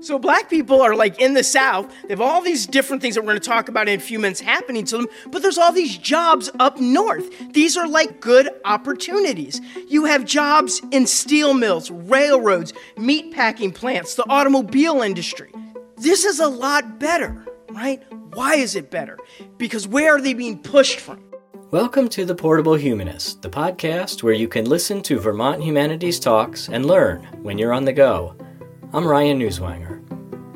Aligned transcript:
So, 0.00 0.16
black 0.16 0.48
people 0.48 0.80
are 0.80 0.94
like 0.94 1.20
in 1.20 1.34
the 1.34 1.42
South. 1.42 1.92
They 2.02 2.10
have 2.10 2.20
all 2.20 2.40
these 2.40 2.68
different 2.68 3.02
things 3.02 3.16
that 3.16 3.22
we're 3.22 3.32
going 3.32 3.40
to 3.40 3.48
talk 3.48 3.68
about 3.68 3.88
in 3.88 3.98
a 3.98 4.02
few 4.02 4.20
minutes 4.20 4.38
happening 4.38 4.84
to 4.86 4.98
them, 4.98 5.08
but 5.32 5.42
there's 5.42 5.58
all 5.58 5.72
these 5.72 5.98
jobs 5.98 6.48
up 6.60 6.78
north. 6.78 7.28
These 7.52 7.76
are 7.76 7.88
like 7.88 8.20
good 8.20 8.48
opportunities. 8.64 9.60
You 9.88 10.04
have 10.04 10.24
jobs 10.24 10.80
in 10.92 11.08
steel 11.08 11.52
mills, 11.52 11.90
railroads, 11.90 12.74
meat 12.96 13.32
packing 13.32 13.72
plants, 13.72 14.14
the 14.14 14.28
automobile 14.30 15.02
industry. 15.02 15.52
This 15.96 16.24
is 16.24 16.38
a 16.38 16.46
lot 16.46 17.00
better, 17.00 17.44
right? 17.70 18.00
Why 18.34 18.54
is 18.54 18.76
it 18.76 18.92
better? 18.92 19.18
Because 19.56 19.88
where 19.88 20.14
are 20.14 20.20
they 20.20 20.34
being 20.34 20.62
pushed 20.62 21.00
from? 21.00 21.24
Welcome 21.72 22.08
to 22.10 22.24
The 22.24 22.36
Portable 22.36 22.76
Humanist, 22.76 23.42
the 23.42 23.50
podcast 23.50 24.22
where 24.22 24.32
you 24.32 24.46
can 24.46 24.64
listen 24.64 25.02
to 25.02 25.18
Vermont 25.18 25.60
Humanities 25.60 26.20
Talks 26.20 26.68
and 26.68 26.86
learn 26.86 27.24
when 27.42 27.58
you're 27.58 27.72
on 27.72 27.84
the 27.84 27.92
go. 27.92 28.36
I'm 28.90 29.06
Ryan 29.06 29.38
Newswanger. 29.38 29.87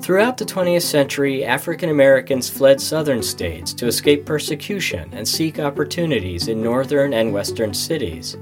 Throughout 0.02 0.36
the 0.36 0.44
20th 0.44 0.82
century, 0.82 1.44
African 1.44 1.88
Americans 1.88 2.50
fled 2.50 2.80
southern 2.80 3.22
states 3.22 3.72
to 3.74 3.86
escape 3.86 4.26
persecution 4.26 5.08
and 5.12 5.26
seek 5.26 5.60
opportunities 5.60 6.48
in 6.48 6.60
northern 6.60 7.14
and 7.14 7.32
western 7.32 7.72
cities. 7.72 8.36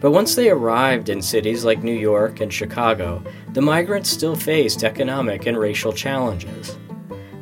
But 0.00 0.10
once 0.10 0.34
they 0.34 0.50
arrived 0.50 1.08
in 1.08 1.22
cities 1.22 1.64
like 1.64 1.82
New 1.82 1.96
York 1.98 2.42
and 2.42 2.52
Chicago, 2.52 3.24
the 3.54 3.62
migrants 3.62 4.10
still 4.10 4.36
faced 4.36 4.84
economic 4.84 5.46
and 5.46 5.56
racial 5.56 5.94
challenges. 5.94 6.76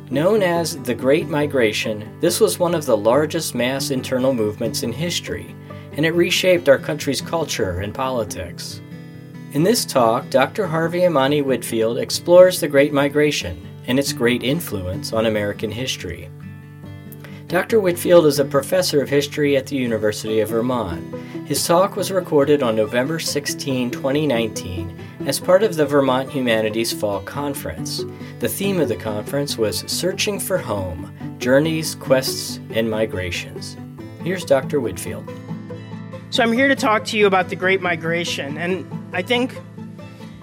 Known 0.09 0.43
as 0.43 0.81
the 0.83 0.95
Great 0.95 1.27
Migration, 1.27 2.09
this 2.21 2.39
was 2.39 2.59
one 2.59 2.73
of 2.73 2.85
the 2.85 2.95
largest 2.95 3.53
mass 3.53 3.91
internal 3.91 4.33
movements 4.33 4.83
in 4.83 4.93
history, 4.93 5.53
and 5.91 6.05
it 6.05 6.13
reshaped 6.13 6.69
our 6.69 6.79
country's 6.79 7.19
culture 7.19 7.81
and 7.81 7.93
politics. 7.93 8.79
In 9.57 9.63
this 9.63 9.85
talk, 9.85 10.29
Dr. 10.29 10.67
Harvey 10.67 11.03
Amani 11.03 11.41
Whitfield 11.41 11.97
explores 11.97 12.59
the 12.59 12.67
Great 12.67 12.93
Migration 12.93 13.59
and 13.87 13.97
its 13.97 14.13
great 14.13 14.43
influence 14.43 15.13
on 15.13 15.25
American 15.25 15.71
history. 15.71 16.29
Dr. 17.47 17.79
Whitfield 17.79 18.27
is 18.27 18.37
a 18.37 18.45
professor 18.45 19.01
of 19.01 19.09
history 19.09 19.57
at 19.57 19.65
the 19.65 19.75
University 19.75 20.41
of 20.41 20.49
Vermont. 20.49 21.03
His 21.47 21.65
talk 21.65 21.95
was 21.95 22.11
recorded 22.11 22.61
on 22.61 22.75
November 22.75 23.17
16, 23.17 23.89
2019, 23.89 24.95
as 25.25 25.39
part 25.39 25.63
of 25.63 25.75
the 25.75 25.87
Vermont 25.87 26.29
Humanities 26.29 26.93
Fall 26.93 27.21
Conference. 27.21 28.05
The 28.37 28.47
theme 28.47 28.79
of 28.79 28.89
the 28.89 28.95
conference 28.95 29.57
was 29.57 29.79
Searching 29.91 30.39
for 30.39 30.59
Home 30.59 31.11
Journeys, 31.39 31.95
Quests, 31.95 32.59
and 32.75 32.87
Migrations. 32.87 33.75
Here's 34.23 34.45
Dr. 34.45 34.79
Whitfield. 34.79 35.27
So, 36.29 36.43
I'm 36.43 36.51
here 36.51 36.67
to 36.67 36.75
talk 36.75 37.05
to 37.05 37.17
you 37.17 37.25
about 37.25 37.47
the 37.47 37.55
Great 37.55 37.81
Migration, 37.81 38.57
and 38.57 38.85
I 39.13 39.21
think, 39.21 39.57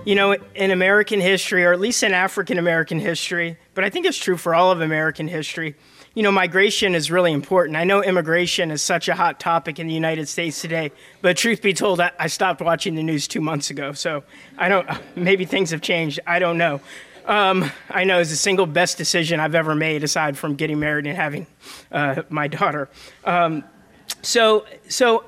you 0.07 0.15
know, 0.15 0.35
in 0.55 0.71
American 0.71 1.21
history, 1.21 1.63
or 1.63 1.75
at 1.75 1.79
least 1.79 2.03
in 2.03 2.15
African 2.15 2.59
American 2.59 2.99
history, 2.99 3.59
but 3.75 3.85
I 3.85 3.91
think 3.91 4.07
it's 4.07 4.17
true 4.17 4.39
for 4.39 4.55
all 4.55 4.71
of 4.71 4.81
American 4.81 5.29
history, 5.29 5.77
you 6.15 6.23
know, 6.23 6.33
migration 6.33 6.95
is 6.95 7.11
really 7.11 7.33
important. 7.33 7.77
I 7.77 7.85
know 7.85 8.03
immigration 8.03 8.71
is 8.71 8.81
such 8.81 9.09
a 9.09 9.15
hot 9.15 9.39
topic 9.39 9.79
in 9.79 9.87
the 9.87 9.93
United 9.93 10.27
States 10.27 10.59
today, 10.61 10.91
but 11.21 11.37
truth 11.37 11.61
be 11.61 11.75
told, 11.75 12.01
I, 12.01 12.29
stopped 12.29 12.63
watching 12.63 12.95
the 12.95 13.03
news 13.03 13.29
two 13.29 13.43
months 13.43 13.69
ago, 13.69 13.93
so 13.93 14.25
I 14.57 14.71
don't, 14.71 14.89
maybe 15.17 15.45
things 15.45 15.71
have 15.71 15.83
changed. 15.83 16.19
I 16.27 16.39
don't 16.39 16.57
know. 16.57 16.81
Um, 17.27 17.71
I 17.91 18.05
know 18.05 18.21
it's 18.21 18.31
the 18.31 18.37
single 18.37 18.67
best 18.67 18.97
decision 18.97 19.39
I've 19.39 19.55
ever 19.55 19.75
made 19.75 20.03
aside 20.03 20.39
from 20.39 20.55
getting 20.55 20.79
married 20.79 21.07
and 21.07 21.17
having 21.17 21.47
uh, 21.93 22.23
my 22.31 22.49
daughter. 22.49 22.89
Um, 23.25 23.65
so, 24.23 24.65
so 24.89 25.25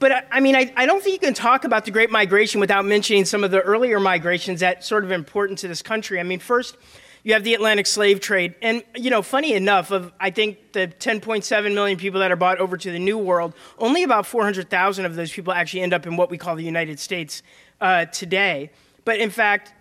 but 0.00 0.26
I 0.32 0.40
mean, 0.40 0.56
I, 0.56 0.72
I 0.76 0.86
don't 0.86 1.02
think 1.02 1.12
you 1.12 1.26
can 1.28 1.34
talk 1.34 1.64
about 1.64 1.84
the 1.84 1.90
Great 1.90 2.10
Migration 2.10 2.58
without 2.58 2.86
mentioning 2.86 3.26
some 3.26 3.44
of 3.44 3.50
the 3.50 3.60
earlier 3.60 4.00
migrations 4.00 4.60
that 4.60 4.82
sort 4.82 5.04
of 5.04 5.12
important 5.12 5.58
to 5.60 5.68
this 5.68 5.82
country. 5.82 6.18
I 6.18 6.22
mean, 6.22 6.40
first, 6.40 6.78
you 7.22 7.34
have 7.34 7.44
the 7.44 7.52
Atlantic 7.52 7.86
slave 7.86 8.18
trade. 8.18 8.54
And, 8.62 8.82
you 8.96 9.10
know, 9.10 9.20
funny 9.20 9.52
enough, 9.52 9.90
of 9.90 10.10
I 10.18 10.30
think 10.30 10.72
the 10.72 10.88
10.7 10.88 11.74
million 11.74 11.98
people 11.98 12.20
that 12.20 12.32
are 12.32 12.36
brought 12.36 12.58
over 12.58 12.78
to 12.78 12.90
the 12.90 12.98
New 12.98 13.18
World, 13.18 13.52
only 13.78 14.02
about 14.02 14.24
400,000 14.24 15.04
of 15.04 15.16
those 15.16 15.30
people 15.30 15.52
actually 15.52 15.82
end 15.82 15.92
up 15.92 16.06
in 16.06 16.16
what 16.16 16.30
we 16.30 16.38
call 16.38 16.56
the 16.56 16.64
United 16.64 16.98
States 16.98 17.42
uh, 17.82 18.06
today. 18.06 18.70
But 19.04 19.18
in 19.20 19.28
fact, 19.28 19.74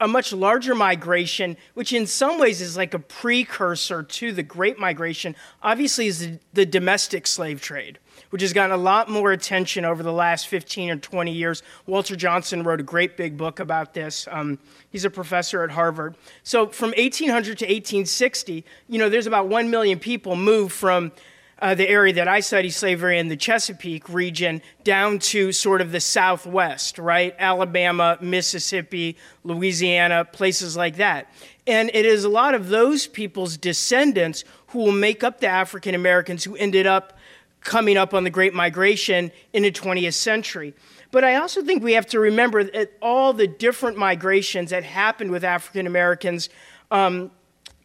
a 0.00 0.06
much 0.06 0.32
larger 0.32 0.76
migration, 0.76 1.56
which 1.74 1.92
in 1.92 2.06
some 2.06 2.38
ways 2.38 2.60
is 2.60 2.76
like 2.76 2.94
a 2.94 3.00
precursor 3.00 4.04
to 4.04 4.30
the 4.30 4.44
Great 4.44 4.78
Migration, 4.78 5.34
obviously 5.60 6.06
is 6.06 6.20
the, 6.20 6.38
the 6.52 6.66
domestic 6.66 7.26
slave 7.26 7.60
trade 7.60 7.98
which 8.30 8.42
has 8.42 8.52
gotten 8.52 8.72
a 8.72 8.76
lot 8.76 9.08
more 9.08 9.32
attention 9.32 9.84
over 9.84 10.02
the 10.02 10.12
last 10.12 10.48
15 10.48 10.90
or 10.90 10.96
20 10.96 11.32
years. 11.32 11.62
Walter 11.86 12.16
Johnson 12.16 12.62
wrote 12.62 12.80
a 12.80 12.84
great 12.84 13.16
big 13.16 13.36
book 13.36 13.60
about 13.60 13.94
this. 13.94 14.28
Um, 14.30 14.58
he's 14.90 15.04
a 15.04 15.10
professor 15.10 15.62
at 15.62 15.70
Harvard. 15.70 16.16
So 16.42 16.68
from 16.68 16.90
1800 16.90 17.58
to 17.58 17.64
1860, 17.64 18.64
you 18.88 18.98
know, 18.98 19.08
there's 19.08 19.26
about 19.26 19.48
1 19.48 19.70
million 19.70 19.98
people 19.98 20.36
moved 20.36 20.72
from 20.72 21.12
uh, 21.58 21.74
the 21.74 21.88
area 21.88 22.12
that 22.12 22.28
I 22.28 22.40
study 22.40 22.68
slavery 22.68 23.18
in 23.18 23.28
the 23.28 23.36
Chesapeake 23.36 24.08
region 24.08 24.60
down 24.84 25.18
to 25.20 25.52
sort 25.52 25.80
of 25.80 25.90
the 25.90 26.00
southwest, 26.00 26.98
right? 26.98 27.34
Alabama, 27.38 28.18
Mississippi, 28.20 29.16
Louisiana, 29.42 30.24
places 30.24 30.76
like 30.76 30.96
that. 30.96 31.32
And 31.66 31.90
it 31.94 32.04
is 32.04 32.24
a 32.24 32.28
lot 32.28 32.54
of 32.54 32.68
those 32.68 33.06
people's 33.06 33.56
descendants 33.56 34.44
who 34.68 34.80
will 34.80 34.92
make 34.92 35.24
up 35.24 35.40
the 35.40 35.48
African 35.48 35.94
Americans 35.94 36.44
who 36.44 36.56
ended 36.56 36.86
up 36.86 37.15
coming 37.60 37.96
up 37.96 38.14
on 38.14 38.24
the 38.24 38.30
Great 38.30 38.54
Migration 38.54 39.32
in 39.52 39.62
the 39.62 39.72
20th 39.72 40.14
century. 40.14 40.74
But 41.10 41.24
I 41.24 41.36
also 41.36 41.62
think 41.62 41.82
we 41.82 41.94
have 41.94 42.06
to 42.08 42.20
remember 42.20 42.64
that 42.64 42.92
all 43.00 43.32
the 43.32 43.46
different 43.46 43.96
migrations 43.96 44.70
that 44.70 44.84
happened 44.84 45.30
with 45.30 45.44
African 45.44 45.86
Americans 45.86 46.48
um, 46.90 47.30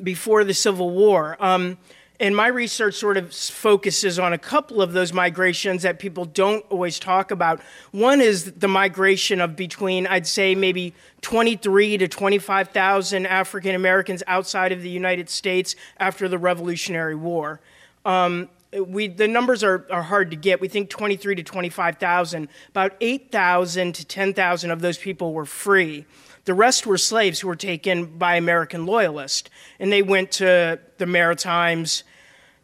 before 0.02 0.44
the 0.44 0.54
Civil 0.54 0.90
War. 0.90 1.38
Um, 1.40 1.78
and 2.22 2.36
my 2.36 2.48
research 2.48 2.94
sort 2.94 3.18
of 3.18 3.34
focuses 3.34 4.20
on 4.20 4.32
a 4.32 4.38
couple 4.38 4.80
of 4.80 4.94
those 4.94 5.12
migrations 5.12 5.82
that 5.82 5.98
people 5.98 6.26
don't 6.26 6.64
always 6.70 7.00
talk 7.00 7.32
about. 7.32 7.62
One 7.90 8.22
is 8.22 8.52
the 8.52 8.68
migration 8.68 9.42
of 9.42 9.56
between, 9.56 10.06
I'd 10.06 10.28
say, 10.28 10.54
maybe 10.54 10.94
23 11.22 11.98
to 11.98 12.08
25,000 12.08 13.26
African 13.26 13.74
Americans 13.74 14.22
outside 14.28 14.72
of 14.72 14.84
the 14.84 14.90
United 14.90 15.32
States 15.32 15.76
after 16.00 16.28
the 16.28 16.38
Revolutionary 16.38 17.16
War. 17.16 17.60
Um, 18.06 18.50
we 18.80 19.08
the 19.08 19.28
numbers 19.28 19.64
are, 19.64 19.86
are 19.92 20.04
hard 20.04 20.32
to 20.32 20.38
get. 20.38 20.62
We 20.62 20.68
think 20.68 20.90
23 20.90 21.36
to 21.36 21.44
25,000. 21.44 22.48
About 22.70 22.94
8,000 23.02 23.94
to 23.96 24.06
10,000 24.06 24.72
of 24.72 24.82
those 24.82 24.98
people 24.98 25.34
were 25.34 25.46
free. 25.46 26.06
The 26.46 26.54
rest 26.54 26.88
were 26.88 26.98
slaves 26.98 27.40
who 27.40 27.48
were 27.48 27.56
taken 27.56 28.18
by 28.18 28.36
American 28.36 28.86
loyalists, 28.86 29.50
and 29.80 29.92
they 29.92 30.02
went 30.02 30.32
to 30.34 30.80
the 30.98 31.06
Maritimes. 31.06 32.04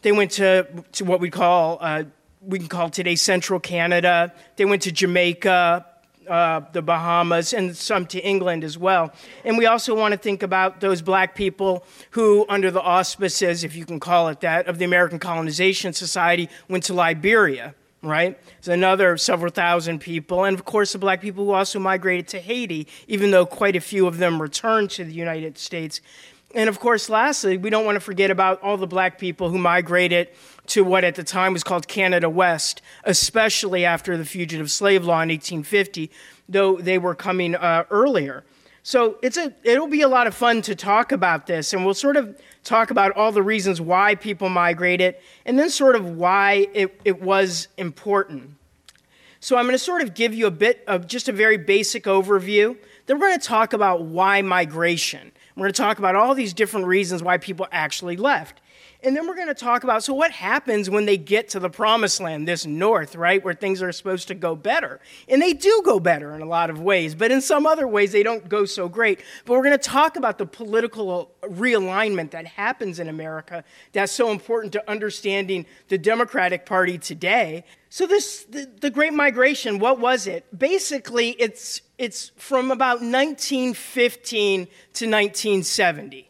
They 0.01 0.11
went 0.11 0.31
to, 0.31 0.67
to 0.93 1.05
what 1.05 1.19
we 1.19 1.29
call 1.29 1.77
uh, 1.81 2.03
we 2.41 2.59
can 2.59 2.69
call 2.69 2.89
today 2.89 3.15
Central 3.15 3.59
Canada. 3.59 4.33
They 4.55 4.65
went 4.65 4.83
to 4.83 4.91
Jamaica, 4.91 5.86
uh, 6.27 6.61
the 6.71 6.81
Bahamas, 6.81 7.53
and 7.53 7.75
some 7.75 8.05
to 8.07 8.19
England 8.19 8.63
as 8.63 8.77
well. 8.77 9.13
And 9.43 9.57
we 9.57 9.65
also 9.65 9.95
want 9.95 10.13
to 10.13 10.17
think 10.17 10.43
about 10.43 10.81
those 10.81 11.01
black 11.01 11.35
people 11.35 11.85
who, 12.11 12.45
under 12.49 12.71
the 12.71 12.81
auspices, 12.81 13.63
if 13.63 13.75
you 13.75 13.85
can 13.85 13.99
call 13.99 14.27
it 14.29 14.41
that, 14.41 14.67
of 14.67 14.77
the 14.77 14.85
American 14.85 15.19
Colonization 15.19 15.93
Society, 15.93 16.49
went 16.67 16.83
to 16.85 16.93
Liberia, 16.93 17.75
right? 18.01 18.39
It's 18.59 18.67
another 18.67 19.17
several 19.17 19.51
thousand 19.51 19.99
people. 19.99 20.43
And 20.43 20.57
of 20.57 20.65
course, 20.65 20.93
the 20.93 20.99
black 20.99 21.21
people 21.21 21.45
who 21.45 21.51
also 21.51 21.79
migrated 21.79 22.27
to 22.29 22.39
Haiti, 22.39 22.87
even 23.07 23.31
though 23.31 23.45
quite 23.45 23.75
a 23.75 23.81
few 23.81 24.07
of 24.07 24.17
them 24.17 24.41
returned 24.41 24.89
to 24.91 25.03
the 25.03 25.13
United 25.13 25.57
States. 25.57 26.01
And 26.57 26.69
of 26.69 26.79
course, 26.79 27.07
lastly, 27.07 27.55
we 27.55 27.69
don't 27.69 27.85
want 27.85 27.97
to 27.97 27.99
forget 27.99 28.31
about 28.31 28.59
all 28.63 28.77
the 28.77 28.87
black 28.87 29.19
people 29.19 29.51
who 29.51 29.59
migrated 29.59 30.29
to 30.65 30.83
what 30.83 31.03
at 31.03 31.13
the 31.13 31.23
time 31.23 31.53
was 31.53 31.63
called 31.63 31.87
Canada 31.87 32.31
West, 32.31 32.81
especially 33.03 33.85
after 33.85 34.17
the 34.17 34.25
Fugitive 34.25 34.71
Slave 34.71 35.05
Law 35.05 35.21
in 35.21 35.29
1850, 35.29 36.09
though 36.49 36.77
they 36.77 36.97
were 36.97 37.13
coming 37.13 37.53
uh, 37.53 37.83
earlier. 37.91 38.43
So 38.81 39.19
it's 39.21 39.37
a, 39.37 39.53
it'll 39.63 39.85
be 39.85 40.01
a 40.01 40.07
lot 40.07 40.25
of 40.25 40.33
fun 40.33 40.63
to 40.63 40.73
talk 40.73 41.11
about 41.11 41.45
this, 41.45 41.73
and 41.73 41.85
we'll 41.85 41.93
sort 41.93 42.17
of 42.17 42.41
talk 42.63 42.89
about 42.89 43.11
all 43.11 43.31
the 43.31 43.43
reasons 43.43 43.79
why 43.79 44.15
people 44.15 44.49
migrated, 44.49 45.13
and 45.45 45.59
then 45.59 45.69
sort 45.69 45.95
of 45.95 46.09
why 46.09 46.69
it, 46.73 46.99
it 47.05 47.21
was 47.21 47.67
important. 47.77 48.55
So 49.41 49.57
I'm 49.57 49.65
going 49.65 49.75
to 49.75 49.79
sort 49.79 50.01
of 50.01 50.15
give 50.15 50.33
you 50.33 50.47
a 50.47 50.51
bit 50.51 50.83
of 50.87 51.05
just 51.05 51.29
a 51.29 51.31
very 51.31 51.57
basic 51.57 52.05
overview. 52.05 52.75
Then 53.05 53.19
we're 53.19 53.27
going 53.27 53.39
to 53.39 53.47
talk 53.47 53.73
about 53.73 54.01
why 54.01 54.41
migration. 54.41 55.31
We're 55.57 55.63
going 55.63 55.73
to 55.73 55.81
talk 55.81 55.97
about 55.97 56.15
all 56.15 56.35
these 56.35 56.53
different 56.53 56.85
reasons 56.85 57.23
why 57.23 57.39
people 57.39 57.67
actually 57.71 58.15
left. 58.15 58.61
And 59.01 59.15
then 59.15 59.27
we're 59.27 59.35
going 59.35 59.47
to 59.47 59.55
talk 59.55 59.83
about 59.83 60.03
so 60.03 60.13
what 60.13 60.29
happens 60.29 60.87
when 60.87 61.07
they 61.07 61.17
get 61.17 61.49
to 61.49 61.59
the 61.59 61.69
promised 61.69 62.19
land, 62.19 62.47
this 62.47 62.67
north, 62.67 63.15
right, 63.15 63.43
where 63.43 63.55
things 63.55 63.81
are 63.81 63.91
supposed 63.91 64.27
to 64.27 64.35
go 64.35 64.55
better. 64.55 64.99
And 65.27 65.41
they 65.41 65.53
do 65.53 65.81
go 65.83 65.99
better 65.99 66.35
in 66.35 66.43
a 66.43 66.45
lot 66.45 66.69
of 66.69 66.79
ways, 66.79 67.15
but 67.15 67.31
in 67.31 67.41
some 67.41 67.65
other 67.65 67.87
ways 67.87 68.11
they 68.11 68.21
don't 68.21 68.47
go 68.47 68.65
so 68.65 68.87
great. 68.87 69.19
But 69.45 69.53
we're 69.53 69.63
going 69.63 69.79
to 69.79 69.83
talk 69.83 70.15
about 70.15 70.37
the 70.37 70.45
political 70.45 71.31
realignment 71.41 72.29
that 72.31 72.45
happens 72.45 72.99
in 72.99 73.09
America 73.09 73.63
that's 73.93 74.11
so 74.11 74.29
important 74.29 74.73
to 74.73 74.89
understanding 74.89 75.65
the 75.87 75.97
Democratic 75.97 76.67
Party 76.67 76.99
today. 76.99 77.63
So 77.89 78.05
this 78.05 78.43
the, 78.43 78.69
the 78.79 78.91
Great 78.91 79.13
Migration, 79.13 79.79
what 79.79 79.99
was 79.99 80.27
it? 80.27 80.45
Basically, 80.55 81.31
it's 81.31 81.81
it's 81.97 82.31
from 82.35 82.71
about 82.71 83.01
1915 83.01 84.65
to 84.65 84.69
1970, 85.05 86.29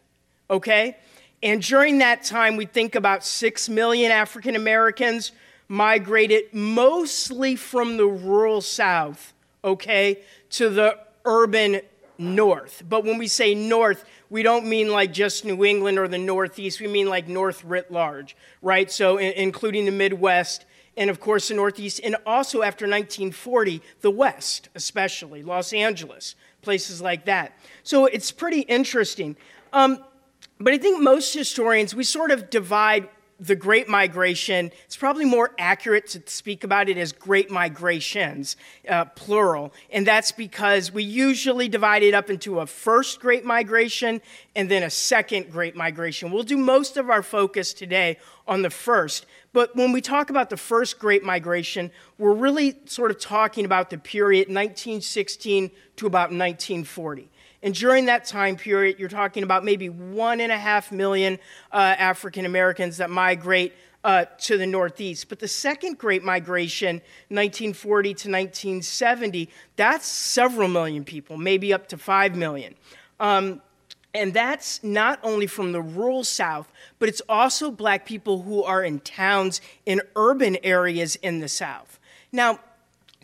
okay? 0.50 0.98
And 1.44 1.62
during 1.62 2.00
that 2.00 2.24
time, 2.24 2.56
we 2.56 2.66
think 2.66 2.96
about 2.96 3.24
6 3.24 3.69
million 3.69 4.12
African 4.12 4.56
Americans 4.56 5.31
migrated 5.68 6.54
mostly 6.54 7.56
from 7.56 7.98
the 7.98 8.06
rural 8.06 8.62
South, 8.62 9.34
okay, 9.64 10.22
to 10.52 10.69
the 10.69 10.98
urban 11.25 11.81
North. 12.18 12.84
But 12.88 13.04
when 13.04 13.18
we 13.18 13.28
say 13.28 13.54
North, 13.54 14.06
we 14.30 14.44
don't 14.44 14.66
mean 14.66 14.92
like 14.92 15.13
just 15.13 15.46
New 15.46 15.63
England 15.63 16.00
or 16.00 16.08
the 16.08 16.18
Northeast. 16.18 16.80
We 16.80 16.88
mean 16.88 17.08
like 17.08 17.28
North 17.28 17.63
writ 17.63 17.92
large, 17.92 18.36
right? 18.62 18.90
So, 18.92 19.18
in- 19.18 19.34
including 19.34 19.86
the 19.86 19.92
Midwest 19.92 20.66
and, 20.98 21.10
of 21.10 21.20
course, 21.20 21.48
the 21.48 21.54
Northeast. 21.54 22.02
And 22.04 22.18
also 22.26 22.64
after 22.64 22.86
1940, 22.86 23.82
the 24.02 24.12
West, 24.12 24.70
especially 24.76 25.44
Los 25.44 25.72
Angeles, 25.74 26.36
places 26.62 27.02
like 27.02 27.26
that. 27.26 27.58
So, 27.84 28.06
it's 28.06 28.32
pretty 28.32 28.62
interesting. 28.62 29.38
Um, 29.72 30.04
but 30.60 30.74
I 30.74 30.78
think 30.78 31.02
most 31.02 31.34
historians, 31.34 31.94
we 31.94 32.04
sort 32.04 32.32
of 32.32 32.50
divide 32.50 33.10
the 33.39 33.56
Great 33.56 33.88
Migration, 33.88 34.72
it's 34.86 34.98
probably 34.98 35.25
more 35.25 35.51
accurate 35.60 36.07
to 36.07 36.22
speak 36.25 36.63
about 36.63 36.89
it 36.89 36.98
as 36.98 37.12
Great 37.12 37.51
Migrations, 37.51 38.56
uh, 38.89 39.06
plural. 39.06 39.74
And 39.92 40.07
that's 40.07 40.31
because 40.31 40.92
we 40.92 41.04
usually 41.04 41.68
divide 41.68 42.01
it 42.01 42.13
up 42.13 42.30
into 42.30 42.60
a 42.60 42.66
first 42.66 43.19
Great 43.19 43.45
Migration 43.45 44.22
and 44.56 44.69
then 44.69 44.84
a 44.84 44.89
second 44.89 45.51
Great 45.51 45.75
Migration. 45.75 46.31
We'll 46.31 46.44
do 46.44 46.57
most 46.57 46.98
of 46.98 47.10
our 47.10 47.22
focus 47.22 47.74
today 47.74 48.18
on 48.48 48.63
the 48.63 48.69
first. 48.72 49.25
But 49.54 49.75
when 49.75 49.92
we 49.92 50.01
talk 50.01 50.30
about 50.30 50.50
the 50.50 50.57
first 50.57 50.98
Great 50.98 51.24
Migration, 51.24 51.92
we're 52.18 52.34
really 52.34 52.78
sort 52.86 53.12
of 53.12 53.19
talking 53.19 53.66
about 53.66 53.89
the 53.89 53.98
period 53.98 54.48
1916 54.48 55.72
to 55.98 56.07
about 56.07 56.31
1940. 56.31 57.30
And 57.63 57.74
during 57.74 58.06
that 58.06 58.25
time 58.25 58.56
period, 58.56 59.00
you're 59.00 59.09
talking 59.09 59.44
about 59.44 59.65
maybe 59.65 59.89
one 59.89 60.42
and 60.42 60.51
a 60.51 60.57
half 60.57 60.92
million 60.92 61.39
uh, 61.71 61.95
African 61.98 62.45
Americans 62.45 62.98
that 62.98 63.09
migrate 63.09 63.74
uh, 64.04 64.25
to 64.39 64.57
the 64.57 64.68
Northeast. 64.68 65.27
But 65.27 65.39
the 65.39 65.48
second 65.48 65.98
great 65.98 66.24
migration, 66.24 67.01
1940 67.30 68.09
to 68.09 68.13
1970, 68.13 69.50
that's 69.75 70.06
several 70.06 70.68
million 70.68 71.04
people, 71.04 71.38
maybe 71.38 71.74
up 71.74 71.88
to 71.89 71.98
five 71.98 72.36
million. 72.36 72.75
Um, 73.19 73.62
and 74.13 74.33
that's 74.33 74.83
not 74.83 75.19
only 75.24 75.48
from 75.48 75.71
the 75.74 75.81
rural 75.81 76.24
South, 76.24 76.71
but 77.00 77.10
it's 77.10 77.21
also 77.27 77.69
black 77.69 78.06
people 78.06 78.42
who 78.42 78.63
are 78.63 78.83
in 78.83 79.00
towns 79.01 79.62
in 79.86 80.01
urban 80.15 80.57
areas 80.63 81.15
in 81.18 81.39
the 81.39 81.48
South. 81.48 82.00
Now, 82.31 82.60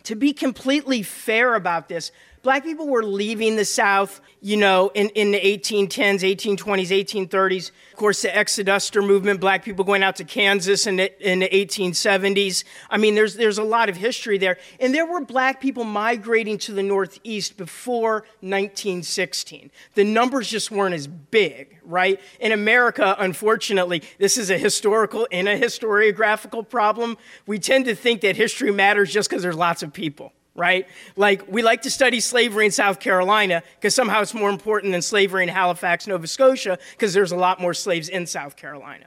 to 0.04 0.14
be 0.14 0.32
completely 0.32 1.02
fair 1.02 1.54
about 1.54 1.88
this, 1.88 2.12
black 2.44 2.62
people 2.62 2.86
were 2.86 3.02
leaving 3.02 3.56
the 3.56 3.64
South, 3.64 4.20
you 4.40 4.56
know, 4.56 4.90
in, 4.94 5.08
in 5.10 5.32
the 5.32 5.40
1810s, 5.40 6.20
1820s, 6.20 7.26
1830s. 7.26 7.70
Of 7.90 7.96
course, 7.96 8.22
the 8.22 8.28
Exoduster 8.28 9.04
movement, 9.04 9.40
black 9.40 9.64
people 9.64 9.82
going 9.84 10.02
out 10.02 10.16
to 10.16 10.24
Kansas 10.24 10.86
in 10.86 10.96
the, 10.96 11.32
in 11.32 11.40
the 11.40 11.48
1870s. 11.48 12.64
I 12.90 12.98
mean, 12.98 13.14
there's, 13.14 13.34
there's 13.34 13.56
a 13.56 13.64
lot 13.64 13.88
of 13.88 13.96
history 13.96 14.36
there. 14.36 14.58
And 14.78 14.94
there 14.94 15.06
were 15.06 15.24
black 15.24 15.60
people 15.60 15.84
migrating 15.84 16.58
to 16.58 16.72
the 16.72 16.82
Northeast 16.82 17.56
before 17.56 18.26
1916. 18.40 19.70
The 19.94 20.04
numbers 20.04 20.48
just 20.48 20.70
weren't 20.70 20.94
as 20.94 21.06
big, 21.06 21.80
right? 21.82 22.20
In 22.40 22.52
America, 22.52 23.16
unfortunately, 23.18 24.02
this 24.18 24.36
is 24.36 24.50
a 24.50 24.58
historical 24.58 25.26
and 25.32 25.48
a 25.48 25.58
historiographical 25.58 26.68
problem. 26.68 27.16
We 27.46 27.58
tend 27.58 27.86
to 27.86 27.94
think 27.94 28.20
that 28.20 28.36
history 28.36 28.70
matters 28.70 29.10
just 29.10 29.30
because 29.30 29.42
there's 29.42 29.56
lots 29.56 29.82
of 29.82 29.94
people 29.94 30.34
right? 30.54 30.86
Like, 31.16 31.48
we 31.48 31.62
like 31.62 31.82
to 31.82 31.90
study 31.90 32.20
slavery 32.20 32.66
in 32.66 32.72
South 32.72 33.00
Carolina 33.00 33.62
because 33.76 33.94
somehow 33.94 34.22
it's 34.22 34.34
more 34.34 34.50
important 34.50 34.92
than 34.92 35.02
slavery 35.02 35.42
in 35.42 35.48
Halifax, 35.48 36.06
Nova 36.06 36.26
Scotia, 36.26 36.78
because 36.92 37.12
there's 37.12 37.32
a 37.32 37.36
lot 37.36 37.60
more 37.60 37.74
slaves 37.74 38.08
in 38.08 38.26
South 38.26 38.56
Carolina. 38.56 39.06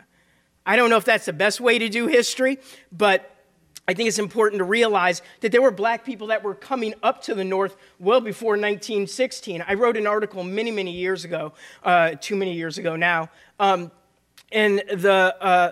I 0.66 0.76
don't 0.76 0.90
know 0.90 0.98
if 0.98 1.06
that's 1.06 1.26
the 1.26 1.34
best 1.34 1.62
way 1.62 1.80
to 1.80 1.88
do 1.88 2.08
history, 2.08 2.60
but 2.92 3.34
I 3.88 3.94
think 3.94 4.10
it's 4.10 4.20
important 4.20 4.60
to 4.60 4.66
realize 4.66 5.22
that 5.40 5.54
there 5.54 5.62
were 5.62 5.72
black 5.72 6.04
people 6.04 6.28
that 6.28 6.44
were 6.44 6.56
coming 6.56 6.94
up 7.02 7.22
to 7.24 7.36
the 7.36 7.46
north 7.46 7.78
well 8.00 8.20
before 8.20 8.52
1916. 8.52 9.64
I 9.66 9.76
wrote 9.76 9.96
an 9.96 10.06
article 10.06 10.44
many, 10.44 10.72
many 10.72 10.92
years 10.92 11.24
ago, 11.24 11.54
uh, 11.84 12.16
too 12.20 12.36
many 12.36 12.54
years 12.54 12.78
ago 12.78 12.98
now, 12.98 13.30
um, 13.62 13.90
in 14.52 14.82
the 14.92 15.36
uh, 15.40 15.72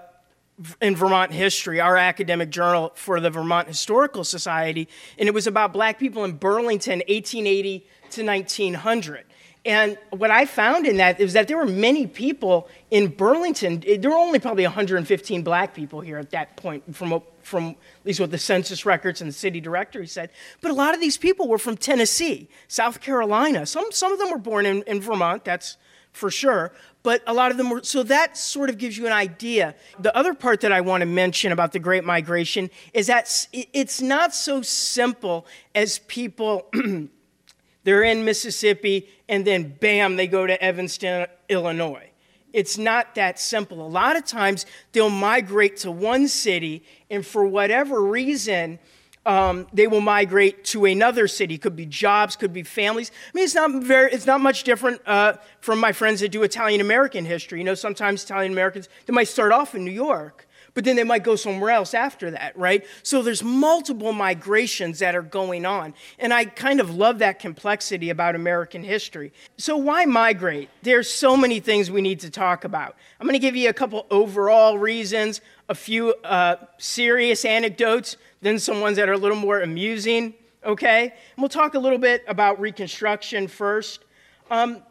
in 0.81 0.95
Vermont 0.95 1.31
history, 1.31 1.79
our 1.79 1.97
academic 1.97 2.49
journal 2.49 2.91
for 2.95 3.19
the 3.19 3.29
Vermont 3.29 3.67
Historical 3.67 4.23
Society, 4.23 4.87
and 5.17 5.27
it 5.27 5.33
was 5.33 5.47
about 5.47 5.73
black 5.73 5.99
people 5.99 6.23
in 6.23 6.33
Burlington, 6.33 6.99
1880 6.99 7.85
to 8.11 8.25
1900. 8.25 9.25
And 9.65 9.97
what 10.11 10.29
I 10.29 10.45
found 10.45 10.85
in 10.85 10.97
that 10.97 11.19
is 11.19 11.33
that 11.33 11.47
there 11.47 11.57
were 11.57 11.65
many 11.65 12.05
people 12.05 12.69
in 12.91 13.07
Burlington. 13.07 13.79
There 13.79 14.11
were 14.11 14.15
only 14.15 14.37
probably 14.37 14.63
115 14.63 15.41
black 15.41 15.73
people 15.73 16.01
here 16.01 16.19
at 16.19 16.29
that 16.29 16.55
point, 16.55 16.95
from, 16.95 17.19
from 17.41 17.69
at 17.69 18.05
least 18.05 18.19
what 18.19 18.29
the 18.29 18.37
census 18.37 18.85
records 18.85 19.21
and 19.21 19.29
the 19.29 19.33
city 19.33 19.59
directory 19.59 20.05
said. 20.05 20.29
But 20.61 20.69
a 20.69 20.75
lot 20.75 20.93
of 20.93 21.01
these 21.01 21.17
people 21.17 21.47
were 21.47 21.57
from 21.57 21.77
Tennessee, 21.77 22.47
South 22.67 23.01
Carolina. 23.01 23.65
Some, 23.65 23.87
some 23.91 24.13
of 24.13 24.19
them 24.19 24.29
were 24.29 24.37
born 24.37 24.67
in, 24.67 24.83
in 24.83 25.01
Vermont, 25.01 25.43
that's 25.43 25.77
for 26.11 26.29
sure. 26.29 26.71
But 27.05 27.21
a 27.27 27.33
lot 27.35 27.51
of 27.51 27.57
them 27.57 27.69
were, 27.69 27.83
so 27.83 28.01
that 28.01 28.35
sort 28.35 28.67
of 28.71 28.79
gives 28.79 28.97
you 28.97 29.05
an 29.05 29.13
idea. 29.13 29.75
The 29.99 30.17
other 30.17 30.33
part 30.33 30.61
that 30.61 30.71
I 30.71 30.81
want 30.81 31.01
to 31.01 31.05
mention 31.05 31.51
about 31.51 31.71
the 31.71 31.77
Great 31.77 32.03
Migration 32.03 32.71
is 32.95 33.05
that 33.05 33.47
it's 33.53 34.01
not 34.01 34.33
so 34.33 34.63
simple 34.63 35.45
as 35.75 35.99
people, 35.99 36.65
they're 37.83 38.01
in 38.01 38.25
Mississippi 38.25 39.07
and 39.29 39.45
then 39.45 39.75
bam, 39.79 40.15
they 40.15 40.25
go 40.25 40.47
to 40.47 40.59
Evanston, 40.59 41.27
Illinois. 41.47 42.09
It's 42.53 42.75
not 42.75 43.13
that 43.13 43.39
simple. 43.39 43.85
A 43.85 43.87
lot 43.87 44.15
of 44.15 44.25
times 44.25 44.65
they'll 44.91 45.11
migrate 45.11 45.77
to 45.77 45.91
one 45.91 46.27
city 46.27 46.83
and 47.11 47.23
for 47.23 47.45
whatever 47.45 48.01
reason, 48.01 48.79
um, 49.25 49.67
they 49.73 49.87
will 49.87 50.01
migrate 50.01 50.63
to 50.65 50.85
another 50.85 51.27
city. 51.27 51.57
Could 51.57 51.75
be 51.75 51.85
jobs, 51.85 52.35
could 52.35 52.53
be 52.53 52.63
families. 52.63 53.11
I 53.11 53.31
mean, 53.33 53.43
it's 53.45 53.55
not 53.55 53.83
very, 53.83 54.11
it's 54.11 54.25
not 54.25 54.41
much 54.41 54.63
different 54.63 55.01
uh, 55.05 55.33
from 55.61 55.79
my 55.79 55.91
friends 55.91 56.19
that 56.21 56.29
do 56.29 56.43
Italian 56.43 56.81
American 56.81 57.25
history. 57.25 57.59
You 57.59 57.65
know, 57.65 57.75
sometimes 57.75 58.23
Italian 58.23 58.51
Americans 58.51 58.89
they 59.05 59.13
might 59.13 59.27
start 59.27 59.51
off 59.51 59.75
in 59.75 59.83
New 59.83 59.91
York, 59.91 60.47
but 60.75 60.83
then 60.83 60.95
they 60.95 61.03
might 61.03 61.23
go 61.23 61.35
somewhere 61.35 61.71
else 61.71 61.93
after 61.93 62.29
that, 62.31 62.55
right? 62.57 62.85
So 63.01 63.21
there's 63.21 63.43
multiple 63.43 64.13
migrations 64.13 64.99
that 64.99 65.15
are 65.15 65.21
going 65.21 65.65
on, 65.65 65.93
and 66.19 66.33
I 66.33 66.45
kind 66.45 66.79
of 66.79 66.93
love 66.95 67.19
that 67.19 67.39
complexity 67.39 68.09
about 68.09 68.35
American 68.35 68.83
history. 68.83 69.33
So 69.57 69.77
why 69.77 70.05
migrate? 70.05 70.69
There's 70.83 71.09
so 71.09 71.35
many 71.35 71.59
things 71.61 71.89
we 71.89 72.01
need 72.01 72.19
to 72.19 72.29
talk 72.29 72.63
about. 72.63 72.95
I'm 73.19 73.25
going 73.25 73.33
to 73.33 73.39
give 73.39 73.55
you 73.55 73.69
a 73.69 73.73
couple 73.73 74.05
overall 74.11 74.77
reasons, 74.77 75.41
a 75.67 75.75
few 75.75 76.13
uh, 76.23 76.57
serious 76.77 77.45
anecdotes 77.45 78.17
then 78.45 78.59
some 78.59 78.79
ones 78.79 78.97
that 78.97 79.09
are 79.09 79.13
a 79.13 79.17
little 79.17 79.35
more 79.35 79.61
amusing, 79.61 80.35
okay? 80.63 81.05
And 81.05 81.39
we'll 81.39 81.49
talk 81.49 81.73
a 81.73 81.79
little 81.79 81.97
bit 81.97 82.23
about 82.27 82.59
Reconstruction 82.59 83.47
first. 83.47 84.05
Um, 84.51 84.83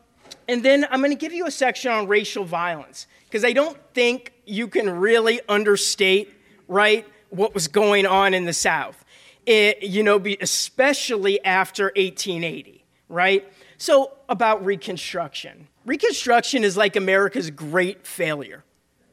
and 0.48 0.64
then 0.64 0.84
I'm 0.90 1.00
going 1.00 1.12
to 1.12 1.16
give 1.16 1.32
you 1.32 1.46
a 1.46 1.50
section 1.52 1.92
on 1.92 2.08
racial 2.08 2.44
violence, 2.44 3.06
because 3.26 3.44
I 3.44 3.52
don't 3.52 3.78
think 3.94 4.32
you 4.44 4.66
can 4.66 4.90
really 4.90 5.40
understate, 5.48 6.34
right, 6.66 7.06
what 7.30 7.54
was 7.54 7.68
going 7.68 8.06
on 8.06 8.34
in 8.34 8.44
the 8.44 8.52
South, 8.52 9.04
it, 9.46 9.84
you 9.84 10.02
know, 10.02 10.20
especially 10.40 11.42
after 11.44 11.84
1880, 11.94 12.84
right? 13.08 13.50
So, 13.78 14.12
about 14.28 14.64
Reconstruction. 14.64 15.68
Reconstruction 15.86 16.64
is 16.64 16.76
like 16.76 16.96
America's 16.96 17.50
great 17.50 18.04
failure, 18.04 18.64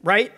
right? 0.02 0.32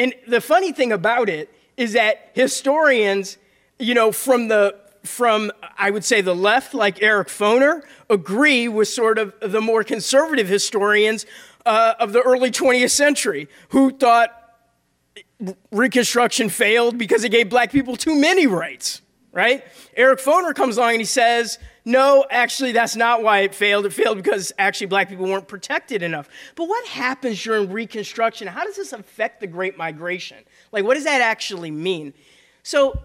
And 0.00 0.14
the 0.26 0.40
funny 0.40 0.72
thing 0.72 0.92
about 0.92 1.28
it 1.28 1.52
is 1.76 1.92
that 1.92 2.30
historians 2.34 3.36
you 3.80 3.94
know, 3.94 4.12
from 4.12 4.48
the 4.48 4.76
from 5.02 5.50
I 5.78 5.90
would 5.90 6.04
say 6.04 6.20
the 6.20 6.34
left, 6.34 6.74
like 6.74 7.02
Eric 7.02 7.28
Foner, 7.28 7.82
agree 8.10 8.68
with 8.68 8.88
sort 8.88 9.18
of 9.18 9.32
the 9.40 9.60
more 9.60 9.82
conservative 9.82 10.46
historians 10.46 11.24
uh, 11.64 11.94
of 11.98 12.12
the 12.12 12.20
early 12.20 12.50
20th 12.50 12.90
century 12.90 13.48
who 13.70 13.90
thought 13.90 14.36
Reconstruction 15.72 16.50
failed 16.50 16.98
because 16.98 17.24
it 17.24 17.30
gave 17.30 17.48
black 17.48 17.72
people 17.72 17.96
too 17.96 18.14
many 18.14 18.46
rights. 18.46 19.00
Right? 19.32 19.64
Eric 19.96 20.18
Foner 20.18 20.54
comes 20.54 20.76
along 20.76 20.90
and 20.90 21.00
he 21.00 21.06
says, 21.06 21.58
no, 21.84 22.26
actually, 22.30 22.72
that's 22.72 22.96
not 22.96 23.22
why 23.22 23.40
it 23.40 23.54
failed. 23.54 23.86
It 23.86 23.92
failed 23.92 24.16
because 24.16 24.52
actually 24.58 24.88
black 24.88 25.08
people 25.08 25.26
weren't 25.26 25.48
protected 25.48 26.02
enough. 26.02 26.28
But 26.54 26.68
what 26.68 26.86
happens 26.86 27.42
during 27.42 27.70
Reconstruction? 27.70 28.46
How 28.48 28.64
does 28.64 28.76
this 28.76 28.92
affect 28.92 29.40
the 29.40 29.46
Great 29.46 29.78
Migration? 29.78 30.38
Like, 30.72 30.84
what 30.84 30.94
does 30.94 31.04
that 31.04 31.20
actually 31.20 31.70
mean? 31.70 32.12
So, 32.62 33.00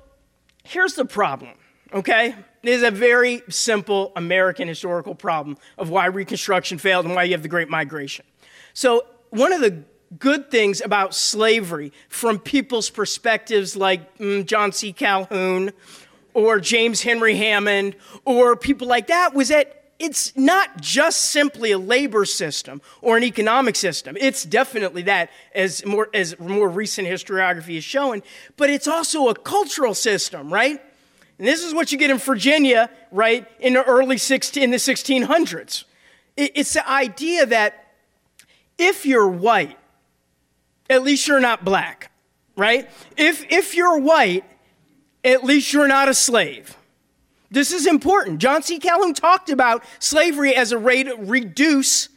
Here's 0.65 0.95
the 0.95 1.05
problem, 1.05 1.51
okay? 1.93 2.35
It 2.63 2.69
is 2.69 2.81
a 2.81 2.89
very 2.89 3.43
simple 3.49 4.11
American 4.15 4.67
historical 4.67 5.13
problem 5.13 5.57
of 5.77 5.91
why 5.91 6.07
Reconstruction 6.07 6.79
failed 6.79 7.05
and 7.05 7.13
why 7.13 7.23
you 7.23 7.33
have 7.33 7.43
the 7.43 7.47
Great 7.47 7.69
Migration. 7.69 8.25
So, 8.73 9.05
one 9.29 9.53
of 9.53 9.61
the 9.61 9.83
good 10.17 10.49
things 10.49 10.81
about 10.81 11.13
slavery 11.13 11.93
from 12.09 12.39
people's 12.39 12.89
perspectives 12.89 13.75
like 13.75 14.17
mm, 14.17 14.43
John 14.45 14.71
C. 14.71 14.91
Calhoun 14.91 15.71
or 16.35 16.59
James 16.59 17.01
Henry 17.01 17.37
Hammond 17.37 17.95
or 18.25 18.55
people 18.55 18.87
like 18.87 19.07
that 19.07 19.33
was 19.33 19.47
that 19.47 19.85
it's 19.97 20.35
not 20.35 20.81
just 20.81 21.31
simply 21.31 21.71
a 21.71 21.77
labor 21.77 22.25
system 22.25 22.81
or 23.01 23.15
an 23.15 23.23
economic 23.23 23.77
system. 23.77 24.17
It's 24.19 24.43
definitely 24.43 25.03
that, 25.03 25.29
as 25.55 25.85
more, 25.85 26.09
as 26.13 26.37
more 26.37 26.67
recent 26.67 27.07
historiography 27.07 27.77
is 27.77 27.85
showing, 27.85 28.21
but 28.57 28.69
it's 28.69 28.87
also 28.87 29.29
a 29.29 29.35
cultural 29.35 29.95
system, 29.95 30.53
right? 30.53 30.81
And 31.39 31.47
this 31.47 31.63
is 31.63 31.73
what 31.73 31.93
you 31.93 31.97
get 31.97 32.11
in 32.11 32.17
Virginia, 32.17 32.89
right, 33.11 33.47
in 33.61 33.73
the 33.73 33.83
early 33.83 34.17
16, 34.17 34.61
in 34.61 34.71
the 34.71 34.77
1600s. 34.77 35.85
It's 36.35 36.73
the 36.73 36.89
idea 36.89 37.45
that 37.45 37.93
if 38.77 39.05
you're 39.05 39.29
white, 39.29 39.77
at 40.89 41.01
least 41.03 41.25
you're 41.29 41.39
not 41.39 41.63
black, 41.63 42.11
right? 42.57 42.89
If, 43.15 43.45
if 43.49 43.73
you're 43.73 43.97
white, 43.99 44.43
at 45.25 45.43
least 45.43 45.73
you're 45.73 45.87
not 45.87 46.07
a 46.07 46.13
slave. 46.13 46.77
This 47.51 47.71
is 47.71 47.87
important. 47.87 48.39
John 48.39 48.61
C. 48.63 48.79
Calhoun 48.79 49.13
talked 49.13 49.49
about 49.49 49.83
slavery 49.99 50.55
as 50.55 50.71
a 50.71 50.79
way 50.79 51.03
to 51.03 51.15
reduce, 51.15 52.09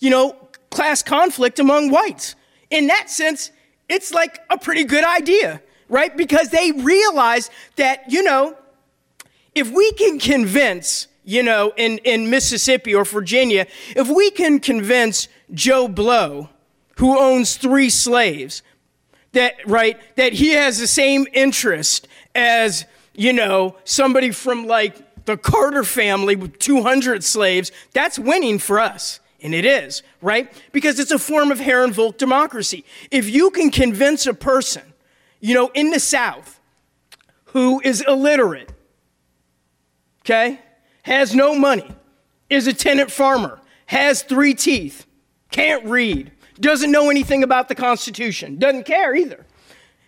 you 0.00 0.10
know, 0.10 0.36
class 0.70 1.02
conflict 1.02 1.58
among 1.58 1.90
whites. 1.90 2.34
In 2.70 2.88
that 2.88 3.08
sense, 3.08 3.50
it's 3.88 4.12
like 4.12 4.40
a 4.50 4.58
pretty 4.58 4.84
good 4.84 5.04
idea, 5.04 5.62
right? 5.88 6.16
Because 6.16 6.50
they 6.50 6.72
realize 6.72 7.50
that, 7.76 8.04
you 8.10 8.22
know, 8.22 8.56
if 9.54 9.70
we 9.70 9.92
can 9.92 10.18
convince, 10.18 11.08
you 11.24 11.42
know, 11.42 11.72
in, 11.76 11.98
in 11.98 12.28
Mississippi 12.28 12.94
or 12.94 13.04
Virginia, 13.04 13.66
if 13.90 14.08
we 14.08 14.30
can 14.30 14.58
convince 14.58 15.28
Joe 15.52 15.88
Blow, 15.88 16.50
who 16.98 17.18
owns 17.18 17.56
three 17.56 17.90
slaves, 17.90 18.62
that, 19.32 19.54
right, 19.66 19.98
that 20.16 20.32
he 20.32 20.50
has 20.50 20.78
the 20.78 20.86
same 20.86 21.26
interest 21.32 22.08
as 22.36 22.84
you 23.14 23.32
know, 23.32 23.76
somebody 23.84 24.30
from 24.30 24.66
like 24.66 25.24
the 25.24 25.36
Carter 25.36 25.82
family 25.82 26.36
with 26.36 26.58
200 26.58 27.24
slaves, 27.24 27.72
that's 27.92 28.18
winning 28.18 28.58
for 28.58 28.78
us. 28.78 29.20
And 29.40 29.54
it 29.54 29.64
is, 29.64 30.02
right? 30.22 30.52
Because 30.72 30.98
it's 30.98 31.10
a 31.10 31.18
form 31.18 31.50
of 31.50 31.58
Herrenvolk 31.58 32.16
democracy. 32.16 32.84
If 33.10 33.28
you 33.28 33.50
can 33.50 33.70
convince 33.70 34.26
a 34.26 34.34
person, 34.34 34.82
you 35.40 35.54
know, 35.54 35.70
in 35.74 35.90
the 35.90 36.00
South 36.00 36.60
who 37.46 37.80
is 37.80 38.02
illiterate, 38.02 38.72
okay, 40.22 40.60
has 41.02 41.34
no 41.34 41.54
money, 41.58 41.90
is 42.50 42.66
a 42.66 42.72
tenant 42.72 43.10
farmer, 43.10 43.60
has 43.86 44.22
three 44.22 44.54
teeth, 44.54 45.06
can't 45.50 45.84
read, 45.86 46.32
doesn't 46.58 46.90
know 46.90 47.10
anything 47.10 47.42
about 47.42 47.68
the 47.68 47.74
Constitution, 47.74 48.58
doesn't 48.58 48.84
care 48.84 49.14
either 49.14 49.45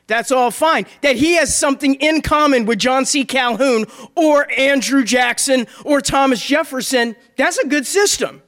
that's 0.09 0.33
all 0.33 0.51
fine. 0.51 0.87
That 1.03 1.17
he 1.17 1.35
has 1.35 1.55
something 1.55 1.95
in 1.97 2.23
common 2.23 2.65
with 2.67 2.79
John 2.79 3.05
C. 3.05 3.25
Calhoun 3.25 3.85
or 4.17 4.51
Andrew 4.51 5.05
Jackson 5.05 5.69
or 5.85 6.01
Thomas 6.01 6.45
Jefferson, 6.45 7.15
that's 7.37 7.59
a 7.59 7.69
good 7.69 7.87
system. 7.87 8.43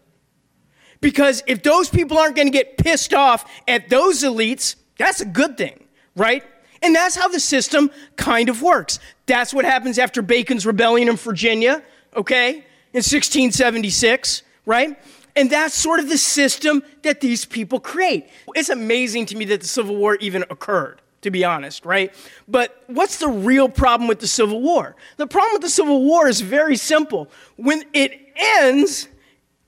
Because 1.03 1.43
if 1.47 1.63
those 1.63 1.89
people 1.89 2.19
aren't 2.19 2.35
going 2.35 2.49
to 2.49 2.53
get 2.53 2.79
pissed 2.79 3.15
off 3.15 3.49
at 3.69 3.89
those 3.91 4.23
elites, 4.23 4.75
that's 4.99 5.21
a 5.21 5.27
good 5.27 5.57
thing, 5.57 5.85
right? 6.17 6.43
And 6.83 6.95
that's 6.95 7.15
how 7.15 7.29
the 7.29 7.41
system 7.41 7.91
kind 8.17 8.49
of 8.49 8.63
works. 8.63 8.99
That's 9.27 9.53
what 9.53 9.67
happens 9.67 9.99
after 9.99 10.23
Bacon's 10.23 10.65
rebellion 10.65 11.09
in 11.09 11.17
Virginia, 11.17 11.83
okay, 12.17 12.53
in 12.93 13.03
1676, 13.03 14.43
right? 14.65 14.99
And 15.37 15.51
that's 15.51 15.75
sort 15.75 16.01
of 16.01 16.09
the 16.09 16.19
system 16.19 16.83
that 17.03 17.21
these 17.21 17.45
people 17.45 17.81
create. 17.81 18.29
It's 18.55 18.71
amazing 18.71 19.27
to 19.27 19.37
me 19.37 19.45
that 19.47 19.61
the 19.61 19.69
Civil 19.69 19.97
War 19.97 20.17
even 20.17 20.43
occurred 20.49 21.03
to 21.23 21.31
be 21.31 21.45
honest, 21.45 21.85
right? 21.85 22.15
But 22.49 22.83
what's 22.87 23.19
the 23.19 23.29
real 23.29 23.69
problem 23.69 24.09
with 24.09 24.21
the 24.21 24.27
Civil 24.27 24.61
War? 24.61 24.97
The 25.17 25.27
problem 25.27 25.55
with 25.55 25.63
the 25.63 25.71
Civil 25.71 26.05
War 26.05 26.29
is 26.29 26.41
very 26.41 26.77
simple. 26.77 27.31
When 27.57 27.85
it 27.93 28.19
ends, 28.37 29.09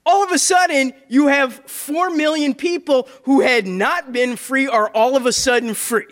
all 0.04 0.24
of 0.24 0.32
a 0.32 0.38
sudden, 0.38 0.92
you 1.08 1.28
have 1.28 1.54
4 1.66 2.10
million 2.10 2.54
people 2.54 3.08
who 3.24 3.40
had 3.40 3.66
not 3.66 4.12
been 4.12 4.36
free 4.36 4.66
are 4.66 4.88
all 4.90 5.16
of 5.16 5.26
a 5.26 5.32
sudden 5.32 5.74
free. 5.74 6.06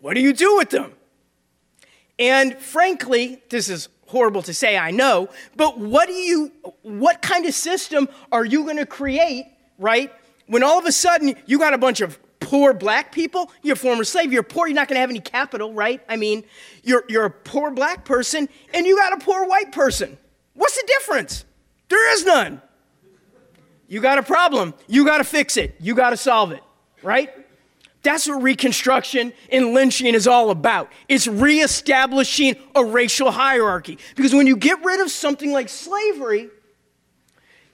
What 0.00 0.14
do 0.14 0.20
you 0.20 0.32
do 0.32 0.56
with 0.56 0.70
them? 0.70 0.92
And 2.18 2.56
frankly, 2.58 3.42
this 3.48 3.68
is 3.68 3.88
horrible 4.06 4.42
to 4.42 4.54
say, 4.54 4.76
I 4.76 4.90
know, 4.90 5.28
but 5.56 5.78
what 5.78 6.06
do 6.06 6.12
you 6.12 6.52
what 6.82 7.22
kind 7.22 7.46
of 7.46 7.54
system 7.54 8.08
are 8.30 8.44
you 8.44 8.64
going 8.64 8.76
to 8.76 8.86
create, 8.86 9.46
right? 9.78 10.12
When 10.46 10.62
all 10.62 10.78
of 10.78 10.84
a 10.84 10.92
sudden 10.92 11.34
you 11.46 11.58
got 11.58 11.74
a 11.74 11.78
bunch 11.78 12.00
of 12.00 12.18
poor 12.44 12.74
black 12.74 13.10
people, 13.10 13.50
you're 13.62 13.72
a 13.72 13.76
former 13.76 14.04
slave, 14.04 14.32
you're 14.32 14.42
poor, 14.42 14.66
you're 14.66 14.74
not 14.74 14.86
going 14.86 14.96
to 14.96 15.00
have 15.00 15.10
any 15.10 15.20
capital, 15.20 15.72
right? 15.72 16.02
I 16.08 16.16
mean, 16.16 16.44
you're, 16.82 17.04
you're 17.08 17.24
a 17.24 17.30
poor 17.30 17.70
black 17.70 18.04
person 18.04 18.48
and 18.72 18.86
you 18.86 18.96
got 18.96 19.14
a 19.14 19.24
poor 19.24 19.46
white 19.46 19.72
person. 19.72 20.18
What's 20.52 20.76
the 20.76 20.86
difference? 20.86 21.44
There 21.88 22.12
is 22.14 22.24
none. 22.24 22.60
You 23.88 24.00
got 24.00 24.18
a 24.18 24.22
problem, 24.22 24.74
you 24.86 25.04
got 25.04 25.18
to 25.18 25.24
fix 25.24 25.56
it, 25.56 25.76
you 25.80 25.94
got 25.94 26.10
to 26.10 26.16
solve 26.16 26.52
it, 26.52 26.62
right? 27.02 27.30
That's 28.02 28.28
what 28.28 28.42
Reconstruction 28.42 29.32
and 29.50 29.72
lynching 29.72 30.14
is 30.14 30.26
all 30.26 30.50
about. 30.50 30.92
It's 31.08 31.26
reestablishing 31.26 32.56
a 32.74 32.84
racial 32.84 33.30
hierarchy. 33.30 33.98
Because 34.14 34.34
when 34.34 34.46
you 34.46 34.56
get 34.56 34.84
rid 34.84 35.00
of 35.00 35.10
something 35.10 35.50
like 35.50 35.70
slavery, 35.70 36.50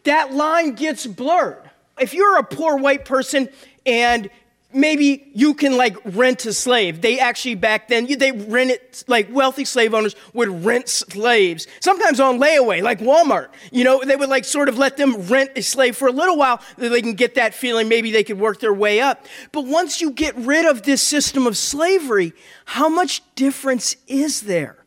that 0.04 0.32
line 0.32 0.74
gets 0.74 1.04
blurred. 1.06 1.68
If 1.98 2.14
you're 2.14 2.38
a 2.38 2.44
poor 2.44 2.76
white 2.76 3.04
person 3.04 3.48
and 3.84 4.30
maybe 4.72 5.30
you 5.34 5.54
can 5.54 5.76
like 5.76 5.96
rent 6.04 6.46
a 6.46 6.52
slave. 6.52 7.00
They 7.00 7.18
actually 7.18 7.56
back 7.56 7.88
then 7.88 8.06
they 8.18 8.32
rented 8.32 8.80
like 9.06 9.28
wealthy 9.32 9.64
slave 9.64 9.94
owners 9.94 10.14
would 10.32 10.64
rent 10.64 10.88
slaves, 10.88 11.66
sometimes 11.80 12.20
on 12.20 12.38
layaway, 12.38 12.82
like 12.82 13.00
Walmart. 13.00 13.48
You 13.72 13.84
know, 13.84 14.02
they 14.04 14.16
would 14.16 14.28
like 14.28 14.44
sort 14.44 14.68
of 14.68 14.78
let 14.78 14.96
them 14.96 15.22
rent 15.22 15.52
a 15.56 15.62
slave 15.62 15.96
for 15.96 16.08
a 16.08 16.12
little 16.12 16.36
while 16.36 16.60
so 16.78 16.88
they 16.88 17.02
can 17.02 17.14
get 17.14 17.34
that 17.34 17.54
feeling 17.54 17.88
maybe 17.88 18.10
they 18.10 18.24
could 18.24 18.38
work 18.38 18.60
their 18.60 18.74
way 18.74 19.00
up. 19.00 19.26
But 19.52 19.66
once 19.66 20.00
you 20.00 20.10
get 20.10 20.36
rid 20.36 20.66
of 20.66 20.82
this 20.82 21.02
system 21.02 21.46
of 21.46 21.56
slavery, 21.56 22.32
how 22.64 22.88
much 22.88 23.22
difference 23.34 23.96
is 24.06 24.42
there 24.42 24.84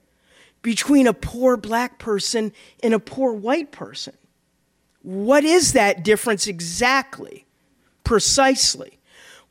between 0.61 1.07
a 1.07 1.13
poor 1.13 1.57
black 1.57 1.99
person 1.99 2.53
and 2.81 2.93
a 2.93 2.99
poor 2.99 3.33
white 3.33 3.71
person? 3.71 4.15
What 5.01 5.43
is 5.43 5.73
that 5.73 6.03
difference 6.03 6.47
exactly? 6.47 7.45
Precisely. 8.05 8.99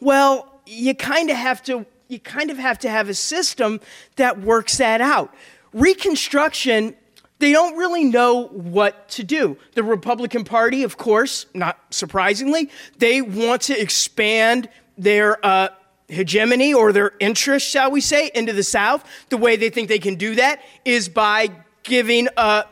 Well, 0.02 0.60
you 0.66 0.96
kind 0.96 1.30
of 1.30 1.36
have 1.36 1.62
to 1.64 1.86
you 2.08 2.18
kind 2.18 2.50
of 2.50 2.58
have 2.58 2.78
to 2.80 2.90
have 2.90 3.08
a 3.08 3.14
system 3.14 3.80
that 4.16 4.40
works 4.40 4.78
that 4.78 5.00
out. 5.00 5.32
Reconstruction 5.72 6.96
they 7.38 7.50
don't 7.50 7.76
really 7.76 8.04
know 8.04 8.46
what 8.48 9.08
to 9.10 9.24
do. 9.24 9.56
The 9.74 9.82
Republican 9.82 10.44
Party, 10.44 10.84
of 10.84 10.96
course, 10.96 11.46
not 11.54 11.76
surprisingly, 11.90 12.70
they 12.98 13.20
want 13.20 13.62
to 13.62 13.80
expand 13.80 14.68
their 14.96 15.44
uh, 15.44 15.70
hegemony 16.06 16.72
or 16.72 16.92
their 16.92 17.14
interest, 17.18 17.68
shall 17.68 17.90
we 17.90 18.00
say, 18.00 18.30
into 18.32 18.52
the 18.52 18.62
South. 18.62 19.04
The 19.28 19.36
way 19.36 19.56
they 19.56 19.70
think 19.70 19.88
they 19.88 19.98
can 19.98 20.14
do 20.14 20.36
that 20.36 20.62
is 20.84 21.08
by 21.08 21.50
giving 21.82 22.28
uh, 22.36 22.62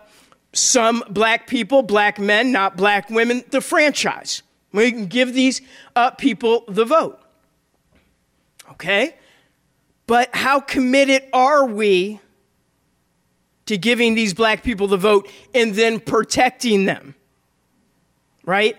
some 0.53 1.03
black 1.11 1.49
people, 1.49 1.83
black 1.83 2.21
men, 2.21 2.53
not 2.53 2.77
black 2.77 3.11
women, 3.11 3.43
the 3.51 3.61
franchise. 3.61 4.43
We 4.73 4.93
can 4.93 5.07
give 5.07 5.35
these 5.35 5.63
uh, 5.97 6.13
people 6.13 6.63
the 6.69 6.85
vote 6.85 7.20
okay? 8.73 9.17
But 10.07 10.35
how 10.35 10.61
committed 10.61 11.23
are 11.33 11.67
we 11.67 12.21
to 13.67 13.79
giving 13.79 14.15
these 14.15 14.35
black 14.35 14.63
people 14.63 14.89
the 14.89 14.97
vote 14.97 15.31
and 15.55 15.75
then 15.75 16.01
protecting 16.01 16.85
them? 16.85 17.15
Right? 18.45 18.77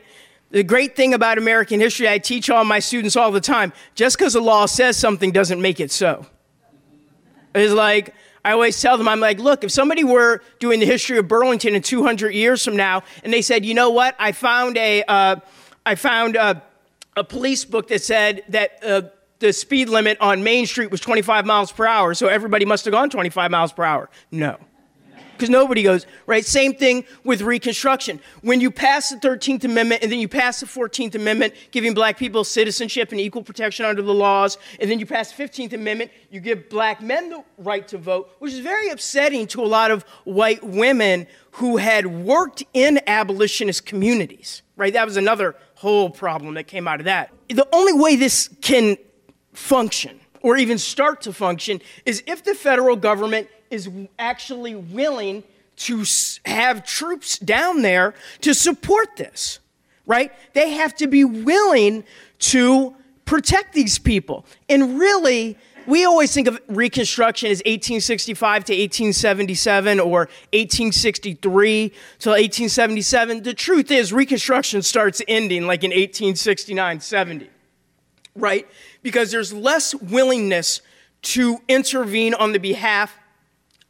The 0.50 0.64
great 0.64 0.98
thing 0.98 1.14
about 1.14 1.38
American 1.38 1.80
history, 1.80 2.10
I 2.10 2.18
teach 2.18 2.50
all 2.50 2.66
my 2.66 2.80
students 2.80 3.16
all 3.16 3.32
the 3.32 3.40
time 3.40 3.72
just 3.96 4.18
because 4.18 4.34
the 4.34 4.42
law 4.42 4.66
says 4.66 4.98
something 4.98 5.32
doesn't 5.32 5.62
make 5.62 5.80
it 5.80 5.92
so. 5.92 6.26
It's 7.56 7.74
like, 7.74 8.14
I 8.44 8.52
always 8.52 8.82
tell 8.82 8.98
them, 8.98 9.08
I'm 9.08 9.20
like, 9.20 9.40
look, 9.40 9.64
if 9.64 9.72
somebody 9.72 10.04
were 10.04 10.42
doing 10.60 10.80
the 10.80 10.86
history 10.86 11.18
of 11.18 11.28
Burlington 11.28 11.76
in 11.76 11.82
200 11.82 12.34
years 12.34 12.66
from 12.66 12.76
now, 12.76 13.04
and 13.24 13.32
they 13.32 13.42
said, 13.42 13.64
you 13.64 13.74
know 13.74 13.92
what, 13.92 14.16
I 14.20 14.32
found 14.32 14.78
a, 14.78 15.04
uh, 15.04 15.38
I 15.86 15.96
found 15.96 16.36
a, 16.36 16.62
a, 17.16 17.24
police 17.24 17.66
book 17.66 17.88
that 17.90 18.02
said 18.02 18.44
that 18.50 18.84
uh, 18.84 19.02
the 19.42 19.52
speed 19.52 19.90
limit 19.90 20.18
on 20.22 20.44
Main 20.44 20.66
Street 20.66 20.90
was 20.90 21.02
25 21.02 21.46
miles 21.46 21.72
per 21.72 21.86
hour, 21.86 22.14
so 22.14 22.28
everybody 22.28 22.64
must 22.64 22.86
have 22.86 22.94
gone 22.94 23.10
25 23.10 23.52
miles 23.52 23.74
per 23.74 23.84
hour. 23.84 24.10
No. 24.32 24.58
Because 25.34 25.50
nobody 25.50 25.82
goes, 25.82 26.06
right? 26.28 26.46
Same 26.46 26.76
thing 26.76 27.04
with 27.24 27.42
Reconstruction. 27.42 28.20
When 28.42 28.62
you 28.62 28.70
pass 28.70 29.10
the 29.10 29.16
13th 29.16 29.64
Amendment 29.64 30.04
and 30.04 30.12
then 30.12 30.20
you 30.20 30.28
pass 30.28 30.60
the 30.60 30.68
14th 30.68 31.16
Amendment, 31.16 31.56
giving 31.72 31.96
black 31.96 32.20
people 32.20 32.44
citizenship 32.44 33.12
and 33.12 33.20
equal 33.20 33.42
protection 33.42 33.84
under 33.84 34.04
the 34.04 34.14
laws, 34.14 34.60
and 34.80 34.90
then 34.90 35.00
you 35.00 35.08
pass 35.08 35.32
the 35.32 35.44
15th 35.44 35.74
Amendment, 35.74 36.12
you 36.30 36.42
give 36.42 36.70
black 36.70 37.02
men 37.02 37.32
the 37.32 37.44
right 37.58 37.88
to 37.88 37.98
vote, 37.98 38.30
which 38.38 38.54
is 38.54 38.60
very 38.60 38.90
upsetting 38.90 39.48
to 39.48 39.64
a 39.64 39.66
lot 39.66 39.90
of 39.90 40.04
white 40.26 40.64
women 40.64 41.26
who 41.54 41.78
had 41.78 42.06
worked 42.06 42.64
in 42.76 43.00
abolitionist 43.08 43.84
communities, 43.88 44.62
right? 44.78 44.94
That 44.94 45.08
was 45.08 45.18
another 45.18 45.56
whole 45.74 46.12
problem 46.12 46.54
that 46.54 46.68
came 46.68 46.88
out 46.88 47.00
of 47.00 47.06
that. 47.06 47.34
The 47.50 47.68
only 47.74 47.94
way 47.94 48.16
this 48.16 48.48
can 48.62 48.96
function 49.54 50.20
or 50.42 50.58
even 50.58 50.78
start 50.78 51.22
to 51.22 51.34
function 51.34 51.82
is 52.06 52.24
if 52.28 52.44
the 52.44 52.56
federal 52.56 52.96
government 52.96 53.48
is 53.70 53.90
actually 54.20 54.76
willing 54.76 55.44
to 55.78 56.04
have 56.46 56.86
troops 56.86 57.40
down 57.40 57.82
there 57.82 58.14
to 58.42 58.54
support 58.54 59.16
this, 59.18 59.60
right? 60.06 60.32
They 60.54 60.72
have 60.72 60.96
to 60.96 61.08
be 61.08 61.24
willing 61.24 62.04
to 62.40 62.96
protect 63.26 63.74
these 63.74 63.98
people. 63.98 64.46
And 64.70 65.00
really, 65.00 65.58
we 65.88 66.06
always 66.06 66.34
think 66.34 66.48
of 66.48 66.60
Reconstruction 66.68 67.48
as 67.50 67.60
1865 67.60 68.66
to 68.66 68.74
1877 68.74 70.00
or 70.00 70.20
1863 70.54 71.90
to 71.90 72.30
1877. 72.30 73.44
The 73.44 73.54
truth 73.54 73.90
is, 73.90 74.14
Reconstruction 74.14 74.82
starts 74.82 75.22
ending 75.28 75.66
like 75.66 75.84
in 75.84 75.90
1869 75.90 77.00
70, 77.00 77.50
right? 78.36 78.68
Because 79.02 79.32
there's 79.32 79.54
less 79.54 79.94
willingness 79.96 80.82
to 81.22 81.62
intervene 81.68 82.34
on 82.34 82.52
the 82.52 82.60
behalf 82.60 83.18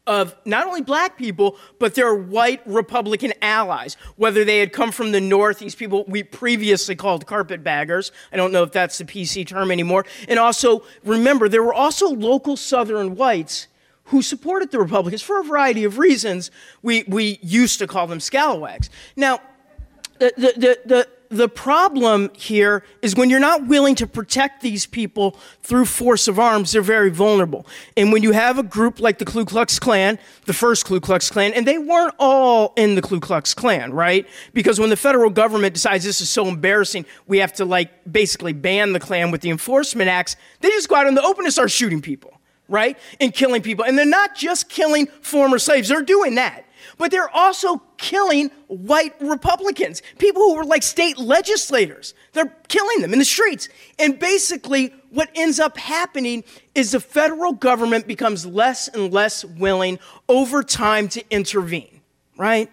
of 0.07 0.35
not 0.45 0.65
only 0.65 0.81
black 0.81 1.17
people, 1.17 1.55
but 1.79 1.93
their 1.93 2.13
white 2.15 2.61
Republican 2.65 3.33
allies, 3.41 3.95
whether 4.15 4.43
they 4.43 4.59
had 4.59 4.73
come 4.73 4.91
from 4.91 5.11
the 5.11 5.21
North, 5.21 5.59
these 5.59 5.75
people 5.75 6.03
we 6.07 6.23
previously 6.23 6.95
called 6.95 7.27
carpetbaggers. 7.27 8.11
I 8.31 8.37
don't 8.37 8.51
know 8.51 8.63
if 8.63 8.71
that's 8.71 8.97
the 8.97 9.05
PC 9.05 9.45
term 9.45 9.71
anymore. 9.71 10.05
And 10.27 10.39
also, 10.39 10.83
remember, 11.05 11.47
there 11.47 11.63
were 11.63 11.73
also 11.73 12.07
local 12.07 12.57
Southern 12.57 13.15
whites 13.15 13.67
who 14.05 14.21
supported 14.21 14.71
the 14.71 14.79
Republicans 14.79 15.21
for 15.21 15.39
a 15.39 15.43
variety 15.43 15.83
of 15.83 15.99
reasons. 15.99 16.51
We, 16.81 17.03
we 17.07 17.39
used 17.41 17.79
to 17.79 17.87
call 17.87 18.07
them 18.07 18.19
scalawags. 18.19 18.89
Now, 19.15 19.39
the, 20.19 20.33
the, 20.35 20.53
the, 20.57 20.79
the 20.85 21.07
the 21.31 21.47
problem 21.47 22.29
here 22.35 22.83
is 23.01 23.15
when 23.15 23.29
you're 23.29 23.39
not 23.39 23.65
willing 23.65 23.95
to 23.95 24.05
protect 24.05 24.61
these 24.61 24.85
people 24.85 25.37
through 25.63 25.85
force 25.85 26.27
of 26.27 26.37
arms, 26.37 26.73
they're 26.73 26.81
very 26.81 27.09
vulnerable. 27.09 27.65
And 27.95 28.11
when 28.11 28.21
you 28.21 28.33
have 28.33 28.59
a 28.59 28.63
group 28.63 28.99
like 28.99 29.17
the 29.17 29.23
Ku 29.23 29.45
Klux 29.45 29.79
Klan, 29.79 30.19
the 30.45 30.53
first 30.53 30.85
Ku 30.85 30.99
Klux 30.99 31.29
Klan, 31.29 31.53
and 31.53 31.65
they 31.65 31.77
weren't 31.77 32.13
all 32.19 32.73
in 32.75 32.95
the 32.95 33.01
Ku 33.01 33.21
Klux 33.21 33.53
Klan, 33.53 33.93
right? 33.93 34.27
Because 34.53 34.77
when 34.77 34.89
the 34.89 34.97
federal 34.97 35.29
government 35.29 35.73
decides 35.73 36.03
this 36.03 36.19
is 36.19 36.29
so 36.29 36.47
embarrassing, 36.47 37.05
we 37.27 37.37
have 37.37 37.53
to 37.53 37.65
like 37.65 37.89
basically 38.11 38.51
ban 38.51 38.91
the 38.91 38.99
Klan 38.99 39.31
with 39.31 39.39
the 39.39 39.49
enforcement 39.49 40.09
acts, 40.09 40.35
they 40.59 40.67
just 40.69 40.89
go 40.89 40.95
out 40.95 41.07
in 41.07 41.15
the 41.15 41.23
open 41.23 41.45
and 41.45 41.53
start 41.53 41.71
shooting 41.71 42.01
people, 42.01 42.33
right? 42.67 42.97
And 43.21 43.33
killing 43.33 43.61
people. 43.61 43.85
And 43.85 43.97
they're 43.97 44.05
not 44.05 44.35
just 44.35 44.67
killing 44.67 45.07
former 45.21 45.59
slaves, 45.59 45.87
they're 45.87 46.01
doing 46.01 46.35
that 46.35 46.65
but 46.97 47.11
they're 47.11 47.29
also 47.29 47.81
killing 47.97 48.49
white 48.67 49.13
Republicans, 49.19 50.01
people 50.17 50.41
who 50.41 50.55
were 50.55 50.65
like 50.65 50.83
state 50.83 51.17
legislators. 51.17 52.13
They're 52.33 52.53
killing 52.67 53.01
them 53.01 53.13
in 53.13 53.19
the 53.19 53.25
streets. 53.25 53.69
And 53.99 54.17
basically, 54.19 54.93
what 55.09 55.29
ends 55.35 55.59
up 55.59 55.77
happening 55.77 56.43
is 56.73 56.91
the 56.91 56.99
federal 56.99 57.53
government 57.53 58.07
becomes 58.07 58.45
less 58.45 58.87
and 58.87 59.11
less 59.13 59.43
willing 59.43 59.99
over 60.29 60.63
time 60.63 61.09
to 61.09 61.23
intervene, 61.29 62.01
right? 62.37 62.71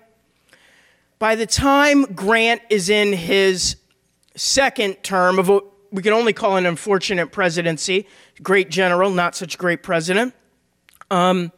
By 1.19 1.35
the 1.35 1.47
time 1.47 2.03
Grant 2.15 2.63
is 2.71 2.89
in 2.91 3.13
his 3.13 3.77
second 4.37 5.03
term 5.03 5.39
of 5.39 5.49
what 5.49 5.65
we 5.91 6.03
can 6.03 6.13
only 6.13 6.33
call 6.33 6.57
an 6.57 6.67
unfortunate 6.67 7.33
presidency, 7.33 8.07
great 8.43 8.71
general, 8.71 9.11
not 9.11 9.35
such 9.35 9.59
great 9.59 9.83
president. 9.83 10.35
Um, 11.11 11.51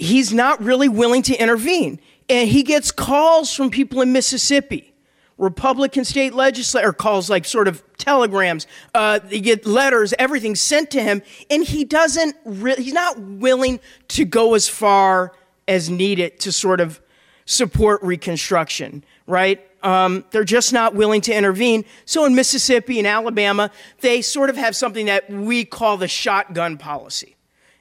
he's 0.00 0.32
not 0.32 0.62
really 0.62 0.88
willing 0.88 1.22
to 1.22 1.36
intervene. 1.36 2.00
And 2.28 2.48
he 2.48 2.62
gets 2.62 2.90
calls 2.90 3.54
from 3.54 3.70
people 3.70 4.00
in 4.00 4.12
Mississippi, 4.12 4.94
Republican 5.36 6.04
state 6.04 6.32
legislator 6.32 6.92
calls, 6.92 7.28
like 7.28 7.44
sort 7.44 7.68
of 7.68 7.82
telegrams. 7.98 8.66
Uh, 8.94 9.18
they 9.18 9.40
get 9.40 9.66
letters, 9.66 10.14
everything 10.18 10.54
sent 10.54 10.90
to 10.92 11.02
him, 11.02 11.22
and 11.50 11.64
he 11.64 11.84
doesn't. 11.84 12.36
Re- 12.44 12.76
he's 12.76 12.92
not 12.92 13.18
willing 13.18 13.80
to 14.08 14.24
go 14.24 14.54
as 14.54 14.68
far 14.68 15.32
as 15.68 15.90
needed 15.90 16.40
to 16.40 16.52
sort 16.52 16.80
of 16.80 17.00
support 17.44 18.02
Reconstruction. 18.02 19.04
Right? 19.26 19.66
Um, 19.82 20.24
they're 20.30 20.44
just 20.44 20.72
not 20.72 20.94
willing 20.94 21.22
to 21.22 21.34
intervene. 21.34 21.84
So 22.04 22.26
in 22.26 22.34
Mississippi 22.34 22.98
and 22.98 23.06
Alabama, 23.06 23.70
they 24.00 24.22
sort 24.22 24.50
of 24.50 24.56
have 24.56 24.76
something 24.76 25.06
that 25.06 25.30
we 25.30 25.64
call 25.64 25.96
the 25.96 26.08
shotgun 26.08 26.76
policy, 26.76 27.36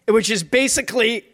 which 0.07 0.31
is 0.31 0.43
basically 0.43 1.25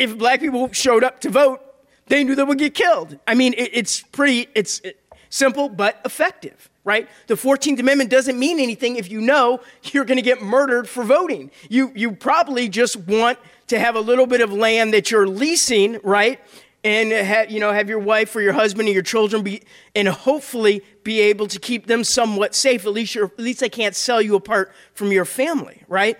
if 0.00 0.16
black 0.16 0.40
people 0.40 0.72
showed 0.72 1.04
up 1.04 1.20
to 1.20 1.30
vote, 1.30 1.60
they 2.06 2.24
knew 2.24 2.34
they 2.34 2.42
would 2.42 2.58
get 2.58 2.74
killed. 2.74 3.18
I 3.26 3.34
mean, 3.34 3.52
it, 3.52 3.70
it's 3.72 4.00
pretty, 4.00 4.48
it's 4.54 4.80
simple 5.28 5.68
but 5.68 6.00
effective, 6.04 6.70
right? 6.84 7.06
The 7.26 7.34
14th 7.34 7.78
Amendment 7.78 8.10
doesn't 8.10 8.38
mean 8.38 8.58
anything 8.58 8.96
if 8.96 9.10
you 9.10 9.20
know 9.20 9.60
you're 9.84 10.06
going 10.06 10.16
to 10.16 10.22
get 10.22 10.42
murdered 10.42 10.88
for 10.88 11.04
voting. 11.04 11.50
You, 11.68 11.92
you 11.94 12.12
probably 12.12 12.68
just 12.68 12.96
want 12.96 13.38
to 13.68 13.78
have 13.78 13.94
a 13.94 14.00
little 14.00 14.26
bit 14.26 14.40
of 14.40 14.52
land 14.52 14.94
that 14.94 15.10
you're 15.10 15.28
leasing, 15.28 16.00
right? 16.02 16.40
And 16.82 17.12
have, 17.12 17.50
you 17.50 17.60
know, 17.60 17.70
have 17.70 17.90
your 17.90 17.98
wife 17.98 18.34
or 18.34 18.40
your 18.40 18.54
husband 18.54 18.88
or 18.88 18.92
your 18.92 19.02
children 19.02 19.42
be, 19.42 19.62
and 19.94 20.08
hopefully 20.08 20.82
be 21.04 21.20
able 21.20 21.46
to 21.48 21.60
keep 21.60 21.86
them 21.86 22.04
somewhat 22.04 22.54
safe. 22.54 22.86
At 22.86 22.92
least, 22.92 23.14
at 23.16 23.38
least 23.38 23.60
they 23.60 23.68
can't 23.68 23.94
sell 23.94 24.22
you 24.22 24.34
apart 24.34 24.72
from 24.94 25.12
your 25.12 25.26
family, 25.26 25.82
right? 25.88 26.18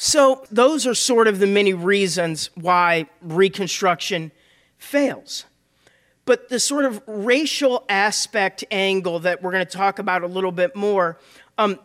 So, 0.00 0.44
those 0.52 0.86
are 0.86 0.94
sort 0.94 1.26
of 1.26 1.40
the 1.40 1.46
many 1.46 1.74
reasons 1.74 2.50
why 2.54 3.08
Reconstruction 3.20 4.30
fails. 4.78 5.44
But 6.24 6.48
the 6.48 6.60
sort 6.60 6.84
of 6.84 7.02
racial 7.08 7.84
aspect 7.88 8.62
angle 8.70 9.18
that 9.20 9.42
we're 9.42 9.50
going 9.50 9.66
to 9.66 9.76
talk 9.76 9.98
about 9.98 10.22
a 10.22 10.28
little 10.28 10.52
bit 10.52 10.76
more, 10.76 11.18
um, 11.58 11.80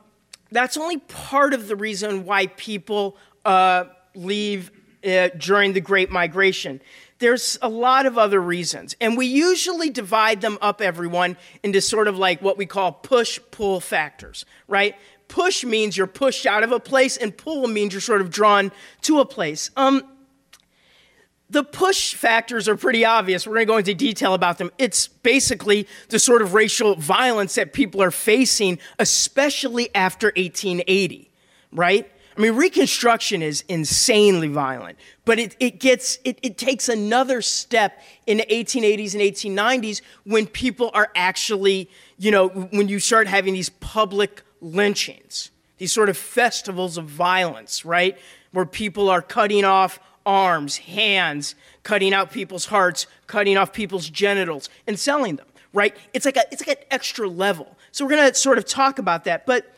that's 0.51 0.77
only 0.77 0.97
part 0.97 1.55
of 1.55 1.67
the 1.67 1.75
reason 1.75 2.23
why 2.23 2.47
people 2.47 3.17
uh, 3.45 3.85
leave 4.13 4.69
uh, 5.03 5.29
during 5.37 5.73
the 5.73 5.81
Great 5.81 6.11
Migration. 6.11 6.81
There's 7.19 7.57
a 7.61 7.69
lot 7.69 8.05
of 8.05 8.17
other 8.17 8.39
reasons. 8.39 8.95
And 9.01 9.17
we 9.17 9.25
usually 9.25 9.89
divide 9.89 10.41
them 10.41 10.57
up, 10.61 10.81
everyone, 10.81 11.37
into 11.63 11.81
sort 11.81 12.07
of 12.07 12.17
like 12.17 12.41
what 12.41 12.57
we 12.57 12.65
call 12.65 12.91
push 12.91 13.39
pull 13.49 13.79
factors, 13.79 14.45
right? 14.67 14.95
Push 15.33 15.63
means 15.63 15.97
you're 15.97 16.05
pushed 16.05 16.45
out 16.45 16.61
of 16.61 16.71
a 16.71 16.79
place, 16.79 17.17
and 17.17 17.35
pull 17.35 17.67
means 17.67 17.91
you're 17.91 18.01
sort 18.01 18.21
of 18.21 18.29
drawn 18.29 18.71
to 19.01 19.19
a 19.19 19.25
place. 19.25 19.71
Um, 19.75 20.03
the 21.49 21.63
push 21.63 22.13
factors 22.13 22.69
are 22.69 22.77
pretty 22.77 23.03
obvious. 23.03 23.47
We're 23.47 23.55
going 23.55 23.65
to 23.65 23.71
go 23.71 23.77
into 23.77 23.93
detail 23.95 24.35
about 24.35 24.59
them. 24.59 24.69
It's 24.77 25.07
basically 25.07 25.87
the 26.09 26.19
sort 26.19 26.43
of 26.43 26.53
racial 26.53 26.95
violence 26.97 27.55
that 27.55 27.73
people 27.73 28.03
are 28.03 28.11
facing, 28.11 28.77
especially 28.99 29.89
after 29.95 30.27
1880, 30.35 31.31
right? 31.71 32.07
I 32.37 32.39
mean, 32.39 32.53
Reconstruction 32.53 33.41
is 33.41 33.63
insanely 33.67 34.49
violent, 34.49 34.99
but 35.25 35.39
it, 35.39 35.55
it 35.59 35.79
gets, 35.79 36.19
it, 36.23 36.37
it 36.43 36.59
takes 36.59 36.89
another 36.89 37.41
step 37.41 37.99
in 38.27 38.37
the 38.37 38.45
1880s 38.45 39.13
and 39.13 39.23
1890s 39.23 40.01
when 40.25 40.45
people 40.45 40.91
are 40.93 41.09
actually, 41.15 41.89
you 42.19 42.29
know, 42.29 42.49
when 42.49 42.87
you 42.87 42.99
start 42.99 43.27
having 43.27 43.55
these 43.55 43.69
public 43.69 44.43
lynchings, 44.63 45.51
these 45.77 45.91
sort 45.91 46.09
of 46.09 46.17
festivals 46.17 46.97
of 46.97 47.05
violence, 47.05 47.85
right? 47.85 48.17
Where 48.51 48.65
people 48.65 49.09
are 49.09 49.21
cutting 49.21 49.65
off 49.65 49.99
arms, 50.25 50.77
hands, 50.77 51.55
cutting 51.83 52.13
out 52.13 52.31
people's 52.31 52.65
hearts, 52.65 53.07
cutting 53.27 53.57
off 53.57 53.73
people's 53.73 54.09
genitals, 54.09 54.69
and 54.87 54.97
selling 54.97 55.35
them, 55.35 55.47
right? 55.73 55.95
It's 56.13 56.25
like, 56.25 56.37
a, 56.37 56.43
it's 56.51 56.65
like 56.65 56.79
an 56.79 56.85
extra 56.91 57.27
level. 57.27 57.77
So 57.91 58.05
we're 58.05 58.11
going 58.11 58.31
to 58.31 58.35
sort 58.35 58.57
of 58.57 58.65
talk 58.65 58.99
about 58.99 59.25
that. 59.25 59.45
But 59.45 59.75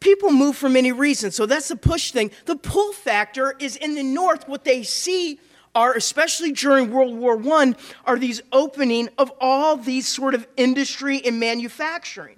people 0.00 0.30
move 0.30 0.56
for 0.56 0.68
many 0.68 0.92
reasons. 0.92 1.34
So 1.34 1.46
that's 1.46 1.68
the 1.68 1.76
push 1.76 2.12
thing. 2.12 2.30
The 2.44 2.56
pull 2.56 2.92
factor 2.92 3.54
is 3.58 3.76
in 3.76 3.94
the 3.94 4.02
North, 4.02 4.46
what 4.48 4.64
they 4.64 4.82
see 4.82 5.40
are, 5.74 5.94
especially 5.94 6.52
during 6.52 6.90
World 6.90 7.16
War 7.16 7.40
I, 7.60 7.74
are 8.04 8.18
these 8.18 8.42
opening 8.52 9.08
of 9.16 9.32
all 9.40 9.76
these 9.76 10.08
sort 10.08 10.34
of 10.34 10.46
industry 10.56 11.24
and 11.24 11.38
manufacturing. 11.40 12.36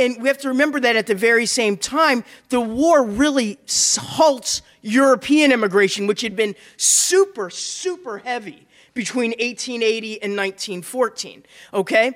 And 0.00 0.20
we 0.22 0.28
have 0.28 0.38
to 0.38 0.48
remember 0.48 0.80
that 0.80 0.96
at 0.96 1.06
the 1.06 1.14
very 1.14 1.44
same 1.44 1.76
time, 1.76 2.24
the 2.48 2.60
war 2.60 3.04
really 3.04 3.58
halts 3.98 4.62
European 4.80 5.52
immigration, 5.52 6.06
which 6.06 6.22
had 6.22 6.34
been 6.34 6.56
super, 6.78 7.50
super 7.50 8.18
heavy 8.18 8.66
between 8.94 9.32
1880 9.32 10.22
and 10.22 10.36
1914. 10.36 11.44
Okay? 11.74 12.14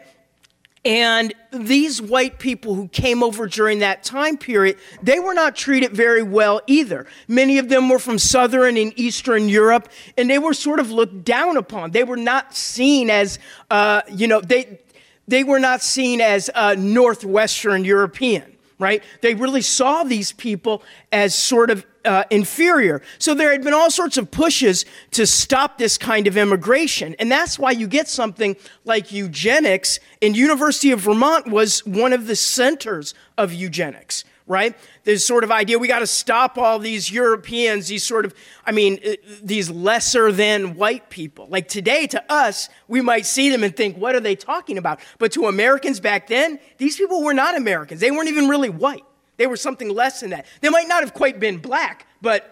And 0.86 1.34
these 1.50 2.00
white 2.00 2.38
people 2.38 2.74
who 2.74 2.88
came 2.88 3.22
over 3.22 3.46
during 3.46 3.78
that 3.80 4.02
time 4.02 4.38
period, 4.38 4.78
they 5.02 5.18
were 5.18 5.34
not 5.34 5.54
treated 5.56 5.92
very 5.92 6.22
well 6.22 6.60
either. 6.66 7.06
Many 7.26 7.58
of 7.58 7.68
them 7.68 7.88
were 7.88 7.98
from 7.98 8.18
Southern 8.18 8.76
and 8.78 8.98
Eastern 8.98 9.48
Europe, 9.48 9.88
and 10.18 10.28
they 10.28 10.38
were 10.38 10.52
sort 10.52 10.80
of 10.80 10.90
looked 10.90 11.24
down 11.24 11.56
upon. 11.56 11.92
They 11.92 12.04
were 12.04 12.18
not 12.18 12.54
seen 12.54 13.08
as, 13.08 13.38
uh, 13.70 14.02
you 14.10 14.26
know, 14.26 14.42
they, 14.42 14.80
they 15.26 15.44
were 15.44 15.58
not 15.58 15.82
seen 15.82 16.20
as 16.20 16.50
Northwestern 16.76 17.84
European, 17.84 18.56
right? 18.78 19.02
They 19.20 19.34
really 19.34 19.62
saw 19.62 20.04
these 20.04 20.32
people 20.32 20.82
as 21.12 21.34
sort 21.34 21.70
of 21.70 21.86
uh, 22.04 22.24
inferior. 22.30 23.02
So 23.18 23.34
there 23.34 23.50
had 23.52 23.62
been 23.62 23.74
all 23.74 23.90
sorts 23.90 24.16
of 24.16 24.30
pushes 24.30 24.84
to 25.12 25.26
stop 25.26 25.78
this 25.78 25.96
kind 25.96 26.26
of 26.26 26.36
immigration. 26.36 27.16
And 27.18 27.30
that's 27.30 27.58
why 27.58 27.70
you 27.70 27.86
get 27.86 28.08
something 28.08 28.56
like 28.84 29.10
eugenics. 29.12 30.00
And 30.20 30.36
University 30.36 30.90
of 30.90 31.00
Vermont 31.00 31.48
was 31.48 31.84
one 31.86 32.12
of 32.12 32.26
the 32.26 32.36
centers 32.36 33.14
of 33.38 33.52
eugenics, 33.52 34.24
right? 34.46 34.76
This 35.04 35.24
sort 35.24 35.42
of 35.42 35.50
idea 35.50 35.78
we 35.78 35.88
got 35.88 36.00
to 36.00 36.06
stop 36.06 36.58
all 36.58 36.78
these 36.78 37.10
Europeans, 37.10 37.88
these 37.88 38.04
sort 38.04 38.24
of, 38.24 38.34
I 38.66 38.72
mean, 38.72 38.98
uh, 39.06 39.12
these 39.42 39.70
lesser 39.70 40.30
than 40.32 40.74
white 40.74 41.08
people. 41.08 41.46
Like 41.48 41.68
today, 41.68 42.06
to 42.08 42.32
us, 42.32 42.68
we 42.86 43.00
might 43.00 43.24
see 43.24 43.50
them 43.50 43.64
and 43.64 43.74
think, 43.74 43.96
what 43.96 44.14
are 44.14 44.20
they 44.20 44.36
talking 44.36 44.76
about? 44.76 45.00
But 45.18 45.32
to 45.32 45.46
Americans 45.46 45.98
back 45.98 46.26
then, 46.26 46.58
these 46.76 46.96
people 46.96 47.22
were 47.22 47.34
not 47.34 47.56
Americans. 47.56 48.00
They 48.00 48.10
weren't 48.10 48.28
even 48.28 48.48
really 48.48 48.70
white. 48.70 49.04
They 49.36 49.46
were 49.46 49.56
something 49.56 49.88
less 49.88 50.20
than 50.20 50.30
that. 50.30 50.46
They 50.60 50.68
might 50.68 50.88
not 50.88 51.02
have 51.02 51.14
quite 51.14 51.40
been 51.40 51.58
black, 51.58 52.06
but 52.20 52.50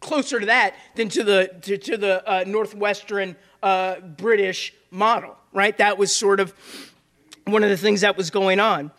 closer 0.00 0.40
to 0.40 0.46
that 0.46 0.74
than 0.94 1.08
to 1.10 1.24
the, 1.24 1.50
to, 1.62 1.78
to 1.78 1.96
the 1.96 2.28
uh, 2.30 2.44
Northwestern 2.46 3.36
uh, 3.62 4.00
British 4.00 4.74
model, 4.90 5.36
right? 5.52 5.76
That 5.78 5.98
was 5.98 6.14
sort 6.14 6.40
of 6.40 6.54
one 7.46 7.62
of 7.62 7.70
the 7.70 7.76
things 7.76 8.02
that 8.02 8.16
was 8.16 8.30
going 8.30 8.60
on. 8.60 8.90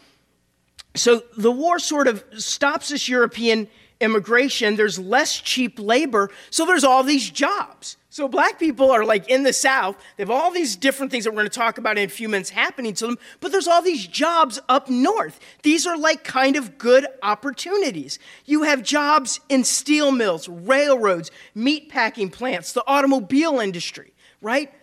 So 0.95 1.23
the 1.38 1.51
war 1.51 1.80
sort 1.80 2.08
of 2.08 2.23
stops 2.38 2.89
this 2.89 3.08
European 3.08 3.67
immigration. 4.01 4.75
There's 4.75 4.99
less 4.99 5.38
cheap 5.38 5.80
labor. 5.80 6.30
So 6.49 6.65
there's 6.65 6.84
all 6.84 7.04
these 7.04 7.30
jobs. 7.30 7.97
So 8.10 8.27
black 8.27 8.60
people 8.60 8.91
are 8.91 9.06
like 9.06 9.30
in 9.30 9.43
the 9.43 9.54
South. 9.54 9.95
They 10.17 10.23
have 10.23 10.30
all 10.30 10.51
these 10.51 10.75
different 10.75 11.13
things 11.13 11.23
that 11.23 11.32
we're 11.32 11.38
going 11.38 11.49
to 11.49 11.58
talk 11.58 11.77
about 11.77 11.97
in 11.97 12.04
a 12.04 12.12
few 12.12 12.27
minutes 12.27 12.49
happening 12.49 12.93
to 12.95 13.08
them, 13.08 13.17
but 13.39 13.54
there's 13.54 13.67
all 13.67 13.82
these 13.82 14.06
jobs 14.06 14.60
up 14.67 14.89
north. 14.89 15.39
These 15.63 15.88
are 15.88 15.95
like 15.95 16.25
kind 16.25 16.58
of 16.58 16.77
good 16.77 17.08
opportunities. 17.23 18.19
You 18.45 18.63
have 18.63 18.84
jobs 18.84 19.39
in 19.47 19.63
steel 19.63 20.12
mills, 20.12 20.49
railroads, 20.49 21.32
meat 21.56 21.88
packing 21.88 22.30
plants, 22.30 22.73
the 22.73 22.84
automobile 22.86 23.60
industry, 23.60 24.13
right? 24.41 24.73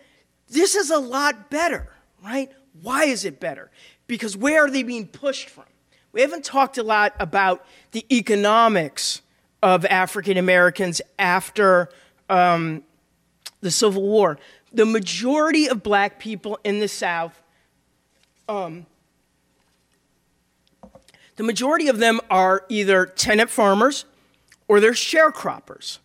This 0.47 0.73
is 0.73 0.89
a 0.89 0.97
lot 0.97 1.51
better, 1.51 1.87
right? 2.23 2.51
Why 2.81 3.03
is 3.03 3.25
it 3.25 3.39
better? 3.39 3.69
Because 4.07 4.35
where 4.35 4.65
are 4.65 4.71
they 4.71 4.81
being 4.81 5.05
pushed 5.05 5.51
from? 5.51 5.65
We 6.11 6.21
haven't 6.21 6.43
talked 6.43 6.77
a 6.77 6.83
lot 6.83 7.13
about 7.19 7.65
the 7.91 8.05
economics 8.11 9.21
of 9.61 9.85
African 9.85 10.37
Americans 10.37 11.01
after 11.19 11.89
um, 12.29 12.83
the 13.61 13.69
Civil 13.69 14.01
War. 14.01 14.39
The 14.73 14.85
majority 14.85 15.67
of 15.67 15.83
black 15.83 16.19
people 16.19 16.59
in 16.63 16.79
the 16.79 16.87
South, 16.87 17.41
um, 18.47 18.85
the 21.35 21.43
majority 21.43 21.87
of 21.87 21.99
them 21.99 22.19
are 22.29 22.65
either 22.69 23.05
tenant 23.05 23.49
farmers 23.49 24.05
or 24.67 24.79
they're 24.79 24.91
sharecroppers. 24.91 25.99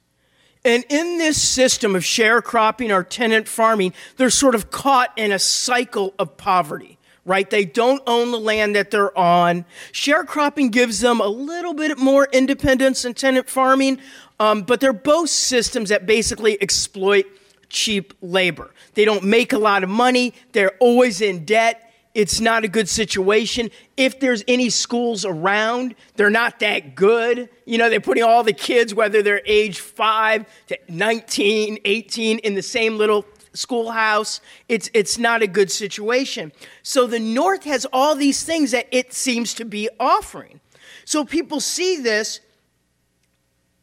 And 0.66 0.84
in 0.88 1.18
this 1.18 1.40
system 1.40 1.94
of 1.94 2.02
sharecropping 2.02 2.94
or 2.94 3.02
tenant 3.02 3.48
farming, 3.48 3.92
they're 4.16 4.30
sort 4.30 4.54
of 4.54 4.70
caught 4.70 5.12
in 5.16 5.32
a 5.32 5.38
cycle 5.38 6.14
of 6.18 6.36
poverty 6.36 6.98
right? 7.24 7.48
They 7.48 7.64
don't 7.64 8.02
own 8.06 8.30
the 8.30 8.40
land 8.40 8.76
that 8.76 8.90
they're 8.90 9.16
on. 9.16 9.64
Sharecropping 9.92 10.70
gives 10.70 11.00
them 11.00 11.20
a 11.20 11.26
little 11.26 11.74
bit 11.74 11.98
more 11.98 12.28
independence 12.32 13.02
than 13.02 13.14
tenant 13.14 13.48
farming, 13.48 13.98
um, 14.38 14.62
but 14.62 14.80
they're 14.80 14.92
both 14.92 15.30
systems 15.30 15.88
that 15.88 16.06
basically 16.06 16.60
exploit 16.60 17.26
cheap 17.68 18.14
labor. 18.20 18.70
They 18.94 19.04
don't 19.04 19.24
make 19.24 19.52
a 19.52 19.58
lot 19.58 19.82
of 19.82 19.90
money, 19.90 20.34
they're 20.52 20.76
always 20.80 21.20
in 21.20 21.44
debt. 21.44 21.80
It's 22.14 22.38
not 22.40 22.62
a 22.62 22.68
good 22.68 22.88
situation. 22.88 23.72
If 23.96 24.20
there's 24.20 24.44
any 24.46 24.70
schools 24.70 25.24
around, 25.24 25.96
they're 26.14 26.30
not 26.30 26.60
that 26.60 26.94
good. 26.94 27.48
You 27.64 27.76
know, 27.76 27.90
they're 27.90 27.98
putting 27.98 28.22
all 28.22 28.44
the 28.44 28.52
kids, 28.52 28.94
whether 28.94 29.20
they're 29.20 29.42
age 29.44 29.80
5 29.80 30.46
to 30.68 30.78
19, 30.88 31.78
18, 31.84 32.38
in 32.38 32.54
the 32.54 32.62
same 32.62 32.98
little 32.98 33.24
schoolhouse. 33.54 34.40
It's, 34.68 34.90
it's 34.92 35.18
not 35.18 35.42
a 35.42 35.46
good 35.46 35.70
situation. 35.70 36.52
So 36.82 37.06
the 37.06 37.18
North 37.18 37.64
has 37.64 37.86
all 37.92 38.14
these 38.14 38.42
things 38.42 38.72
that 38.72 38.86
it 38.90 39.14
seems 39.14 39.54
to 39.54 39.64
be 39.64 39.88
offering. 39.98 40.60
So 41.04 41.24
people 41.24 41.60
see 41.60 42.00
this 42.00 42.40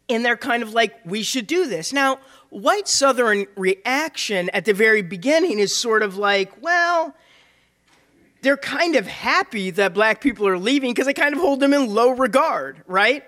and 0.09 0.25
they're 0.25 0.37
kind 0.37 0.61
of 0.61 0.73
like, 0.73 0.93
we 1.05 1.23
should 1.23 1.47
do 1.47 1.67
this. 1.67 1.93
Now, 1.93 2.19
white 2.49 2.87
Southern 2.87 3.45
reaction 3.55 4.49
at 4.49 4.65
the 4.65 4.73
very 4.73 5.01
beginning 5.01 5.59
is 5.59 5.73
sort 5.73 6.03
of 6.03 6.17
like, 6.17 6.61
well, 6.61 7.15
they're 8.41 8.57
kind 8.57 8.95
of 8.95 9.07
happy 9.07 9.69
that 9.71 9.93
black 9.93 10.19
people 10.19 10.47
are 10.47 10.57
leaving 10.57 10.91
because 10.91 11.05
they 11.05 11.13
kind 11.13 11.33
of 11.33 11.39
hold 11.39 11.59
them 11.59 11.73
in 11.73 11.93
low 11.93 12.09
regard, 12.09 12.83
right? 12.87 13.23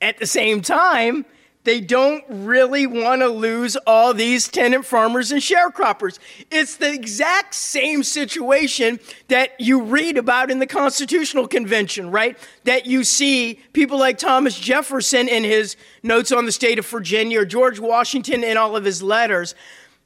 At 0.00 0.18
the 0.18 0.26
same 0.26 0.62
time, 0.62 1.26
they 1.64 1.80
don't 1.80 2.22
really 2.28 2.86
want 2.86 3.22
to 3.22 3.28
lose 3.28 3.76
all 3.86 4.14
these 4.14 4.48
tenant 4.48 4.84
farmers 4.84 5.32
and 5.32 5.40
sharecroppers. 5.40 6.18
It's 6.50 6.76
the 6.76 6.92
exact 6.92 7.54
same 7.54 8.02
situation 8.02 9.00
that 9.28 9.58
you 9.58 9.82
read 9.82 10.18
about 10.18 10.50
in 10.50 10.58
the 10.58 10.66
Constitutional 10.66 11.48
Convention, 11.48 12.10
right? 12.10 12.38
That 12.64 12.86
you 12.86 13.02
see 13.02 13.60
people 13.72 13.98
like 13.98 14.18
Thomas 14.18 14.58
Jefferson 14.58 15.28
in 15.28 15.42
his 15.42 15.76
notes 16.02 16.32
on 16.32 16.44
the 16.44 16.52
state 16.52 16.78
of 16.78 16.86
Virginia 16.86 17.40
or 17.40 17.44
George 17.46 17.80
Washington 17.80 18.44
in 18.44 18.56
all 18.58 18.76
of 18.76 18.84
his 18.84 19.02
letters, 19.02 19.54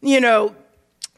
you 0.00 0.20
know, 0.20 0.54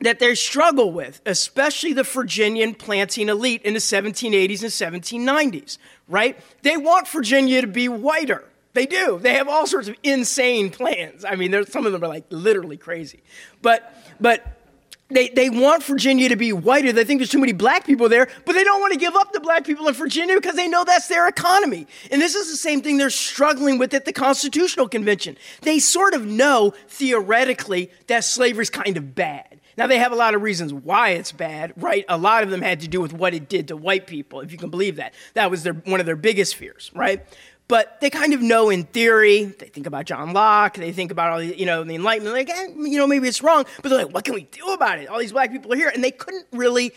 that 0.01 0.19
they 0.19 0.35
struggle 0.35 0.91
with, 0.91 1.21
especially 1.27 1.93
the 1.93 2.03
Virginian 2.03 2.75
planting 2.75 3.29
elite 3.29 3.61
in 3.63 3.75
the 3.75 3.81
1780s 3.81 4.63
and 4.63 5.13
1790s, 5.13 5.77
right? 6.09 6.39
They 6.63 6.79
want 6.79 7.07
Virginia 7.09 7.61
to 7.61 7.67
be 7.67 7.87
whiter 7.91 8.45
they 8.73 8.87
do. 8.87 9.19
They 9.21 9.35
have 9.35 9.49
all 9.49 9.67
sorts 9.67 9.89
of 9.89 9.97
insane 10.03 10.71
plans. 10.71 11.25
I 11.25 11.37
mean, 11.37 11.65
some 11.67 11.87
of 11.87 11.93
them 11.93 12.05
are 12.05 12.09
like 12.09 12.25
literally 12.31 12.77
crazy. 12.77 13.23
But, 13.63 13.95
but 14.21 14.61
they, 15.09 15.29
they 15.29 15.51
want 15.51 15.83
Virginia 15.83 16.29
to 16.29 16.37
be 16.37 16.53
whiter. 16.53 16.93
They 16.93 17.05
think 17.05 17.19
there's 17.19 17.31
too 17.31 17.41
many 17.41 17.53
black 17.53 17.85
people 17.85 18.09
there, 18.09 18.29
but 18.47 18.53
they 18.55 18.63
don't 18.65 18.81
want 18.81 18.93
to 18.93 18.99
give 18.99 19.17
up 19.17 19.33
the 19.33 19.41
black 19.41 19.65
people 19.65 19.89
in 19.89 19.95
Virginia 19.95 20.37
because 20.37 20.55
they 20.55 20.69
know 20.69 20.85
that's 20.85 21.09
their 21.09 21.27
economy. 21.27 21.87
And 22.11 22.23
this 22.23 22.35
is 22.35 22.51
the 22.51 22.57
same 22.57 22.81
thing 22.81 22.97
they're 22.97 23.11
struggling 23.11 23.79
with 23.79 23.93
at 23.93 24.05
the 24.05 24.13
Constitutional 24.13 24.89
Convention. 24.89 25.37
They 25.63 25.81
sort 25.81 26.15
of 26.15 26.25
know 26.25 26.75
theoretically 26.89 27.91
that 28.07 28.25
slavery 28.25 28.63
is 28.63 28.71
kind 28.71 28.97
of 28.97 29.15
bad. 29.15 29.61
Now, 29.77 29.87
they 29.87 29.99
have 29.99 30.13
a 30.13 30.17
lot 30.17 30.35
of 30.35 30.43
reasons 30.43 30.75
why 30.75 31.11
it's 31.11 31.33
bad, 31.33 31.73
right? 31.77 32.05
A 32.09 32.19
lot 32.19 32.43
of 32.43 32.51
them 32.51 32.61
had 32.61 32.81
to 32.81 32.89
do 32.89 33.01
with 33.01 33.13
what 33.13 33.33
it 33.33 33.49
did 33.49 33.69
to 33.69 33.77
white 33.77 34.07
people, 34.07 34.41
if 34.41 34.53
you 34.53 34.59
can 34.59 34.69
believe 34.69 34.97
that. 34.97 35.15
That 35.35 35.51
was 35.51 35.63
their, 35.63 35.73
one 35.73 36.01
of 36.01 36.07
their 36.07 36.17
biggest 36.17 36.57
fears, 36.57 36.91
right? 36.95 37.25
But 37.71 38.01
they 38.01 38.11
kind 38.11 38.35
of 38.35 38.43
know 38.43 38.69
in 38.69 38.83
theory. 38.83 39.45
They 39.45 39.67
think 39.67 39.87
about 39.87 40.05
John 40.05 40.33
Locke. 40.33 40.75
They 40.75 40.91
think 40.91 41.13
about 41.13 41.31
all 41.31 41.39
the, 41.39 41.57
you 41.57 41.67
know, 41.67 41.85
the 41.85 41.95
Enlightenment. 41.95 42.35
Like, 42.35 42.51
eh, 42.51 42.67
you 42.77 42.99
know, 42.99 43.07
maybe 43.07 43.29
it's 43.29 43.45
wrong, 43.45 43.65
but 43.81 43.91
they're 43.91 44.05
like, 44.05 44.13
what 44.13 44.25
can 44.25 44.35
we 44.35 44.43
do 44.43 44.73
about 44.73 44.99
it? 44.99 45.09
All 45.09 45.21
these 45.21 45.31
black 45.31 45.53
people 45.53 45.73
are 45.73 45.77
here, 45.77 45.89
and 45.89 46.03
they 46.03 46.11
couldn't 46.11 46.47
really 46.51 46.91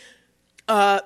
uh, 0.68 1.02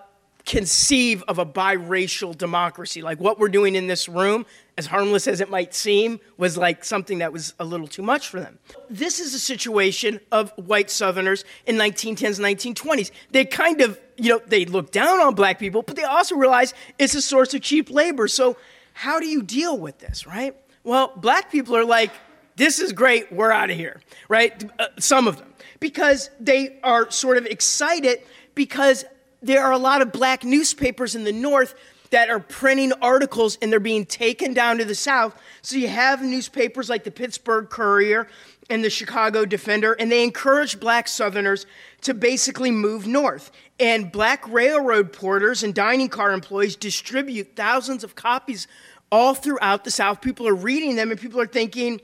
conceive 0.45 1.21
of 1.27 1.37
a 1.37 1.45
biracial 1.45 2.35
democracy. 2.35 3.01
Like 3.01 3.19
what 3.19 3.39
we're 3.39 3.49
doing 3.49 3.75
in 3.75 3.87
this 3.87 4.07
room, 4.07 4.45
as 4.77 4.85
harmless 4.85 5.27
as 5.27 5.41
it 5.41 5.49
might 5.49 5.75
seem, 5.75 6.21
was 6.37 6.57
like 6.57 6.85
something 6.85 7.17
that 7.17 7.33
was 7.33 7.53
a 7.59 7.65
little 7.65 7.87
too 7.87 8.03
much 8.03 8.29
for 8.29 8.39
them. 8.39 8.59
This 8.89 9.19
is 9.19 9.33
a 9.33 9.39
situation 9.39 10.21
of 10.31 10.53
white 10.55 10.89
Southerners 10.89 11.43
in 11.65 11.75
1910s, 11.75 12.39
1920s. 12.39 13.11
They 13.31 13.43
kind 13.43 13.81
of, 13.81 13.99
you 14.15 14.29
know, 14.29 14.41
they 14.47 14.63
look 14.63 14.93
down 14.93 15.19
on 15.19 15.35
black 15.35 15.59
people, 15.59 15.81
but 15.81 15.97
they 15.97 16.05
also 16.05 16.37
realize 16.37 16.73
it's 16.97 17.15
a 17.15 17.21
source 17.21 17.53
of 17.53 17.61
cheap 17.61 17.89
labor. 17.89 18.29
So 18.29 18.55
how 18.97 19.19
do 19.19 19.27
you 19.27 19.43
deal 19.43 19.77
with 19.77 19.99
this, 19.99 20.25
right? 20.25 20.55
Well, 20.83 21.13
black 21.15 21.51
people 21.51 21.75
are 21.77 21.85
like, 21.85 22.09
this 22.55 22.79
is 22.79 22.93
great, 22.93 23.31
we're 23.31 23.51
out 23.51 23.69
of 23.69 23.77
here, 23.77 24.01
right? 24.27 24.51
Uh, 24.79 24.87
some 24.97 25.27
of 25.27 25.37
them. 25.37 25.53
Because 25.79 26.31
they 26.39 26.79
are 26.81 27.11
sort 27.11 27.37
of 27.37 27.45
excited 27.45 28.23
because 28.55 29.05
there 29.43 29.63
are 29.63 29.71
a 29.71 29.77
lot 29.77 30.01
of 30.01 30.11
black 30.11 30.43
newspapers 30.43 31.13
in 31.13 31.25
the 31.25 31.31
North 31.31 31.75
that 32.09 32.31
are 32.31 32.39
printing 32.39 32.91
articles 32.93 33.59
and 33.61 33.71
they're 33.71 33.79
being 33.79 34.03
taken 34.03 34.55
down 34.55 34.79
to 34.79 34.85
the 34.85 34.95
South. 34.95 35.39
So 35.61 35.75
you 35.75 35.89
have 35.89 36.23
newspapers 36.23 36.89
like 36.89 37.03
the 37.03 37.11
Pittsburgh 37.11 37.69
Courier 37.69 38.27
and 38.69 38.83
the 38.83 38.89
Chicago 38.89 39.45
Defender, 39.45 39.93
and 39.93 40.11
they 40.11 40.23
encourage 40.23 40.79
black 40.79 41.07
Southerners 41.07 41.65
to 42.01 42.13
basically 42.13 42.71
move 42.71 43.07
north. 43.07 43.51
And 43.79 44.11
black 44.11 44.47
railroad 44.47 45.13
porters 45.13 45.63
and 45.63 45.73
dining 45.73 46.09
car 46.09 46.31
employees 46.31 46.75
distribute 46.75 47.55
thousands 47.55 48.03
of 48.03 48.15
copies 48.15 48.67
all 49.11 49.33
throughout 49.33 49.83
the 49.83 49.91
South. 49.91 50.21
People 50.21 50.47
are 50.47 50.55
reading 50.55 50.95
them 50.95 51.11
and 51.11 51.19
people 51.19 51.39
are 51.39 51.47
thinking, 51.47 52.01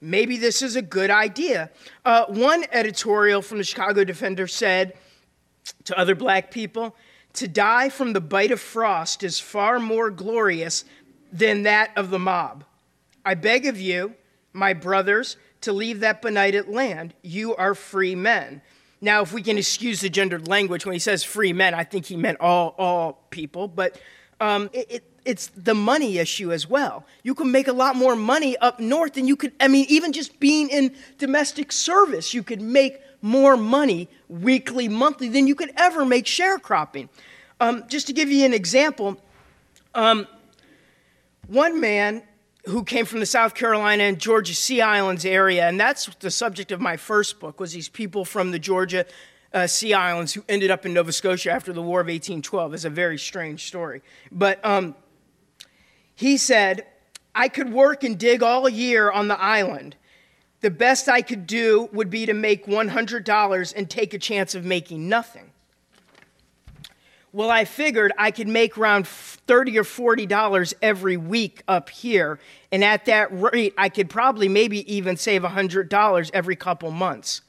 maybe 0.00 0.36
this 0.36 0.62
is 0.62 0.76
a 0.76 0.82
good 0.82 1.10
idea. 1.10 1.70
Uh, 2.04 2.24
one 2.28 2.64
editorial 2.72 3.42
from 3.42 3.58
the 3.58 3.64
Chicago 3.64 4.04
Defender 4.04 4.46
said 4.46 4.94
to 5.84 5.98
other 5.98 6.14
black 6.14 6.50
people, 6.50 6.96
to 7.34 7.46
die 7.46 7.88
from 7.88 8.14
the 8.14 8.20
bite 8.20 8.50
of 8.50 8.60
frost 8.60 9.22
is 9.22 9.38
far 9.38 9.78
more 9.78 10.10
glorious 10.10 10.84
than 11.32 11.64
that 11.64 11.90
of 11.96 12.10
the 12.10 12.18
mob. 12.18 12.64
I 13.24 13.34
beg 13.34 13.66
of 13.66 13.78
you, 13.78 14.14
my 14.52 14.72
brothers, 14.72 15.36
to 15.62 15.72
leave 15.72 16.00
that 16.00 16.22
benighted 16.22 16.68
land. 16.68 17.14
You 17.22 17.56
are 17.56 17.74
free 17.74 18.14
men. 18.14 18.62
Now, 19.00 19.22
if 19.22 19.32
we 19.32 19.42
can 19.42 19.58
excuse 19.58 20.00
the 20.00 20.08
gendered 20.08 20.48
language, 20.48 20.84
when 20.84 20.92
he 20.92 20.98
says 20.98 21.22
free 21.22 21.52
men, 21.52 21.74
I 21.74 21.84
think 21.84 22.06
he 22.06 22.16
meant 22.16 22.38
all, 22.40 22.74
all 22.78 23.24
people, 23.30 23.68
but 23.68 24.00
um, 24.40 24.70
it, 24.72 24.86
it, 24.90 25.04
it's 25.24 25.48
the 25.48 25.74
money 25.74 26.18
issue 26.18 26.52
as 26.52 26.68
well. 26.68 27.04
You 27.22 27.34
can 27.34 27.52
make 27.52 27.68
a 27.68 27.72
lot 27.72 27.96
more 27.96 28.16
money 28.16 28.56
up 28.56 28.80
north 28.80 29.14
than 29.14 29.28
you 29.28 29.36
could, 29.36 29.52
I 29.60 29.68
mean, 29.68 29.86
even 29.88 30.12
just 30.12 30.40
being 30.40 30.68
in 30.68 30.94
domestic 31.18 31.70
service, 31.70 32.34
you 32.34 32.42
could 32.42 32.60
make 32.60 33.00
more 33.22 33.56
money 33.56 34.08
weekly, 34.28 34.88
monthly 34.88 35.28
than 35.28 35.46
you 35.46 35.54
could 35.54 35.72
ever 35.76 36.04
make 36.04 36.24
sharecropping. 36.24 37.08
Um, 37.60 37.84
just 37.88 38.06
to 38.06 38.12
give 38.12 38.30
you 38.30 38.44
an 38.44 38.54
example, 38.54 39.16
um, 39.94 40.26
one 41.46 41.80
man 41.80 42.22
who 42.66 42.84
came 42.84 43.06
from 43.06 43.20
the 43.20 43.26
South 43.26 43.54
Carolina 43.54 44.04
and 44.04 44.18
Georgia 44.18 44.54
Sea 44.54 44.80
Islands 44.80 45.24
area, 45.24 45.66
and 45.68 45.78
that's 45.78 46.06
the 46.20 46.30
subject 46.30 46.72
of 46.72 46.80
my 46.80 46.96
first 46.96 47.40
book, 47.40 47.60
was 47.60 47.72
these 47.72 47.88
people 47.88 48.24
from 48.24 48.50
the 48.50 48.58
Georgia 48.58 49.06
uh, 49.52 49.66
Sea 49.66 49.94
Islands 49.94 50.34
who 50.34 50.44
ended 50.48 50.70
up 50.70 50.84
in 50.84 50.92
Nova 50.92 51.12
Scotia 51.12 51.50
after 51.50 51.72
the 51.72 51.82
War 51.82 52.00
of 52.00 52.06
1812. 52.06 52.74
It's 52.74 52.84
a 52.84 52.90
very 52.90 53.18
strange 53.18 53.66
story. 53.66 54.02
But 54.30 54.62
um, 54.64 54.94
he 56.14 56.36
said, 56.36 56.86
I 57.34 57.48
could 57.48 57.72
work 57.72 58.04
and 58.04 58.18
dig 58.18 58.42
all 58.42 58.68
year 58.68 59.10
on 59.10 59.28
the 59.28 59.40
island. 59.40 59.96
The 60.60 60.70
best 60.70 61.08
I 61.08 61.22
could 61.22 61.46
do 61.46 61.88
would 61.92 62.10
be 62.10 62.26
to 62.26 62.34
make 62.34 62.66
$100 62.66 63.74
and 63.76 63.88
take 63.88 64.12
a 64.12 64.18
chance 64.18 64.54
of 64.54 64.64
making 64.64 65.08
nothing. 65.08 65.52
Well, 67.30 67.50
I 67.50 67.66
figured 67.66 68.12
I 68.16 68.30
could 68.30 68.48
make 68.48 68.78
around 68.78 69.06
30 69.06 69.78
or 69.78 69.84
40 69.84 70.24
dollars 70.24 70.72
every 70.80 71.18
week 71.18 71.62
up 71.68 71.90
here, 71.90 72.38
and 72.72 72.82
at 72.82 73.04
that 73.04 73.28
rate 73.30 73.74
I 73.76 73.90
could 73.90 74.08
probably 74.08 74.48
maybe 74.48 74.90
even 74.92 75.18
save 75.18 75.42
$100 75.42 76.30
every 76.32 76.56
couple 76.56 76.90
months. 76.90 77.42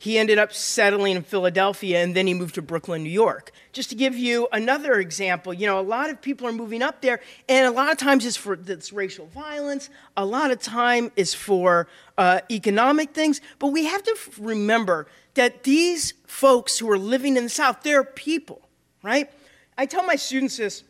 He 0.00 0.16
ended 0.16 0.38
up 0.38 0.52
settling 0.52 1.16
in 1.16 1.24
Philadelphia 1.24 2.00
and 2.00 2.14
then 2.14 2.28
he 2.28 2.34
moved 2.34 2.54
to 2.54 2.62
Brooklyn, 2.62 3.02
New 3.02 3.10
York. 3.10 3.50
Just 3.72 3.90
to 3.90 3.96
give 3.96 4.14
you 4.14 4.46
another 4.52 5.00
example, 5.00 5.52
you 5.52 5.66
know, 5.66 5.80
a 5.80 5.82
lot 5.82 6.10
of 6.10 6.22
people 6.22 6.46
are 6.46 6.52
moving 6.52 6.82
up 6.82 7.00
there, 7.02 7.20
and 7.48 7.66
a 7.66 7.72
lot 7.72 7.90
of 7.90 7.98
times 7.98 8.24
it's 8.24 8.36
for 8.36 8.54
this 8.54 8.92
racial 8.92 9.26
violence, 9.26 9.90
a 10.16 10.24
lot 10.24 10.52
of 10.52 10.60
time 10.62 11.10
is 11.16 11.34
for 11.34 11.88
uh, 12.16 12.40
economic 12.52 13.14
things, 13.14 13.40
but 13.58 13.68
we 13.68 13.86
have 13.86 14.04
to 14.04 14.16
remember 14.38 15.08
that 15.34 15.64
these 15.64 16.14
folks 16.24 16.78
who 16.78 16.88
are 16.88 16.98
living 16.98 17.36
in 17.36 17.42
the 17.42 17.50
South, 17.50 17.82
they're 17.82 18.04
people 18.04 18.67
right? 19.02 19.30
I 19.76 19.86
tell 19.86 20.04
my 20.04 20.16
students 20.16 20.56
this 20.56 20.84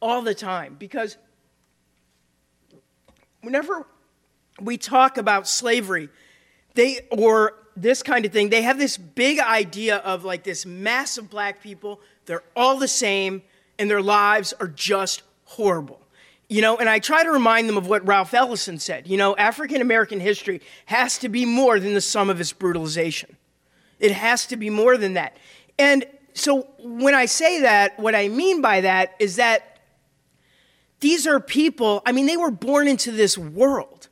all 0.00 0.22
the 0.22 0.34
time 0.34 0.76
because 0.78 1.16
whenever 3.42 3.86
we 4.60 4.76
talk 4.76 5.18
about 5.18 5.46
slavery, 5.48 6.08
they 6.74 7.00
or 7.10 7.54
this 7.76 8.02
kind 8.02 8.24
of 8.24 8.32
thing, 8.32 8.50
they 8.50 8.62
have 8.62 8.78
this 8.78 8.96
big 8.96 9.38
idea 9.38 9.96
of 9.98 10.24
like 10.24 10.44
this 10.44 10.64
mass 10.64 11.18
of 11.18 11.28
black 11.28 11.62
people, 11.62 12.00
they're 12.26 12.44
all 12.54 12.78
the 12.78 12.88
same, 12.88 13.42
and 13.78 13.90
their 13.90 14.02
lives 14.02 14.52
are 14.60 14.68
just 14.68 15.22
horrible. 15.44 16.00
You 16.48 16.60
know, 16.60 16.76
and 16.76 16.88
I 16.88 16.98
try 16.98 17.24
to 17.24 17.30
remind 17.30 17.68
them 17.68 17.76
of 17.76 17.88
what 17.88 18.06
Ralph 18.06 18.34
Ellison 18.34 18.78
said. 18.78 19.08
You 19.08 19.16
know, 19.16 19.34
African 19.36 19.80
American 19.80 20.20
history 20.20 20.60
has 20.86 21.18
to 21.18 21.28
be 21.28 21.44
more 21.44 21.80
than 21.80 21.94
the 21.94 22.00
sum 22.00 22.30
of 22.30 22.40
its 22.40 22.52
brutalization. 22.52 23.36
It 23.98 24.12
has 24.12 24.46
to 24.46 24.56
be 24.56 24.70
more 24.70 24.96
than 24.96 25.14
that. 25.14 25.36
And 25.78 26.04
so 26.34 26.68
when 26.80 27.14
I 27.14 27.26
say 27.26 27.60
that, 27.60 27.98
what 27.98 28.14
I 28.14 28.28
mean 28.28 28.60
by 28.60 28.80
that 28.82 29.14
is 29.18 29.36
that 29.36 29.78
these 31.00 31.26
are 31.26 31.38
people, 31.38 32.02
I 32.04 32.12
mean, 32.12 32.26
they 32.26 32.36
were 32.36 32.50
born 32.50 32.88
into 32.88 33.12
this 33.12 33.38
world. 33.38 34.08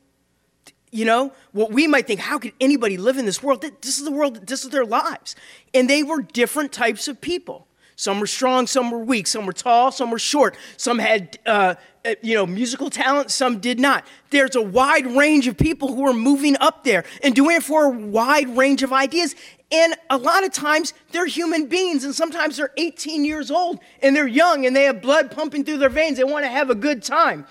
You 0.91 1.05
know, 1.05 1.33
what 1.51 1.71
we 1.71 1.87
might 1.87 2.07
think, 2.07 2.19
how 2.19 2.37
could 2.37 2.53
anybody 2.61 2.97
live 2.97 3.17
in 3.17 3.25
this 3.25 3.41
world? 3.41 3.65
This 3.81 3.97
is 3.97 4.05
the 4.05 4.11
world, 4.11 4.47
this 4.47 4.63
is 4.63 4.69
their 4.69 4.85
lives. 4.85 5.35
And 5.73 5.89
they 5.89 6.03
were 6.03 6.21
different 6.21 6.71
types 6.71 7.07
of 7.07 7.19
people. 7.19 7.67
Some 7.95 8.19
were 8.19 8.27
strong, 8.27 8.67
some 8.67 8.91
were 8.91 8.99
weak, 8.99 9.27
some 9.27 9.45
were 9.45 9.53
tall, 9.53 9.91
some 9.91 10.11
were 10.11 10.19
short, 10.19 10.57
some 10.77 10.99
had, 10.99 11.39
uh, 11.45 11.75
uh 12.05 12.15
you 12.21 12.35
know, 12.35 12.45
musical 12.45 12.89
talent, 12.89 13.31
some 13.31 13.59
did 13.59 13.79
not. 13.79 14.05
There's 14.29 14.55
a 14.55 14.61
wide 14.61 15.07
range 15.07 15.47
of 15.47 15.57
people 15.57 15.95
who 15.95 16.07
are 16.07 16.13
moving 16.13 16.57
up 16.59 16.83
there 16.83 17.05
and 17.23 17.35
doing 17.35 17.57
it 17.57 17.63
for 17.63 17.85
a 17.85 17.89
wide 17.89 18.55
range 18.55 18.83
of 18.83 18.93
ideas. 18.93 19.35
And 19.73 19.95
a 20.11 20.17
lot 20.17 20.45
of 20.45 20.53
times 20.53 20.93
they're 21.11 21.25
human 21.25 21.65
beings, 21.65 22.03
and 22.03 22.13
sometimes 22.13 22.57
they're 22.57 22.71
18 22.77 23.25
years 23.25 23.49
old 23.49 23.79
and 24.03 24.15
they're 24.15 24.27
young 24.27 24.67
and 24.67 24.75
they 24.75 24.83
have 24.83 25.01
blood 25.01 25.31
pumping 25.31 25.65
through 25.65 25.79
their 25.79 25.89
veins. 25.89 26.17
They 26.17 26.23
want 26.23 26.45
to 26.45 26.51
have 26.51 26.69
a 26.69 26.75
good 26.75 27.01
time. 27.01 27.47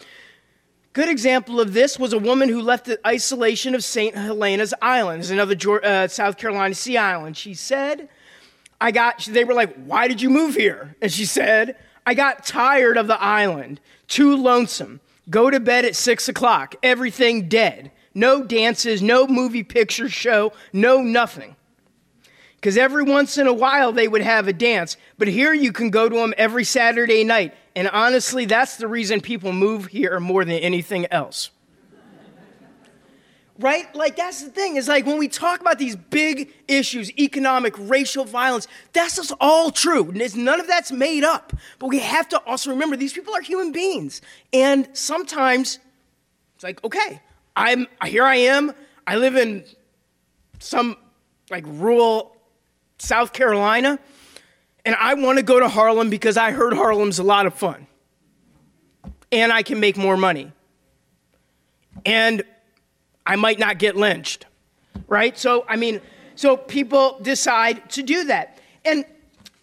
Good 0.92 1.08
example 1.08 1.60
of 1.60 1.72
this 1.72 1.98
was 1.98 2.12
a 2.12 2.18
woman 2.18 2.48
who 2.48 2.62
left 2.62 2.84
the 2.84 3.00
isolation 3.04 3.74
of 3.74 3.82
St. 3.82 4.14
Helena's 4.14 4.72
Island, 4.80 5.28
another 5.30 5.56
uh, 5.84 6.06
South 6.06 6.36
Carolina 6.36 6.76
Sea 6.76 6.96
Island. 6.96 7.36
She 7.36 7.54
said, 7.54 8.08
I 8.80 8.92
got, 8.92 9.18
they 9.24 9.42
were 9.42 9.54
like, 9.54 9.74
Why 9.74 10.06
did 10.06 10.22
you 10.22 10.30
move 10.30 10.54
here? 10.54 10.94
And 11.02 11.10
she 11.10 11.24
said, 11.24 11.76
I 12.06 12.14
got 12.14 12.46
tired 12.46 12.98
of 12.98 13.08
the 13.08 13.20
island, 13.20 13.80
too 14.06 14.36
lonesome. 14.36 15.00
Go 15.28 15.50
to 15.50 15.58
bed 15.58 15.84
at 15.84 15.96
six 15.96 16.28
o'clock, 16.28 16.76
everything 16.84 17.48
dead. 17.48 17.90
No 18.14 18.44
dances, 18.44 19.02
no 19.02 19.26
movie 19.26 19.64
picture 19.64 20.08
show, 20.08 20.52
no 20.72 21.02
nothing 21.02 21.56
because 22.62 22.78
every 22.78 23.02
once 23.02 23.38
in 23.38 23.48
a 23.48 23.52
while 23.52 23.90
they 23.90 24.06
would 24.06 24.22
have 24.22 24.46
a 24.46 24.52
dance. 24.52 24.96
But 25.18 25.26
here 25.26 25.52
you 25.52 25.72
can 25.72 25.90
go 25.90 26.08
to 26.08 26.14
them 26.14 26.32
every 26.38 26.62
Saturday 26.62 27.24
night. 27.24 27.54
And 27.74 27.88
honestly, 27.88 28.44
that's 28.44 28.76
the 28.76 28.86
reason 28.86 29.20
people 29.20 29.52
move 29.52 29.86
here 29.86 30.20
more 30.20 30.44
than 30.44 30.54
anything 30.54 31.06
else. 31.10 31.50
right? 33.58 33.92
Like, 33.96 34.14
that's 34.14 34.44
the 34.44 34.50
thing, 34.50 34.76
is 34.76 34.86
like 34.86 35.06
when 35.06 35.18
we 35.18 35.26
talk 35.26 35.60
about 35.60 35.80
these 35.80 35.96
big 35.96 36.54
issues, 36.68 37.10
economic, 37.18 37.74
racial 37.76 38.24
violence, 38.24 38.68
that's 38.92 39.16
just 39.16 39.32
all 39.40 39.72
true. 39.72 40.12
None 40.12 40.60
of 40.60 40.68
that's 40.68 40.92
made 40.92 41.24
up. 41.24 41.52
But 41.80 41.88
we 41.88 41.98
have 41.98 42.28
to 42.28 42.38
also 42.44 42.70
remember 42.70 42.96
these 42.96 43.12
people 43.12 43.34
are 43.34 43.42
human 43.42 43.72
beings. 43.72 44.22
And 44.52 44.88
sometimes 44.92 45.80
it's 46.54 46.62
like, 46.62 46.84
okay, 46.84 47.20
I'm 47.56 47.88
here 48.06 48.24
I 48.24 48.36
am. 48.36 48.72
I 49.04 49.16
live 49.16 49.34
in 49.34 49.64
some 50.60 50.96
like 51.50 51.64
rural 51.66 52.31
South 53.02 53.32
Carolina, 53.32 53.98
and 54.84 54.94
I 54.94 55.14
want 55.14 55.38
to 55.38 55.42
go 55.42 55.58
to 55.58 55.68
Harlem 55.68 56.08
because 56.08 56.36
I 56.36 56.52
heard 56.52 56.72
Harlem's 56.72 57.18
a 57.18 57.24
lot 57.24 57.46
of 57.46 57.54
fun. 57.54 57.88
And 59.32 59.52
I 59.52 59.64
can 59.64 59.80
make 59.80 59.96
more 59.96 60.16
money. 60.16 60.52
And 62.06 62.44
I 63.26 63.34
might 63.34 63.58
not 63.58 63.78
get 63.78 63.96
lynched, 63.96 64.46
right? 65.08 65.36
So, 65.36 65.64
I 65.68 65.76
mean, 65.76 66.00
so 66.36 66.56
people 66.56 67.18
decide 67.20 67.90
to 67.90 68.04
do 68.04 68.24
that. 68.24 68.60
And 68.84 69.04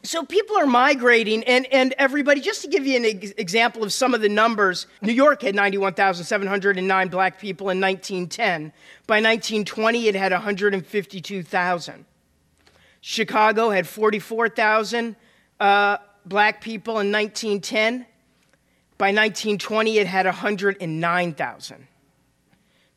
so 0.04 0.26
people 0.26 0.58
are 0.58 0.66
migrating, 0.66 1.44
and, 1.46 1.66
and 1.72 1.94
everybody, 1.98 2.42
just 2.42 2.62
to 2.64 2.68
give 2.68 2.86
you 2.86 2.98
an 2.98 3.06
ex- 3.06 3.34
example 3.38 3.84
of 3.84 3.94
some 3.94 4.14
of 4.14 4.20
the 4.20 4.30
numbers, 4.30 4.86
New 5.02 5.14
York 5.14 5.44
had 5.44 5.56
91,709 5.56 7.08
black 7.08 7.40
people 7.40 7.70
in 7.70 7.80
1910. 7.80 8.74
By 9.08 9.16
1920, 9.16 10.08
it 10.08 10.16
had 10.16 10.34
152,000. 10.34 12.06
Chicago 13.02 13.70
had 13.70 13.88
44,000 13.88 15.16
uh, 15.60 15.98
black 16.26 16.62
people 16.62 17.00
in 17.00 17.12
1910. 17.12 18.06
By 18.98 19.08
1920, 19.08 19.98
it 19.98 20.08
had 20.08 20.26
109,000. 20.26 21.88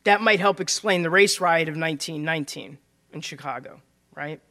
That 0.03 0.21
might 0.21 0.39
help 0.39 0.59
explain 0.59 1.01
the 1.01 1.09
race 1.09 1.39
riot 1.39 1.69
of 1.69 1.77
1919 1.77 2.77
in 3.13 3.21
Chicago, 3.21 3.79
right? 4.13 4.41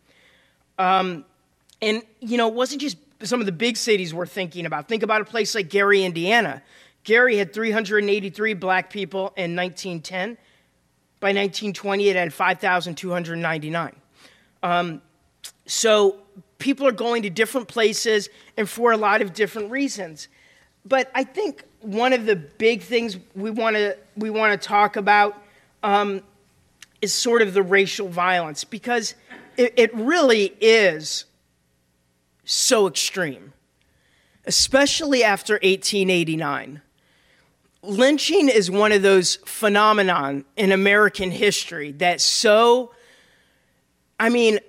Um, 0.78 1.26
and, 1.82 2.02
you 2.20 2.38
know, 2.38 2.48
it 2.48 2.54
wasn't 2.54 2.80
just 2.80 2.96
some 3.22 3.40
of 3.40 3.46
the 3.46 3.52
big 3.52 3.76
cities 3.76 4.14
we're 4.14 4.26
thinking 4.26 4.64
about. 4.64 4.88
Think 4.88 5.02
about 5.02 5.20
a 5.20 5.24
place 5.24 5.54
like 5.54 5.68
Gary, 5.68 6.04
Indiana. 6.04 6.62
Gary 7.04 7.36
had 7.36 7.52
383 7.52 8.54
black 8.54 8.90
people 8.90 9.32
in 9.36 9.54
1910. 9.54 10.38
By 11.20 11.28
1920, 11.28 12.08
it 12.08 12.16
had 12.16 12.32
5,299. 12.32 13.96
Um, 14.62 15.02
so 15.66 16.16
people 16.58 16.86
are 16.86 16.92
going 16.92 17.22
to 17.22 17.30
different 17.30 17.68
places 17.68 18.28
and 18.56 18.68
for 18.68 18.92
a 18.92 18.96
lot 18.96 19.22
of 19.22 19.32
different 19.32 19.70
reasons. 19.70 20.28
But 20.84 21.10
I 21.14 21.24
think 21.24 21.64
one 21.80 22.12
of 22.12 22.26
the 22.26 22.36
big 22.36 22.82
things 22.82 23.18
we 23.34 23.50
want 23.50 23.76
to 23.76 23.96
we 24.16 24.30
want 24.30 24.60
to 24.60 24.68
talk 24.68 24.96
about 24.96 25.36
um, 25.82 26.22
is 27.00 27.12
sort 27.12 27.42
of 27.42 27.54
the 27.54 27.62
racial 27.62 28.08
violence 28.08 28.64
because 28.64 29.14
it, 29.56 29.74
it 29.76 29.94
really 29.94 30.54
is 30.60 31.24
so 32.44 32.86
extreme, 32.86 33.52
especially 34.46 35.24
after 35.24 35.54
1889. 35.54 36.80
Lynching 37.82 38.48
is 38.48 38.70
one 38.70 38.92
of 38.92 39.02
those 39.02 39.36
phenomenon 39.44 40.44
in 40.56 40.70
American 40.70 41.32
history 41.32 41.90
that 41.92 42.20
so, 42.20 42.92
I 44.20 44.28
mean, 44.28 44.60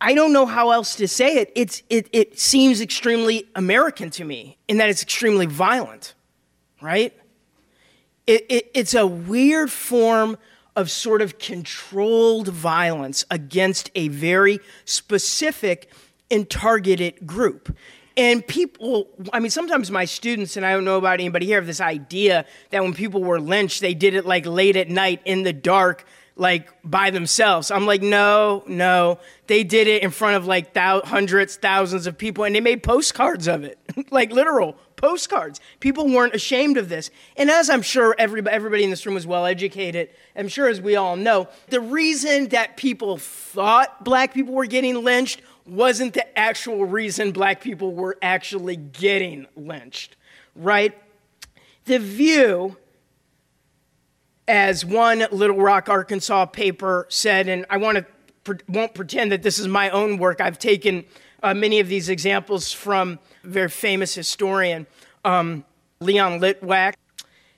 I 0.00 0.14
don't 0.14 0.32
know 0.32 0.46
how 0.46 0.70
else 0.70 0.94
to 0.96 1.08
say 1.08 1.36
it. 1.38 1.52
It's, 1.54 1.82
it, 1.90 2.08
it 2.12 2.38
seems 2.38 2.80
extremely 2.80 3.48
American 3.54 4.10
to 4.10 4.24
me 4.24 4.56
in 4.68 4.76
that 4.76 4.88
it's 4.88 5.02
extremely 5.02 5.46
violent, 5.46 6.14
right? 6.80 7.12
It, 8.26 8.46
it, 8.48 8.70
it's 8.74 8.94
a 8.94 9.06
weird 9.06 9.72
form 9.72 10.38
of 10.76 10.90
sort 10.90 11.20
of 11.20 11.38
controlled 11.38 12.48
violence 12.48 13.24
against 13.30 13.90
a 13.96 14.08
very 14.08 14.60
specific 14.84 15.90
and 16.30 16.48
targeted 16.48 17.26
group. 17.26 17.76
And 18.16 18.46
people, 18.46 19.08
I 19.32 19.40
mean, 19.40 19.50
sometimes 19.50 19.90
my 19.90 20.04
students, 20.04 20.56
and 20.56 20.64
I 20.66 20.72
don't 20.72 20.84
know 20.84 20.98
about 20.98 21.14
anybody 21.14 21.46
here, 21.46 21.56
have 21.56 21.66
this 21.66 21.80
idea 21.80 22.44
that 22.70 22.82
when 22.82 22.94
people 22.94 23.24
were 23.24 23.40
lynched, 23.40 23.80
they 23.80 23.94
did 23.94 24.14
it 24.14 24.26
like 24.26 24.46
late 24.46 24.76
at 24.76 24.88
night 24.88 25.20
in 25.24 25.42
the 25.42 25.52
dark 25.52 26.04
like 26.38 26.68
by 26.82 27.10
themselves. 27.10 27.70
I'm 27.70 27.84
like, 27.84 28.00
no, 28.00 28.64
no. 28.66 29.18
They 29.48 29.64
did 29.64 29.88
it 29.88 30.02
in 30.02 30.10
front 30.10 30.36
of 30.36 30.46
like 30.46 30.72
thou- 30.72 31.02
hundreds, 31.02 31.56
thousands 31.56 32.06
of 32.06 32.16
people, 32.16 32.44
and 32.44 32.54
they 32.54 32.60
made 32.60 32.82
postcards 32.82 33.46
of 33.48 33.64
it, 33.64 33.78
like 34.10 34.32
literal 34.32 34.76
postcards. 34.96 35.60
People 35.80 36.08
weren't 36.08 36.34
ashamed 36.34 36.76
of 36.76 36.88
this. 36.88 37.10
And 37.36 37.50
as 37.50 37.68
I'm 37.68 37.82
sure 37.82 38.14
everybody, 38.18 38.54
everybody 38.54 38.84
in 38.84 38.90
this 38.90 39.04
room 39.04 39.14
was 39.14 39.26
well 39.26 39.46
educated, 39.46 40.10
I'm 40.36 40.48
sure 40.48 40.68
as 40.68 40.80
we 40.80 40.96
all 40.96 41.16
know, 41.16 41.48
the 41.68 41.80
reason 41.80 42.48
that 42.48 42.76
people 42.76 43.18
thought 43.18 44.04
black 44.04 44.32
people 44.32 44.54
were 44.54 44.66
getting 44.66 45.02
lynched 45.02 45.42
wasn't 45.66 46.14
the 46.14 46.38
actual 46.38 46.84
reason 46.84 47.32
black 47.32 47.60
people 47.60 47.92
were 47.92 48.16
actually 48.22 48.76
getting 48.76 49.46
lynched, 49.56 50.16
right? 50.54 50.96
The 51.84 51.98
view, 51.98 52.76
as 54.48 54.84
one 54.84 55.26
Little 55.30 55.58
Rock, 55.58 55.88
Arkansas 55.88 56.46
paper 56.46 57.06
said, 57.10 57.48
and 57.48 57.66
I 57.70 57.76
want 57.76 57.98
to 57.98 58.06
won't 58.66 58.94
pretend 58.94 59.30
that 59.30 59.42
this 59.42 59.58
is 59.58 59.68
my 59.68 59.90
own 59.90 60.16
work. 60.16 60.40
I've 60.40 60.58
taken 60.58 61.04
uh, 61.42 61.52
many 61.52 61.80
of 61.80 61.88
these 61.88 62.08
examples 62.08 62.72
from 62.72 63.18
a 63.44 63.46
very 63.46 63.68
famous 63.68 64.14
historian, 64.14 64.86
um, 65.22 65.64
Leon 66.00 66.40
Litwack. 66.40 66.94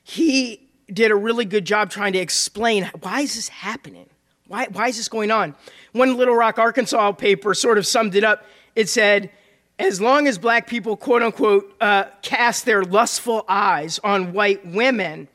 He 0.03 0.69
did 0.93 1.13
a 1.13 1.15
really 1.15 1.45
good 1.45 1.65
job 1.65 1.91
trying 1.91 2.13
to 2.15 2.19
explain 2.19 2.91
why 3.03 3.21
is 3.21 3.37
this 3.37 3.49
happening? 3.49 4.07
Why, 4.49 4.67
why 4.73 4.89
is 4.89 4.97
this 4.97 5.09
going 5.09 5.31
on? 5.31 5.55
One 5.93 6.17
Little 6.17 6.35
Rock, 6.35 6.59
Arkansas 6.59 7.13
paper 7.13 7.55
sort 7.55 7.79
of 7.79 7.87
summed 7.87 8.17
it 8.17 8.25
up. 8.25 8.45
It 8.75 8.89
said, 8.89 9.31
as 9.79 10.01
long 10.01 10.27
as 10.27 10.39
black 10.39 10.67
people, 10.67 10.97
quote 10.97 11.23
unquote, 11.23 11.73
uh, 11.81 12.07
cast 12.23 12.65
their 12.65 12.83
lustful 12.83 13.45
eyes 13.49 14.01
on 14.03 14.33
white 14.33 14.67
women, 14.67 15.29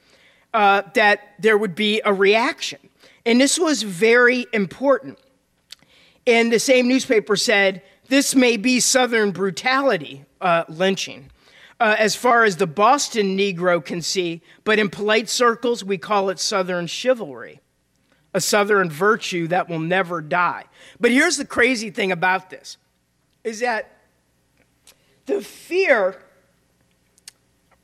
uh, 0.55 0.83
that 0.93 1.33
there 1.37 1.57
would 1.57 1.75
be 1.75 2.01
a 2.05 2.13
reaction. 2.13 2.79
And 3.25 3.41
this 3.41 3.59
was 3.59 3.83
very 3.83 4.45
important. 4.53 5.19
And 6.25 6.51
the 6.51 6.59
same 6.59 6.87
newspaper 6.87 7.35
said, 7.35 7.81
this 8.07 8.33
may 8.33 8.55
be 8.55 8.79
Southern 8.79 9.31
brutality, 9.31 10.23
uh, 10.39 10.63
lynching. 10.69 11.29
Uh, 11.77 11.97
as 11.99 12.15
far 12.15 12.45
as 12.45 12.55
the 12.55 12.67
Boston 12.67 13.37
Negro 13.37 13.83
can 13.83 14.01
see, 14.01 14.41
but 14.63 14.79
in 14.79 14.89
polite 14.89 15.27
circles, 15.27 15.83
we 15.83 15.97
call 15.97 16.29
it 16.29 16.39
Southern 16.39 16.87
chivalry 16.87 17.59
a 18.33 18.41
southern 18.41 18.89
virtue 18.89 19.47
that 19.47 19.69
will 19.69 19.79
never 19.79 20.21
die. 20.21 20.65
But 20.99 21.11
here's 21.11 21.37
the 21.37 21.45
crazy 21.45 21.89
thing 21.89 22.11
about 22.11 22.49
this 22.49 22.77
is 23.45 23.61
that 23.61 23.91
the 25.25 25.41
fear 25.41 26.21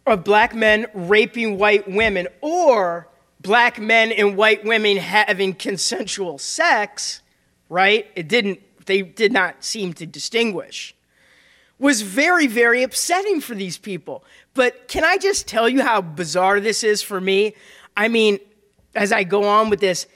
of 0.06 0.24
black 0.24 0.56
men 0.56 0.88
raping 0.94 1.58
white 1.58 1.90
women 1.90 2.28
or 2.42 3.08
black 3.42 3.80
men 3.80 4.12
and 4.12 4.38
white 4.38 4.64
women 4.64 4.98
having 4.98 5.54
consensual 5.54 6.38
sex, 6.38 7.22
right? 7.70 8.08
It 8.16 8.28
didn't 8.28 8.60
they 8.86 9.02
did 9.02 9.32
not 9.32 9.64
seem 9.64 9.94
to 9.94 10.06
distinguish. 10.06 10.96
Was 11.80 12.02
very, 12.02 12.46
very 12.48 12.84
upsetting 12.84 13.42
for 13.42 13.56
these 13.56 13.78
people. 13.78 14.24
But 14.54 14.88
can 14.88 15.04
I 15.04 15.18
just 15.18 15.48
tell 15.48 15.68
you 15.68 15.82
how 15.82 16.02
bizarre 16.02 16.60
this 16.60 16.84
is 16.84 17.02
for 17.02 17.20
me? 17.20 17.56
I 17.98 18.08
mean, 18.08 18.40
as 18.94 19.12
I 19.12 19.24
go 19.24 19.46
on 19.46 19.70
with 19.70 19.80
this, 19.80 20.08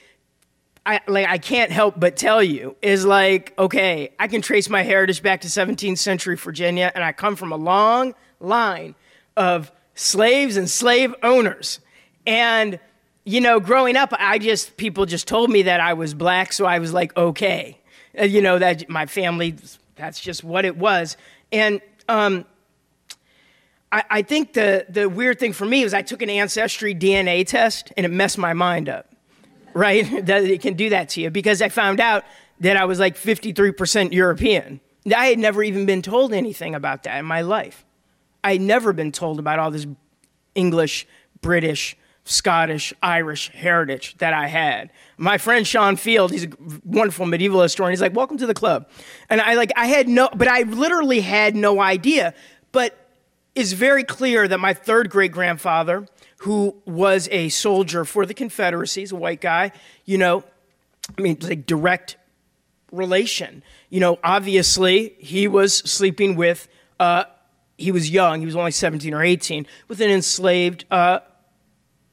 I 0.86 1.02
like 1.08 1.28
I 1.28 1.40
can't 1.40 1.72
help 1.72 2.00
but 2.00 2.16
tell 2.16 2.44
you 2.44 2.76
is 2.82 3.06
like 3.06 3.54
okay, 3.58 4.12
I 4.20 4.28
can 4.28 4.42
trace 4.42 4.70
my 4.70 4.84
heritage 4.84 5.24
back 5.24 5.42
to 5.42 5.48
17th 5.48 5.98
century 5.98 6.36
Virginia, 6.36 6.92
and 6.94 7.04
I 7.04 7.12
come 7.12 7.36
from 7.36 7.52
a 7.52 7.58
long 7.58 8.14
line 8.40 8.94
of 9.38 9.72
slaves 9.96 10.58
and 10.58 10.70
slave 10.70 11.14
owners. 11.24 11.80
And 12.26 12.80
you 13.28 13.42
know, 13.42 13.60
growing 13.60 13.96
up, 13.96 14.14
I 14.18 14.38
just 14.38 14.78
people 14.78 15.06
just 15.06 15.28
told 15.28 15.50
me 15.50 15.64
that 15.64 15.80
I 15.80 15.94
was 15.94 16.14
black, 16.14 16.54
so 16.54 16.66
I 16.66 16.80
was 16.80 16.94
like 16.94 17.16
okay, 17.18 17.80
uh, 18.20 18.24
you 18.24 18.42
know 18.42 18.60
that 18.60 18.90
my 18.90 19.06
family 19.06 19.56
that's 19.96 20.20
just 20.20 20.44
what 20.44 20.66
it 20.66 20.78
was. 20.78 21.18
And 21.52 21.82
um, 22.08 22.46
I, 23.92 24.04
I 24.10 24.22
think 24.22 24.54
the 24.54 24.86
the 24.90 25.10
weird 25.10 25.40
thing 25.40 25.54
for 25.54 25.66
me 25.66 25.84
was 25.84 25.94
I 25.94 26.02
took 26.02 26.22
an 26.22 26.30
ancestry 26.30 26.94
DNA 26.94 27.46
test, 27.46 27.92
and 27.98 28.06
it 28.06 28.10
messed 28.10 28.38
my 28.38 28.54
mind 28.54 28.90
up 28.90 29.16
right? 29.76 30.26
that 30.26 30.44
it 30.44 30.62
can 30.62 30.74
do 30.74 30.90
that 30.90 31.10
to 31.10 31.22
you 31.22 31.30
because 31.30 31.62
I 31.62 31.70
found 31.70 32.00
out 32.00 32.24
that 32.62 32.78
I 32.78 32.86
was 32.86 33.00
like 33.00 33.16
53% 33.16 34.12
European. 34.12 34.80
I 35.16 35.28
had 35.28 35.38
never 35.38 35.62
even 35.62 35.86
been 35.86 36.02
told 36.02 36.34
anything 36.34 36.74
about 36.74 37.04
that 37.04 37.20
in 37.20 37.26
my 37.26 37.42
life. 37.42 37.85
I 38.46 38.54
had 38.54 38.62
never 38.62 38.94
been 38.94 39.12
told 39.12 39.40
about 39.40 39.58
all 39.58 39.72
this 39.72 39.88
English, 40.54 41.08
British, 41.42 41.98
Scottish, 42.26 42.94
Irish 43.02 43.50
heritage 43.50 44.16
that 44.20 44.34
I 44.34 44.48
had. 44.48 44.92
My 45.18 45.40
friend 45.40 45.66
Sean 45.66 45.96
Field, 45.96 46.32
he's 46.32 46.44
a 46.46 46.50
wonderful 46.84 47.26
medieval 47.26 47.60
historian. 47.62 47.92
He's 47.92 48.02
like, 48.02 48.16
"Welcome 48.16 48.38
to 48.38 48.46
the 48.46 48.54
club," 48.54 48.88
and 49.32 49.42
I 49.42 49.56
like 49.56 49.72
I 49.76 49.88
had 49.88 50.08
no, 50.08 50.30
but 50.36 50.48
I 50.48 50.62
literally 50.62 51.22
had 51.22 51.56
no 51.56 51.82
idea. 51.82 52.36
But 52.72 52.96
it's 53.56 53.72
very 53.72 54.04
clear 54.04 54.48
that 54.48 54.60
my 54.60 54.74
third 54.74 55.10
great 55.10 55.32
grandfather 55.32 56.08
who 56.40 56.76
was 56.86 57.28
a 57.32 57.50
soldier 57.50 58.06
for 58.06 58.28
the 58.28 58.34
Confederacy, 58.36 59.02
he's 59.02 59.12
a 59.12 59.16
white 59.16 59.42
guy, 59.42 59.72
you 60.04 60.20
know, 60.20 60.44
I 61.18 61.22
mean, 61.22 61.38
like 61.42 61.66
direct 61.66 62.18
relation. 62.92 63.64
You 63.90 64.02
know, 64.02 64.20
obviously 64.24 65.16
he 65.18 65.48
was 65.48 65.74
sleeping 65.78 66.36
with, 66.36 66.68
uh, 67.00 67.24
he 67.78 67.92
was 67.92 68.10
young, 68.10 68.40
he 68.40 68.46
was 68.46 68.56
only 68.56 68.72
17 68.72 69.14
or 69.14 69.24
18, 69.24 69.68
with 69.88 70.02
an 70.02 70.10
enslaved 70.10 70.86
uh, 70.92 71.20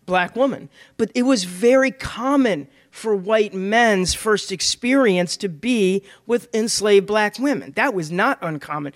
black 0.06 0.34
woman. 0.36 0.68
But 0.96 1.10
it 1.14 1.22
was 1.22 1.44
very 1.44 1.90
common 1.90 2.68
for 2.90 3.16
white 3.16 3.54
men's 3.54 4.12
first 4.12 4.52
experience 4.52 5.36
to 5.38 5.48
be 5.48 6.02
with 6.26 6.54
enslaved 6.54 7.06
black 7.06 7.38
women. 7.38 7.72
That 7.72 7.94
was 7.94 8.12
not 8.12 8.38
uncommon. 8.42 8.92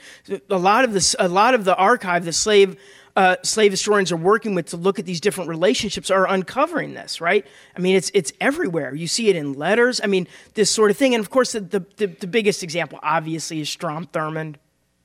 A 0.51 0.59
lot 0.59 0.85
of 0.85 0.93
the, 0.93 1.17
a 1.19 1.29
lot 1.29 1.55
of 1.55 1.65
the 1.65 1.75
archive, 1.77 2.25
the 2.25 2.33
slave 2.33 2.77
uh, 3.17 3.37
slave 3.43 3.71
historians 3.71 4.13
are 4.13 4.17
working 4.17 4.55
with 4.55 4.67
to 4.67 4.77
look 4.77 4.99
at 4.99 5.07
these 5.07 5.23
different 5.23 5.49
relationships 5.49 6.11
are 6.11 6.29
uncovering 6.29 6.93
this, 6.93 7.19
right? 7.19 7.47
I 7.75 7.81
mean, 7.81 7.97
it's 7.97 8.11
it's 8.13 8.31
everywhere. 8.43 8.95
You 8.95 9.07
see 9.07 9.31
it 9.31 9.37
in 9.37 9.55
letters. 9.55 10.03
I 10.05 10.07
mean, 10.07 10.29
this 10.53 10.71
sort 10.71 10.91
of 10.91 10.99
thing. 10.99 11.15
And 11.15 11.25
of 11.25 11.31
course, 11.31 11.53
the, 11.53 11.61
the, 11.61 12.07
the 12.07 12.27
biggest 12.27 12.63
example, 12.63 12.99
obviously, 13.03 13.61
is 13.61 13.71
Strom 13.71 14.07
Thurmond, 14.09 14.57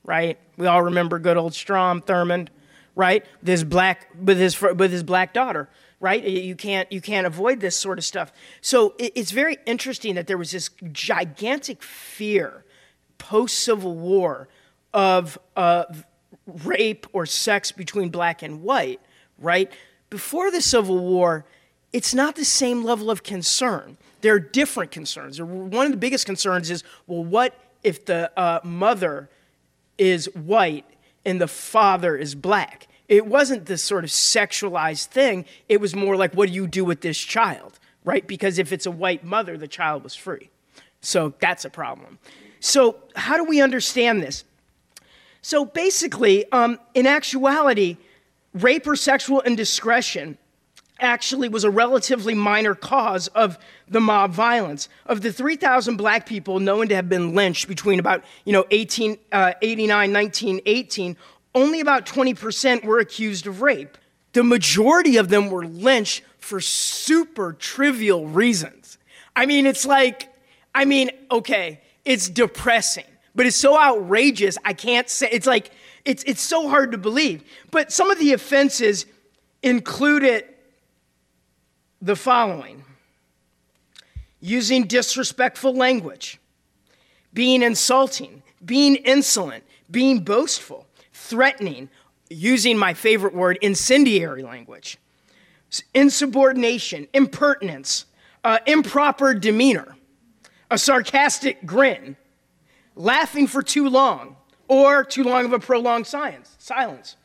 right? 0.04 0.38
We 0.62 0.67
all 0.67 0.84
remember 0.84 1.17
good 1.17 1.38
old 1.38 1.56
Strom 1.56 2.04
Thurmond, 2.04 2.50
right? 2.95 3.26
This 3.41 3.63
black 3.63 4.10
with 4.15 4.38
his 4.38 4.62
with 4.62 4.91
his 4.91 5.02
black 5.02 5.34
daughter, 5.34 5.67
right? 6.00 6.24
You 6.24 6.56
can't 6.56 6.89
you 6.91 7.02
can't 7.02 7.26
avoid 7.26 7.62
this 7.62 7.76
sort 7.76 7.97
of 7.97 8.06
stuff. 8.06 8.32
So 8.62 8.93
it, 9.00 9.12
it's 9.15 9.32
very 9.32 9.58
interesting 9.65 10.13
that 10.13 10.28
there 10.28 10.38
was 10.38 10.52
this 10.52 10.69
gigantic 10.91 11.82
fear 11.82 12.63
post 13.17 13.58
Civil 13.58 13.95
War 13.95 14.50
of 14.93 15.39
uh, 15.56 15.86
rape 16.63 17.08
or 17.12 17.26
sex 17.26 17.71
between 17.71 18.10
black 18.10 18.43
and 18.43 18.62
white, 18.62 19.02
right? 19.39 19.71
Before 20.12 20.52
the 20.52 20.62
Civil 20.62 21.00
War, 21.00 21.43
it's 21.91 22.13
not 22.13 22.36
the 22.36 22.45
same 22.45 22.84
level 22.84 23.10
of 23.10 23.24
concern. 23.24 23.97
There 24.21 24.36
are 24.36 24.39
different 24.39 24.91
concerns. 24.91 25.41
One 25.41 25.88
of 25.88 25.91
the 25.91 25.97
biggest 25.97 26.28
concerns 26.28 26.69
is 26.69 26.84
well, 27.08 27.24
what 27.24 27.58
if 27.82 28.06
the 28.06 28.32
uh, 28.38 28.60
mother 28.63 29.28
is 30.01 30.25
white 30.33 30.85
and 31.23 31.39
the 31.39 31.47
father 31.47 32.17
is 32.17 32.33
black? 32.33 32.87
It 33.07 33.27
wasn't 33.27 33.67
this 33.67 33.83
sort 33.83 34.03
of 34.03 34.09
sexualized 34.09 35.05
thing. 35.07 35.45
It 35.69 35.79
was 35.79 35.95
more 35.95 36.15
like, 36.15 36.33
what 36.33 36.49
do 36.49 36.55
you 36.55 36.65
do 36.65 36.83
with 36.83 37.01
this 37.01 37.19
child, 37.19 37.77
right? 38.03 38.25
Because 38.25 38.57
if 38.57 38.73
it's 38.73 38.85
a 38.85 38.91
white 38.91 39.23
mother, 39.23 39.57
the 39.57 39.67
child 39.67 40.03
was 40.03 40.15
free. 40.15 40.49
So 41.01 41.33
that's 41.39 41.65
a 41.65 41.69
problem. 41.69 42.19
So, 42.59 42.97
how 43.15 43.37
do 43.37 43.43
we 43.43 43.61
understand 43.61 44.21
this? 44.21 44.43
So 45.41 45.65
basically, 45.65 46.49
um, 46.51 46.79
in 46.93 47.07
actuality, 47.07 47.97
rape 48.53 48.85
or 48.85 48.95
sexual 48.95 49.41
indiscretion 49.41 50.37
actually 51.01 51.49
was 51.49 51.63
a 51.63 51.69
relatively 51.69 52.33
minor 52.33 52.75
cause 52.75 53.27
of 53.29 53.57
the 53.87 53.99
mob 53.99 54.31
violence. 54.31 54.87
Of 55.05 55.21
the 55.21 55.33
3,000 55.33 55.97
black 55.97 56.25
people 56.25 56.59
known 56.59 56.87
to 56.89 56.95
have 56.95 57.09
been 57.09 57.35
lynched 57.35 57.67
between 57.67 57.99
about 57.99 58.23
you 58.45 58.53
know 58.53 58.61
1889, 58.71 59.29
uh, 59.31 60.13
1918, 60.13 61.17
only 61.53 61.79
about 61.81 62.05
20% 62.05 62.85
were 62.85 62.99
accused 62.99 63.47
of 63.47 63.61
rape. 63.61 63.97
The 64.33 64.43
majority 64.43 65.17
of 65.17 65.29
them 65.29 65.49
were 65.49 65.65
lynched 65.65 66.23
for 66.37 66.61
super 66.61 67.53
trivial 67.53 68.27
reasons. 68.27 68.97
I 69.35 69.45
mean, 69.45 69.65
it's 69.65 69.85
like, 69.85 70.33
I 70.73 70.85
mean, 70.85 71.11
okay, 71.31 71.82
it's 72.05 72.30
depressing 72.30 73.03
but 73.36 73.45
it's 73.45 73.55
so 73.55 73.80
outrageous, 73.80 74.57
I 74.65 74.73
can't 74.73 75.09
say. 75.09 75.30
It's 75.32 75.47
like, 75.47 75.71
it's, 76.05 76.23
it's 76.23 76.41
so 76.41 76.69
hard 76.69 76.91
to 76.91 76.97
believe. 76.97 77.43
But 77.69 77.91
some 77.91 78.11
of 78.11 78.19
the 78.19 78.34
offenses 78.34 79.05
included 79.63 80.45
the 82.02 82.16
following 82.16 82.84
using 84.39 84.88
disrespectful 84.88 85.76
language, 85.76 86.39
being 87.34 87.62
insulting, 87.62 88.41
being 88.66 88.95
insolent, 88.95 89.64
being 89.89 90.20
boastful, 90.20 90.88
threatening, 91.14 91.89
using 92.30 92.78
my 92.78 92.93
favorite 92.93 93.36
word, 93.36 93.58
incendiary 93.62 94.41
language, 94.41 94.97
insubordination, 95.93 97.08
impertinence, 97.14 98.06
uh, 98.43 98.58
improper 98.66 99.34
demeanor, 99.34 99.95
a 100.72 100.78
sarcastic 100.78 101.66
grin, 101.66 102.16
laughing 102.95 103.45
for 103.45 103.62
too 103.62 103.88
long, 103.88 104.36
or 104.68 105.04
too 105.04 105.24
long 105.24 105.45
of 105.45 105.54
a 105.54 105.60
prolonged 105.60 106.08
silence. 106.08 106.56
silence. 106.58 107.16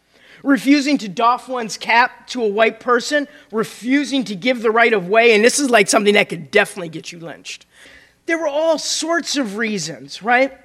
Refusing 0.43 0.99
to 0.99 1.09
doff 1.09 1.49
one's 1.49 1.77
cap 1.77 2.27
to 2.29 2.43
a 2.43 2.49
white 2.49 2.81
person, 2.81 3.29
refusing 3.51 4.25
to 4.25 4.35
give 4.35 4.63
the 4.63 4.71
right 4.71 4.93
of 4.93 5.09
way, 5.09 5.35
and 5.35 5.45
this 5.45 5.59
is 5.59 5.71
like 5.71 5.89
something 5.89 6.15
that 6.15 6.29
could 6.29 6.51
definitely 6.51 6.89
get 6.89 7.13
you 7.13 7.19
lynched. 7.19 7.67
There 8.27 8.39
were 8.39 8.49
all 8.49 8.79
sorts 8.79 9.37
of 9.37 9.57
reasons, 9.57 10.23
right? 10.23 10.57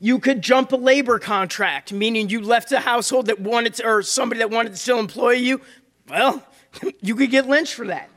You 0.00 0.18
could 0.18 0.42
jump 0.42 0.72
a 0.72 0.76
labor 0.76 1.18
contract, 1.18 1.92
meaning 1.92 2.28
you 2.28 2.40
left 2.40 2.72
a 2.72 2.80
household 2.80 3.26
that 3.26 3.40
wanted 3.40 3.74
to, 3.74 3.86
or 3.86 4.02
somebody 4.02 4.40
that 4.40 4.50
wanted 4.50 4.70
to 4.70 4.76
still 4.76 4.98
employ 4.98 5.32
you. 5.32 5.60
Well, 6.08 6.44
you 7.00 7.14
could 7.14 7.30
get 7.30 7.48
lynched 7.48 7.74
for 7.74 7.86
that. 7.86 8.10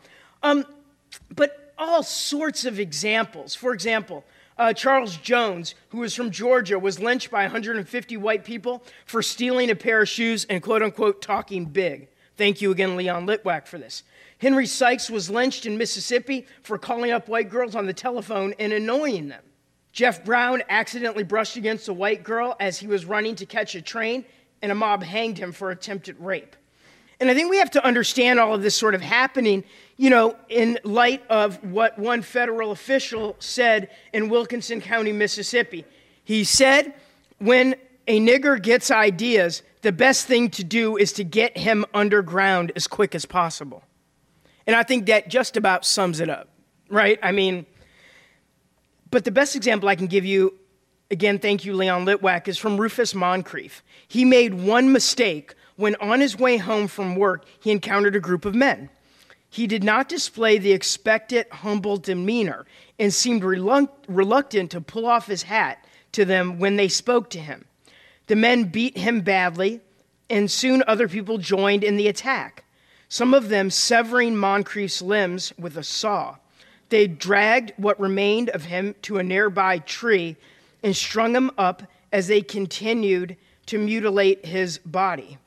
Um, 0.44 0.66
but 1.34 1.74
all 1.78 2.04
sorts 2.04 2.66
of 2.66 2.80
examples. 2.80 3.56
For 3.56 3.74
example, 3.74 4.26
uh, 4.60 4.74
Charles 4.74 5.18
Jones, 5.18 5.74
who 5.90 6.00
was 6.00 6.14
from 6.14 6.30
Georgia, 6.30 6.78
was 6.78 7.00
lynched 7.00 7.32
by 7.32 7.44
150 7.44 8.18
white 8.18 8.44
people 8.44 8.84
for 9.06 9.24
stealing 9.24 9.72
a 9.72 9.76
pair 9.76 10.02
of 10.02 10.10
shoes 10.10 10.46
and 10.50 10.62
quote 10.62 10.84
unquote 10.84 11.22
talking 11.22 11.66
big. 11.66 12.10
Thank 12.36 12.62
you 12.62 12.70
again, 12.72 12.96
Leon 12.96 13.26
Litwack, 13.26 13.68
for 13.68 13.78
this. 13.78 14.04
Henry 14.38 14.66
Sykes 14.66 15.10
was 15.10 15.30
lynched 15.30 15.66
in 15.66 15.78
Mississippi 15.78 16.46
for 16.62 16.78
calling 16.78 17.12
up 17.12 17.28
white 17.28 17.50
girls 17.50 17.76
on 17.76 17.86
the 17.86 17.94
telephone 17.94 18.54
and 18.60 18.72
annoying 18.72 19.30
them. 19.30 19.44
Jeff 19.92 20.24
Brown 20.24 20.62
accidentally 20.70 21.24
brushed 21.24 21.58
against 21.58 21.88
a 21.88 21.94
white 21.94 22.24
girl 22.24 22.56
as 22.60 22.78
he 22.78 22.88
was 22.88 23.06
running 23.06 23.36
to 23.36 23.46
catch 23.46 23.76
a 23.76 23.82
train, 23.82 24.24
and 24.62 24.72
a 24.72 24.76
mob 24.76 25.04
hanged 25.04 25.38
him 25.38 25.52
for 25.52 25.72
attempted 25.72 26.20
rape. 26.20 26.56
And 27.20 27.30
I 27.30 27.34
think 27.34 27.50
we 27.50 27.58
have 27.58 27.72
to 27.72 27.86
understand 27.86 28.40
all 28.40 28.54
of 28.54 28.62
this 28.62 28.76
sort 28.76 28.96
of 28.96 29.02
happening, 29.02 29.64
you 30.00 30.10
know, 30.10 30.34
in 30.48 30.80
light 30.86 31.22
of 31.30 31.62
what 31.62 32.00
one 32.00 32.22
federal 32.22 32.72
official 32.72 33.36
said 33.40 33.90
in 34.14 34.30
Wilkinson 34.30 34.80
County, 34.80 35.12
Mississippi. 35.12 35.84
He 36.24 36.46
said, 36.46 36.94
when 37.40 37.76
a 38.08 38.22
nigger 38.22 38.62
gets 38.62 38.92
ideas, 38.92 39.62
the 39.82 39.92
best 39.92 40.26
thing 40.26 40.52
to 40.52 40.64
do 40.64 40.96
is 40.96 41.12
to 41.14 41.26
get 41.26 41.58
him 41.58 41.86
underground 41.94 42.72
as 42.78 42.88
quick 42.88 43.14
as 43.14 43.26
possible. 43.26 43.84
And 44.66 44.74
I 44.74 44.84
think 44.84 45.08
that 45.08 45.28
just 45.28 45.58
about 45.58 45.84
sums 45.84 46.22
it 46.22 46.30
up, 46.30 46.48
right? 46.90 47.20
I 47.22 47.34
mean, 47.34 47.66
but 49.12 49.26
the 49.26 49.32
best 49.32 49.58
example 49.58 49.90
I 49.90 49.98
can 49.98 50.08
give 50.08 50.24
you, 50.24 50.54
again, 51.12 51.40
thank 51.40 51.66
you, 51.66 51.74
Leon 51.74 52.06
Litwack, 52.06 52.48
is 52.48 52.58
from 52.58 52.80
Rufus 52.80 53.14
Moncrief. 53.14 53.84
He 54.08 54.24
made 54.24 54.54
one 54.54 54.94
mistake 54.94 55.56
when 55.76 55.98
on 55.98 56.22
his 56.22 56.40
way 56.40 56.56
home 56.56 56.88
from 56.88 57.18
work, 57.18 57.44
he 57.60 57.70
encountered 57.70 58.16
a 58.16 58.22
group 58.22 58.46
of 58.46 58.56
men. 58.56 58.90
He 59.50 59.68
did 59.68 59.84
not 59.84 60.10
display 60.10 60.58
the 60.58 60.72
expected 60.72 61.48
humble 61.52 61.98
demeanor 61.98 62.66
and 63.00 63.14
seemed 63.14 63.44
reluctant 63.44 64.72
to 64.72 64.82
pull 64.82 65.06
off 65.06 65.28
his 65.28 65.44
hat 65.44 65.86
to 66.12 66.26
them 66.26 66.60
when 66.60 66.76
they 66.76 66.88
spoke 66.88 67.30
to 67.32 67.40
him. 67.40 67.66
The 68.28 68.36
men 68.36 68.66
beat 68.66 68.98
him 68.98 69.22
badly, 69.22 69.82
and 70.30 70.52
soon 70.52 70.84
other 70.86 71.08
people 71.08 71.40
joined 71.40 71.84
in 71.84 71.98
the 71.98 72.08
attack, 72.08 72.64
some 73.08 73.34
of 73.34 73.50
them 73.50 73.72
severing 73.72 74.36
Moncrief's 74.36 75.02
limbs 75.02 75.52
with 75.58 75.78
a 75.78 75.84
saw. 75.84 76.36
They 76.90 77.08
dragged 77.08 77.74
what 77.78 78.00
remained 78.00 78.50
of 78.50 78.66
him 78.66 78.94
to 79.04 79.18
a 79.18 79.24
nearby 79.24 79.80
tree 79.80 80.36
and 80.84 80.96
strung 80.96 81.36
him 81.36 81.50
up 81.58 81.84
as 82.12 82.28
they 82.28 82.42
continued 82.42 83.36
to 83.66 83.80
mutilate 83.80 84.46
his 84.46 84.78
body. 84.80 85.40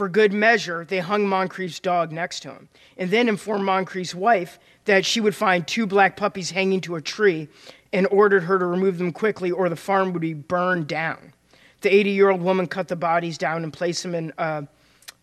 For 0.00 0.08
good 0.08 0.32
measure, 0.32 0.86
they 0.86 1.00
hung 1.00 1.26
Moncrief's 1.26 1.78
dog 1.78 2.10
next 2.10 2.40
to 2.40 2.52
him, 2.52 2.70
and 2.96 3.10
then 3.10 3.28
informed 3.28 3.66
Moncrief's 3.66 4.14
wife 4.14 4.58
that 4.86 5.04
she 5.04 5.20
would 5.20 5.34
find 5.34 5.68
two 5.68 5.86
black 5.86 6.16
puppies 6.16 6.52
hanging 6.52 6.80
to 6.80 6.96
a 6.96 7.02
tree 7.02 7.48
and 7.92 8.06
ordered 8.10 8.44
her 8.44 8.58
to 8.58 8.64
remove 8.64 8.96
them 8.96 9.12
quickly 9.12 9.50
or 9.50 9.68
the 9.68 9.76
farm 9.76 10.14
would 10.14 10.22
be 10.22 10.32
burned 10.32 10.86
down. 10.86 11.34
The 11.82 11.94
80 11.94 12.10
year 12.12 12.30
old 12.30 12.40
woman 12.40 12.66
cut 12.66 12.88
the 12.88 12.96
bodies 12.96 13.36
down 13.36 13.62
and 13.62 13.70
placed 13.70 14.02
them 14.02 14.14
in 14.14 14.32
uh, 14.38 14.62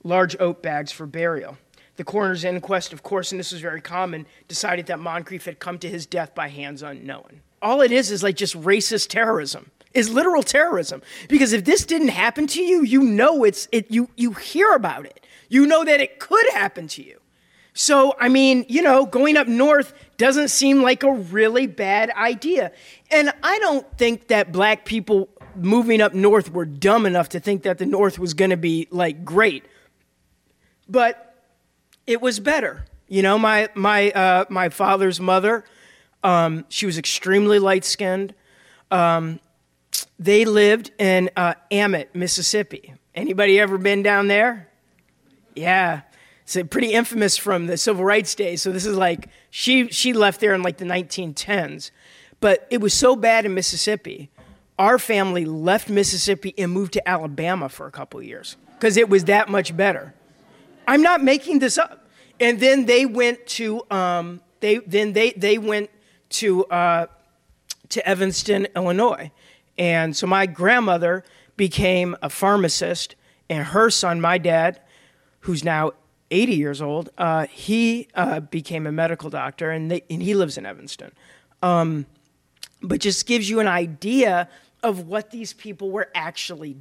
large 0.03 0.39
oat 0.39 0.61
bags 0.61 0.91
for 0.91 1.07
burial. 1.07 1.57
The 1.95 2.03
coroner's 2.03 2.43
inquest, 2.43 2.93
of 2.93 3.01
course, 3.01 3.31
and 3.31 3.39
this 3.39 3.51
was 3.51 3.61
very 3.61 3.81
common, 3.81 4.27
decided 4.47 4.85
that 4.85 4.99
Moncrief 4.99 5.45
had 5.45 5.57
come 5.57 5.79
to 5.79 5.89
his 5.89 6.05
death 6.05 6.35
by 6.35 6.49
hands 6.49 6.83
unknown. 6.83 7.41
All 7.63 7.81
it 7.81 7.91
is 7.91 8.11
is 8.11 8.21
like 8.21 8.35
just 8.35 8.53
racist 8.53 9.07
terrorism 9.07 9.71
is 9.97 10.09
literal 10.09 10.43
terrorism. 10.43 11.01
Because 11.27 11.51
if 11.53 11.65
this 11.65 11.85
didn't 11.85 12.09
happen 12.09 12.47
to 12.47 12.61
you, 12.61 12.83
you 12.83 13.01
know 13.01 13.43
it's 13.43 13.67
it 13.71 13.91
you 13.91 14.09
you 14.15 14.33
hear 14.33 14.73
about 14.73 15.05
it. 15.05 15.25
You 15.49 15.65
know 15.65 15.83
that 15.83 15.99
it 15.99 16.19
could 16.19 16.45
happen 16.53 16.87
to 16.89 17.03
you. 17.03 17.19
So, 17.73 18.15
I 18.19 18.27
mean, 18.27 18.65
you 18.67 18.81
know, 18.81 19.05
going 19.05 19.37
up 19.37 19.47
north 19.47 19.93
doesn't 20.17 20.47
seem 20.47 20.81
like 20.81 21.03
a 21.03 21.11
really 21.11 21.67
bad 21.67 22.09
idea. 22.09 22.71
And 23.11 23.31
I 23.43 23.59
don't 23.59 23.85
think 23.99 24.29
that 24.29 24.51
black 24.51 24.83
people 24.83 25.29
moving 25.55 26.01
up 26.01 26.13
north 26.13 26.51
were 26.51 26.65
dumb 26.65 27.05
enough 27.05 27.29
to 27.29 27.39
think 27.39 27.63
that 27.63 27.77
the 27.77 27.85
north 27.85 28.17
was 28.17 28.33
going 28.33 28.49
to 28.49 28.57
be 28.57 28.87
like 28.89 29.23
great. 29.23 29.63
But 30.89 31.35
it 32.07 32.21
was 32.21 32.39
better. 32.39 32.85
You 33.07 33.21
know, 33.21 33.37
my 33.37 33.69
my 33.75 34.09
uh, 34.11 34.45
my 34.49 34.69
father's 34.69 35.19
mother, 35.19 35.63
um, 36.23 36.65
she 36.69 36.85
was 36.85 36.97
extremely 36.97 37.59
light 37.59 37.85
skinned. 37.85 38.33
Um, 38.89 39.39
they 40.19 40.45
lived 40.45 40.91
in 40.99 41.29
uh, 41.35 41.53
Mississippi. 42.13 42.93
Anybody 43.15 43.59
ever 43.59 43.77
been 43.77 44.03
down 44.03 44.27
there? 44.27 44.69
Yeah. 45.55 46.01
It's 46.43 46.57
pretty 46.69 46.93
infamous 46.93 47.35
from 47.35 47.67
the 47.67 47.77
civil 47.77 48.05
rights 48.05 48.33
days. 48.33 48.61
So 48.61 48.71
this 48.71 48.85
is 48.85 48.95
like 48.95 49.27
she 49.49 49.89
she 49.89 50.13
left 50.13 50.39
there 50.39 50.53
in 50.53 50.61
like 50.61 50.77
the 50.77 50.85
1910s. 50.85 51.91
But 52.39 52.67
it 52.69 52.79
was 52.79 52.93
so 52.93 53.15
bad 53.15 53.45
in 53.45 53.53
Mississippi. 53.53 54.29
Our 54.79 54.99
family 54.99 55.43
left 55.43 55.89
Mississippi 55.89 56.53
and 56.57 56.71
moved 56.71 56.93
to 56.93 57.09
Alabama 57.09 57.67
for 57.67 57.87
a 57.87 57.91
couple 57.91 58.21
years 58.21 58.55
because 58.75 58.95
it 58.95 59.09
was 59.09 59.25
that 59.25 59.49
much 59.49 59.75
better. 59.75 60.13
I'm 60.87 61.01
not 61.01 61.23
making 61.23 61.59
this 61.59 61.77
up. 61.77 62.07
And 62.39 62.59
then 62.59 62.85
they 62.85 63.05
went 63.05 63.45
to 63.47 63.83
um, 63.91 64.39
they 64.59 64.77
then 64.77 65.13
they 65.13 65.31
they 65.31 65.57
went 65.57 65.89
to 66.29 66.65
uh, 66.65 67.07
to 67.89 68.07
Evanston, 68.07 68.67
Illinois. 68.75 69.31
And 69.77 70.15
so 70.15 70.27
my 70.27 70.45
grandmother 70.45 71.23
became 71.55 72.15
a 72.21 72.29
pharmacist, 72.29 73.15
and 73.49 73.67
her 73.67 73.89
son, 73.89 74.21
my 74.21 74.37
dad, 74.37 74.79
who's 75.41 75.63
now 75.63 75.91
80 76.31 76.53
years 76.53 76.81
old, 76.81 77.09
uh, 77.17 77.47
he 77.47 78.07
uh, 78.15 78.39
became 78.41 78.85
a 78.85 78.91
medical 78.91 79.29
doctor, 79.29 79.71
and, 79.71 79.89
they, 79.89 80.03
and, 80.09 80.21
he 80.21 80.35
lives 80.35 80.57
in 80.57 80.65
Evanston. 80.65 81.11
Um, 81.61 82.05
but 82.81 82.99
just 82.99 83.25
gives 83.25 83.49
you 83.49 83.59
an 83.59 83.67
idea 83.67 84.49
of 84.83 85.07
what 85.07 85.31
these 85.31 85.53
people 85.53 85.89
were 85.89 86.09
actually 86.13 86.77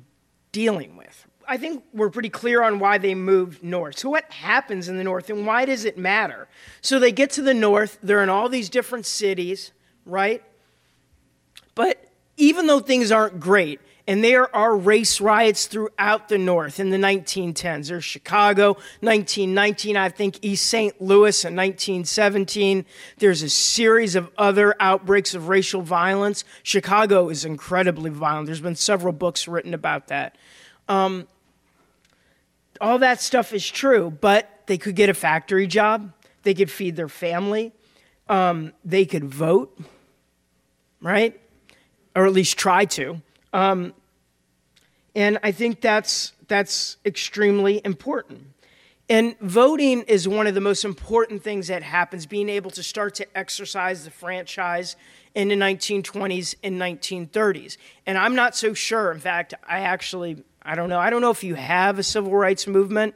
dealing 0.52 0.96
with. 0.96 1.26
I 1.48 1.56
think 1.56 1.84
we're 1.92 2.10
pretty 2.10 2.28
clear 2.28 2.62
on 2.62 2.78
why 2.78 2.98
they 2.98 3.14
moved 3.14 3.62
north. 3.62 3.98
So, 3.98 4.10
what 4.10 4.30
happens 4.32 4.88
in 4.88 4.96
the 4.96 5.04
north 5.04 5.30
and 5.30 5.46
why 5.46 5.64
does 5.64 5.84
it 5.84 5.96
matter? 5.96 6.48
So, 6.80 6.98
they 6.98 7.12
get 7.12 7.30
to 7.32 7.42
the 7.42 7.54
north, 7.54 7.98
they're 8.02 8.22
in 8.22 8.28
all 8.28 8.48
these 8.48 8.68
different 8.68 9.06
cities, 9.06 9.70
right? 10.04 10.42
But 11.74 12.04
even 12.36 12.66
though 12.66 12.80
things 12.80 13.10
aren't 13.10 13.40
great, 13.40 13.80
and 14.08 14.22
there 14.22 14.54
are 14.54 14.76
race 14.76 15.20
riots 15.20 15.66
throughout 15.66 16.28
the 16.28 16.38
North 16.38 16.78
in 16.78 16.90
the 16.90 16.96
1910s. 16.96 17.88
There's 17.88 18.04
Chicago, 18.04 18.74
1919, 19.00 19.96
I 19.96 20.08
think 20.10 20.38
East 20.42 20.66
St. 20.66 21.00
Louis 21.00 21.44
in 21.44 21.56
1917. 21.56 22.84
There's 23.18 23.42
a 23.42 23.48
series 23.48 24.14
of 24.14 24.30
other 24.38 24.76
outbreaks 24.78 25.34
of 25.34 25.48
racial 25.48 25.82
violence. 25.82 26.44
Chicago 26.62 27.28
is 27.28 27.44
incredibly 27.44 28.10
violent. 28.10 28.46
There's 28.46 28.60
been 28.60 28.76
several 28.76 29.12
books 29.12 29.48
written 29.48 29.74
about 29.74 30.06
that. 30.08 30.36
Um, 30.88 31.26
all 32.80 32.98
that 32.98 33.20
stuff 33.20 33.52
is 33.52 33.68
true, 33.68 34.16
but 34.20 34.62
they 34.66 34.78
could 34.78 34.94
get 34.94 35.08
a 35.08 35.14
factory 35.14 35.66
job, 35.66 36.12
they 36.44 36.54
could 36.54 36.70
feed 36.70 36.94
their 36.94 37.08
family, 37.08 37.72
um, 38.28 38.72
they 38.84 39.04
could 39.04 39.24
vote, 39.24 39.76
right? 41.00 41.40
Or 42.16 42.26
at 42.26 42.32
least 42.32 42.58
try 42.58 42.86
to. 42.86 43.20
Um, 43.52 43.92
and 45.14 45.38
I 45.42 45.52
think 45.52 45.80
that's, 45.80 46.32
that's 46.48 46.96
extremely 47.04 47.80
important. 47.84 48.46
And 49.08 49.38
voting 49.38 50.02
is 50.02 50.26
one 50.26 50.48
of 50.48 50.54
the 50.54 50.60
most 50.60 50.84
important 50.84 51.44
things 51.44 51.68
that 51.68 51.82
happens, 51.82 52.26
being 52.26 52.48
able 52.48 52.70
to 52.72 52.82
start 52.82 53.14
to 53.16 53.38
exercise 53.38 54.04
the 54.04 54.10
franchise 54.10 54.96
in 55.34 55.48
the 55.48 55.54
1920s 55.54 56.56
and 56.64 56.80
1930s. 56.80 57.76
And 58.04 58.18
I'm 58.18 58.34
not 58.34 58.56
so 58.56 58.74
sure. 58.74 59.12
In 59.12 59.20
fact, 59.20 59.54
I 59.68 59.80
actually, 59.80 60.42
I 60.62 60.74
don't 60.74 60.88
know. 60.88 60.98
I 60.98 61.10
don't 61.10 61.20
know 61.20 61.30
if 61.30 61.44
you 61.44 61.54
have 61.54 61.98
a 61.98 62.02
civil 62.02 62.32
rights 62.32 62.66
movement, 62.66 63.14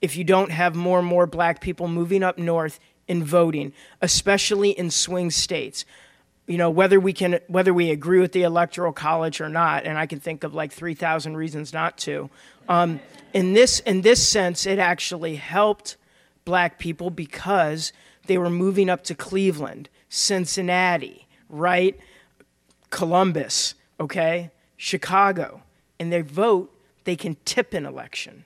if 0.00 0.16
you 0.16 0.24
don't 0.24 0.52
have 0.52 0.74
more 0.74 1.00
and 1.00 1.08
more 1.08 1.26
black 1.26 1.60
people 1.60 1.88
moving 1.88 2.22
up 2.22 2.38
north 2.38 2.78
and 3.08 3.24
voting, 3.24 3.72
especially 4.00 4.70
in 4.70 4.90
swing 4.90 5.30
states 5.30 5.84
you 6.46 6.58
know 6.58 6.70
whether 6.70 6.98
we 7.00 7.12
can 7.12 7.40
whether 7.48 7.74
we 7.74 7.90
agree 7.90 8.20
with 8.20 8.32
the 8.32 8.42
electoral 8.42 8.92
college 8.92 9.40
or 9.40 9.48
not 9.48 9.84
and 9.84 9.98
i 9.98 10.06
can 10.06 10.20
think 10.20 10.44
of 10.44 10.54
like 10.54 10.72
3000 10.72 11.36
reasons 11.36 11.72
not 11.72 11.96
to. 11.98 12.30
Um, 12.68 13.00
in 13.32 13.52
this 13.52 13.80
in 13.80 14.02
this 14.02 14.26
sense 14.26 14.66
it 14.66 14.78
actually 14.78 15.36
helped 15.36 15.96
black 16.44 16.78
people 16.78 17.10
because 17.10 17.92
they 18.26 18.38
were 18.38 18.50
moving 18.50 18.88
up 18.88 19.04
to 19.04 19.14
cleveland 19.14 19.88
cincinnati 20.08 21.26
right? 21.48 21.98
Columbus 22.90 23.74
okay? 24.00 24.50
Chicago. 24.76 25.62
And 25.98 26.12
they 26.12 26.20
vote 26.20 26.72
they 27.04 27.16
can 27.16 27.36
tip 27.44 27.72
an 27.74 27.86
election. 27.86 28.44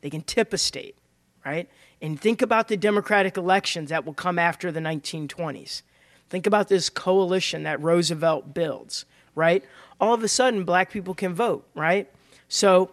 They 0.00 0.10
can 0.10 0.22
tip 0.22 0.52
a 0.52 0.58
state, 0.58 0.96
right? 1.44 1.68
And 2.00 2.18
think 2.18 2.40
about 2.40 2.68
the 2.68 2.76
democratic 2.76 3.36
elections 3.36 3.90
that 3.90 4.06
will 4.06 4.14
come 4.14 4.38
after 4.38 4.72
the 4.72 4.80
1920s. 4.80 5.82
Think 6.30 6.46
about 6.46 6.68
this 6.68 6.88
coalition 6.88 7.64
that 7.64 7.82
Roosevelt 7.82 8.54
builds, 8.54 9.04
right? 9.34 9.64
All 10.00 10.14
of 10.14 10.22
a 10.22 10.28
sudden, 10.28 10.64
black 10.64 10.90
people 10.90 11.12
can 11.12 11.34
vote, 11.34 11.68
right? 11.74 12.10
So, 12.48 12.92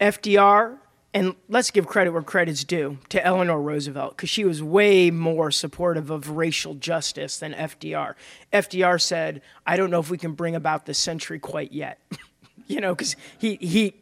FDR, 0.00 0.76
and 1.14 1.36
let's 1.48 1.70
give 1.70 1.86
credit 1.86 2.10
where 2.10 2.22
credit's 2.22 2.64
due 2.64 2.98
to 3.08 3.24
Eleanor 3.24 3.62
Roosevelt, 3.62 4.16
because 4.16 4.28
she 4.28 4.44
was 4.44 4.62
way 4.62 5.12
more 5.12 5.52
supportive 5.52 6.10
of 6.10 6.30
racial 6.30 6.74
justice 6.74 7.38
than 7.38 7.54
FDR. 7.54 8.14
FDR 8.52 9.00
said, 9.00 9.42
I 9.64 9.76
don't 9.76 9.90
know 9.90 10.00
if 10.00 10.10
we 10.10 10.18
can 10.18 10.32
bring 10.32 10.56
about 10.56 10.86
the 10.86 10.92
century 10.92 11.38
quite 11.38 11.72
yet. 11.72 12.00
you 12.66 12.80
know, 12.80 12.94
because 12.94 13.14
he, 13.38 13.54
he, 13.56 13.94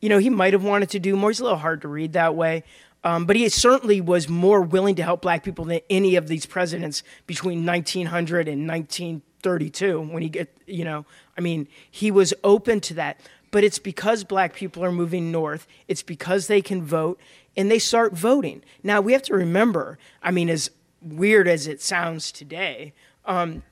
you 0.00 0.10
know, 0.10 0.18
he 0.18 0.28
might 0.30 0.52
have 0.52 0.62
wanted 0.62 0.90
to 0.90 1.00
do 1.00 1.16
more. 1.16 1.30
He's 1.30 1.40
a 1.40 1.44
little 1.44 1.58
hard 1.58 1.82
to 1.82 1.88
read 1.88 2.12
that 2.12 2.34
way. 2.34 2.64
Um, 3.02 3.24
but 3.24 3.36
he 3.36 3.48
certainly 3.48 4.00
was 4.00 4.28
more 4.28 4.60
willing 4.60 4.94
to 4.96 5.02
help 5.02 5.22
black 5.22 5.42
people 5.42 5.64
than 5.64 5.80
any 5.88 6.16
of 6.16 6.28
these 6.28 6.44
presidents 6.44 7.02
between 7.26 7.64
1900 7.64 8.46
and 8.46 8.68
1932 8.68 10.00
when 10.00 10.22
he 10.22 10.28
get 10.28 10.54
you 10.66 10.84
know 10.84 11.06
i 11.38 11.40
mean 11.40 11.66
he 11.90 12.10
was 12.10 12.34
open 12.44 12.80
to 12.80 12.94
that. 12.94 13.20
But 13.52 13.64
it's 13.64 13.80
because 13.80 14.22
black 14.22 14.54
people 14.54 14.84
are 14.84 14.92
moving 14.92 15.32
north 15.32 15.66
it's 15.88 16.02
because 16.02 16.46
they 16.46 16.60
can 16.60 16.82
vote 16.82 17.18
and 17.56 17.68
they 17.70 17.80
start 17.80 18.12
voting. 18.12 18.62
Now 18.82 19.00
we 19.00 19.12
have 19.12 19.22
to 19.22 19.34
remember 19.34 19.98
i 20.22 20.30
mean 20.30 20.50
as 20.50 20.70
weird 21.00 21.48
as 21.48 21.66
it 21.66 21.80
sounds 21.80 22.30
today 22.30 22.92
um, 23.24 23.62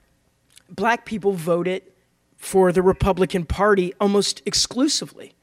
black 0.71 1.05
people 1.05 1.33
voted 1.33 1.83
for 2.39 2.73
the 2.73 2.81
republican 2.81 3.45
party 3.45 3.93
almost 4.01 4.41
exclusively 4.47 5.35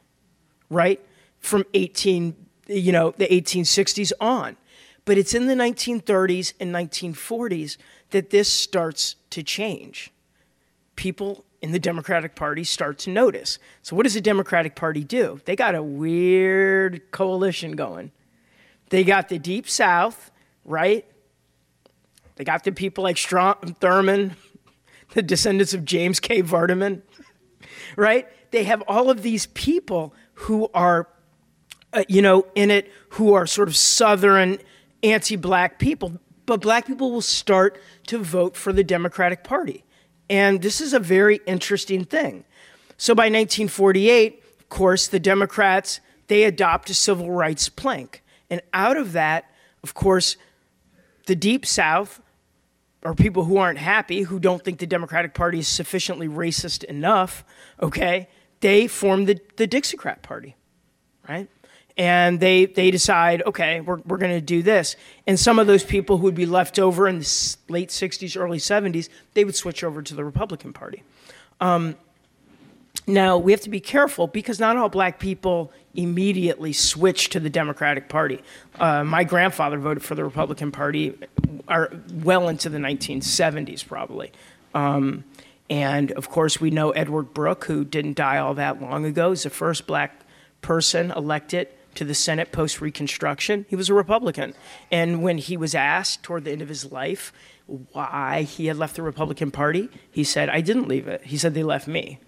right 0.69 1.05
from 1.39 1.63
18 1.75 2.44
you 2.68 2.91
know, 2.91 3.11
the 3.18 3.28
1860s 3.28 4.11
on. 4.20 4.57
But 5.05 5.18
it's 5.18 5.34
in 5.34 5.47
the 5.47 5.53
1930s 5.53 6.53
and 6.59 6.74
1940s 6.74 7.78
that 8.09 8.32
this 8.32 8.51
starts 8.51 9.16
to 9.30 9.43
change. 9.43 10.11
People 10.95 11.45
in 11.61 11.72
the 11.72 11.80
Democratic 11.80 12.36
Party 12.36 12.63
start 12.63 12.97
to 12.99 13.09
notice. 13.09 13.59
So, 13.82 13.95
what 13.95 14.03
does 14.03 14.13
the 14.13 14.22
Democratic 14.22 14.76
Party 14.76 15.03
do? 15.03 15.41
They 15.45 15.55
got 15.55 15.76
a 15.76 15.84
weird 15.84 17.11
coalition 17.11 17.76
going. 17.76 18.11
They 18.89 19.03
got 19.03 19.30
the 19.30 19.39
Deep 19.39 19.68
South, 19.68 20.32
right? 20.63 21.05
They 22.36 22.43
got 22.43 22.63
the 22.63 22.72
people 22.72 23.03
like 23.03 23.18
Strom 23.18 23.55
Thurmond, 23.80 24.36
the 25.13 25.22
descendants 25.22 25.74
of 25.74 25.86
James 25.86 26.20
K. 26.20 26.41
Vardaman, 26.41 27.01
right? 27.95 28.28
They 28.51 28.63
have 28.66 28.84
all 28.88 29.09
of 29.09 29.22
these 29.22 29.47
people 29.47 30.13
who 30.34 30.70
are 30.74 31.07
uh, 31.95 32.03
you 32.07 32.21
know, 32.21 32.45
in 32.53 32.69
it 32.69 32.91
who 33.09 33.33
are 33.33 33.47
sort 33.47 33.67
of 33.67 33.75
southern 33.75 34.59
anti-black 35.01 35.79
people, 35.79 36.19
but 36.45 36.61
black 36.61 36.85
people 36.85 37.11
will 37.11 37.21
start 37.21 37.79
to 38.07 38.19
vote 38.19 38.55
for 38.55 38.71
the 38.71 38.83
Democratic 38.83 39.43
Party. 39.43 39.83
And 40.29 40.61
this 40.61 40.81
is 40.81 40.93
a 40.93 40.99
very 40.99 41.39
interesting 41.47 42.05
thing. 42.05 42.43
So 42.97 43.15
by 43.15 43.23
1948, 43.23 44.43
of 44.59 44.69
course, 44.69 45.07
the 45.07 45.19
Democrats 45.19 45.99
they 46.27 46.43
adopt 46.43 46.89
a 46.89 46.93
civil 46.93 47.31
rights 47.31 47.69
plank. 47.69 48.23
And 48.49 48.61
out 48.73 48.97
of 48.97 49.13
that, 49.13 49.45
of 49.83 49.93
course, 49.93 50.37
the 51.27 51.35
deep 51.35 51.65
south 51.65 52.21
or 53.03 53.13
people 53.13 53.45
who 53.45 53.57
aren't 53.57 53.77
happy, 53.77 54.23
who 54.23 54.39
don't 54.39 54.63
think 54.63 54.79
the 54.79 54.87
Democratic 54.87 55.33
Party 55.33 55.59
is 55.59 55.67
sufficiently 55.67 56.27
racist 56.27 56.83
enough, 56.85 57.43
okay, 57.81 58.27
they 58.61 58.87
form 58.87 59.25
the, 59.25 59.39
the 59.57 59.67
Dixiecrat 59.67 60.23
Party, 60.23 60.55
right? 61.29 61.47
And 61.97 62.39
they 62.39 62.65
they 62.65 62.91
decide, 62.91 63.41
okay, 63.45 63.79
we're 63.81 63.97
we're 64.05 64.17
going 64.17 64.33
to 64.33 64.41
do 64.41 64.61
this. 64.61 64.95
And 65.27 65.39
some 65.39 65.59
of 65.59 65.67
those 65.67 65.83
people 65.83 66.17
who 66.17 66.23
would 66.23 66.35
be 66.35 66.45
left 66.45 66.77
over 66.79 67.07
in 67.07 67.19
the 67.19 67.55
late 67.69 67.89
'60s, 67.89 68.39
early 68.39 68.57
'70s, 68.57 69.09
they 69.33 69.45
would 69.45 69.55
switch 69.55 69.83
over 69.83 70.01
to 70.01 70.13
the 70.13 70.25
Republican 70.25 70.73
Party. 70.73 71.03
Um, 71.61 71.95
now 73.07 73.37
we 73.37 73.51
have 73.51 73.61
to 73.61 73.69
be 73.69 73.79
careful 73.79 74.27
because 74.27 74.59
not 74.59 74.77
all 74.77 74.89
black 74.89 75.19
people 75.19 75.71
immediately 75.93 76.73
switch 76.73 77.29
to 77.29 77.39
the 77.39 77.49
Democratic 77.49 78.09
Party. 78.09 78.41
Uh, 78.79 79.03
my 79.03 79.23
grandfather 79.23 79.77
voted 79.77 80.03
for 80.03 80.15
the 80.15 80.23
Republican 80.23 80.71
Party, 80.71 81.17
uh, 81.67 81.85
well 82.23 82.49
into 82.49 82.67
the 82.69 82.79
1970s, 82.79 83.85
probably. 83.85 84.31
Um, 84.73 85.23
and 85.69 86.11
of 86.13 86.29
course, 86.29 86.59
we 86.59 86.69
know 86.69 86.91
Edward 86.91 87.33
Brooke, 87.33 87.65
who 87.65 87.85
didn't 87.85 88.15
die 88.15 88.37
all 88.37 88.53
that 88.55 88.81
long 88.81 89.05
ago, 89.05 89.31
is 89.31 89.43
the 89.43 89.49
first 89.49 89.87
black 89.87 90.21
person 90.61 91.11
elected 91.11 91.67
to 91.95 92.05
the 92.05 92.13
Senate 92.13 92.51
post 92.51 92.81
Reconstruction, 92.81 93.65
he 93.69 93.75
was 93.75 93.89
a 93.89 93.93
Republican. 93.93 94.53
And 94.91 95.23
when 95.23 95.37
he 95.37 95.57
was 95.57 95.73
asked 95.73 96.23
toward 96.23 96.43
the 96.43 96.51
end 96.51 96.61
of 96.61 96.69
his 96.69 96.91
life 96.91 97.33
why 97.65 98.43
he 98.43 98.67
had 98.67 98.77
left 98.77 98.95
the 98.95 99.01
Republican 99.01 99.51
Party, 99.51 99.89
he 100.11 100.23
said, 100.23 100.49
I 100.49 100.61
didn't 100.61 100.87
leave 100.87 101.07
it. 101.07 101.23
He 101.23 101.37
said, 101.37 101.53
they 101.53 101.63
left 101.63 101.87
me. 101.87 102.19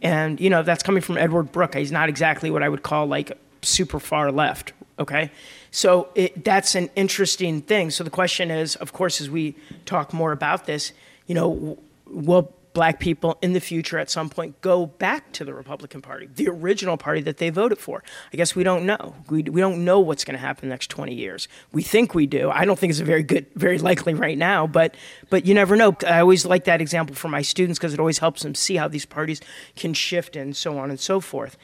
And, 0.00 0.40
you 0.40 0.50
know, 0.50 0.62
that's 0.62 0.82
coming 0.82 1.02
from 1.02 1.18
Edward 1.18 1.52
Brooke. 1.52 1.74
He's 1.74 1.92
not 1.92 2.08
exactly 2.08 2.50
what 2.50 2.62
I 2.62 2.68
would 2.68 2.82
call 2.82 3.06
like 3.06 3.38
super 3.62 4.00
far 4.00 4.32
left, 4.32 4.72
okay? 4.98 5.30
So 5.70 6.08
it, 6.14 6.44
that's 6.44 6.74
an 6.74 6.90
interesting 6.96 7.60
thing. 7.62 7.90
So 7.90 8.02
the 8.02 8.10
question 8.10 8.50
is, 8.50 8.74
of 8.76 8.92
course, 8.92 9.20
as 9.20 9.30
we 9.30 9.54
talk 9.84 10.12
more 10.12 10.32
about 10.32 10.66
this, 10.66 10.92
you 11.26 11.34
know, 11.34 11.78
will 12.06 12.52
black 12.72 13.00
people 13.00 13.38
in 13.42 13.52
the 13.52 13.60
future 13.60 13.98
at 13.98 14.10
some 14.10 14.28
point 14.28 14.60
go 14.60 14.86
back 14.86 15.32
to 15.32 15.44
the 15.44 15.54
Republican 15.54 16.02
Party, 16.02 16.28
the 16.34 16.48
original 16.48 16.96
party 16.96 17.20
that 17.22 17.38
they 17.38 17.50
voted 17.50 17.78
for? 17.78 18.02
I 18.32 18.36
guess 18.36 18.54
we 18.54 18.64
don't 18.64 18.86
know. 18.86 19.14
We, 19.28 19.42
we 19.42 19.60
don't 19.60 19.84
know 19.84 20.00
what's 20.00 20.24
going 20.24 20.34
to 20.34 20.40
happen 20.40 20.68
the 20.68 20.72
next 20.72 20.88
20 20.88 21.14
years. 21.14 21.48
We 21.72 21.82
think 21.82 22.14
we 22.14 22.26
do. 22.26 22.50
I 22.50 22.64
don't 22.64 22.78
think 22.78 22.90
it's 22.90 23.00
a 23.00 23.04
very 23.04 23.22
good, 23.22 23.46
very 23.54 23.78
likely 23.78 24.14
right 24.14 24.38
now, 24.38 24.66
but, 24.66 24.94
but 25.30 25.46
you 25.46 25.54
never 25.54 25.76
know. 25.76 25.96
I 26.06 26.20
always 26.20 26.46
like 26.46 26.64
that 26.64 26.80
example 26.80 27.14
for 27.14 27.28
my 27.28 27.42
students 27.42 27.78
because 27.78 27.94
it 27.94 28.00
always 28.00 28.18
helps 28.18 28.42
them 28.42 28.54
see 28.54 28.76
how 28.76 28.88
these 28.88 29.06
parties 29.06 29.40
can 29.76 29.94
shift 29.94 30.36
and 30.36 30.56
so 30.56 30.78
on 30.78 30.90
and 30.90 30.98
so 30.98 31.20
forth. 31.20 31.56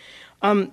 Um, 0.43 0.73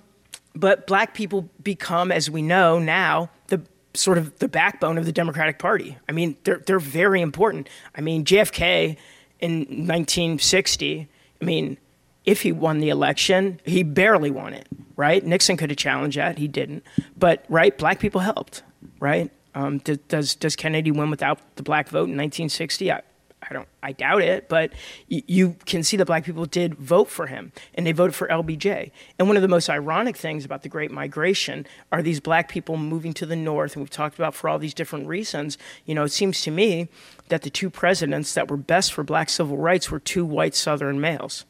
but 0.56 0.88
black 0.88 1.14
people 1.14 1.50
become, 1.62 2.12
as 2.12 2.30
we 2.30 2.42
know 2.42 2.80
now, 2.80 3.30
the 3.48 3.62
sort 3.94 4.18
of 4.18 4.40
the 4.40 4.48
backbone 4.48 4.98
of 4.98 5.06
the 5.06 5.12
Democratic 5.12 5.60
Party. 5.60 5.98
I 6.08 6.12
mean, 6.12 6.38
they're, 6.44 6.62
they're 6.66 6.80
very 6.80 7.22
important. 7.22 7.70
I 7.96 8.02
mean, 8.02 8.26
JFK 8.26 8.98
in 9.40 9.60
1960, 9.60 11.08
I 11.42 11.46
mean, 11.46 11.78
if 12.26 12.42
he 12.42 12.52
won 12.52 12.80
the 12.80 12.90
election, 12.90 13.60
he 13.66 13.84
barely 13.84 14.32
won 14.32 14.54
it, 14.54 14.68
right? 14.96 15.24
Nixon 15.24 15.58
could 15.58 15.70
have 15.70 15.78
challenged 15.78 16.18
that, 16.18 16.38
he 16.38 16.48
didn't. 16.48 16.84
But 17.18 17.46
right, 17.50 17.78
black 17.78 18.00
people 18.00 18.22
helped, 18.22 18.64
right? 19.00 19.32
Um, 19.54 19.78
does 19.80 20.36
does 20.36 20.56
Kennedy 20.56 20.92
win 20.92 21.10
without 21.10 21.40
the 21.56 21.64
black 21.64 21.88
vote 21.88 22.10
in 22.10 22.18
1960? 22.18 22.92
I, 22.92 23.02
I 23.48 23.54
don't. 23.54 23.68
I 23.84 23.92
doubt 23.92 24.22
it, 24.22 24.50
but 24.50 24.72
y- 25.10 25.24
you 25.28 25.56
can 25.66 25.84
see 25.84 25.98
that 25.98 26.06
black 26.06 26.24
people 26.24 26.46
did 26.46 26.76
vote 26.76 27.10
for 27.10 27.28
him, 27.28 27.52
and 27.76 27.86
they 27.86 27.92
voted 27.92 28.16
for 28.16 28.28
LBJ. 28.28 28.92
And 29.20 29.28
one 29.28 29.36
of 29.38 29.42
the 29.42 29.48
most 29.48 29.70
ironic 29.70 30.18
things 30.18 30.46
about 30.46 30.64
the 30.64 30.70
Great 30.70 30.92
Migration 30.92 31.68
are 31.92 32.02
these 32.02 32.20
black 32.20 32.50
people 32.50 32.78
moving 32.78 33.14
to 33.14 33.26
the 33.26 33.36
north, 33.36 33.74
and 33.76 33.84
we've 33.84 33.90
talked 33.90 34.16
about 34.16 34.34
for 34.34 34.50
all 34.50 34.58
these 34.58 34.74
different 34.74 35.08
reasons. 35.08 35.58
You 35.86 35.94
know, 35.96 36.04
it 36.04 36.12
seems 36.12 36.42
to 36.42 36.52
me 36.52 36.90
that 37.30 37.44
the 37.44 37.50
two 37.50 37.70
presidents 37.70 38.34
that 38.34 38.50
were 38.50 38.58
best 38.58 38.94
for 38.94 39.04
black 39.04 39.30
civil 39.30 39.58
rights 39.58 39.92
were 39.92 40.00
two 40.00 40.26
white 40.26 40.56
Southern 40.56 41.00
males, 41.00 41.46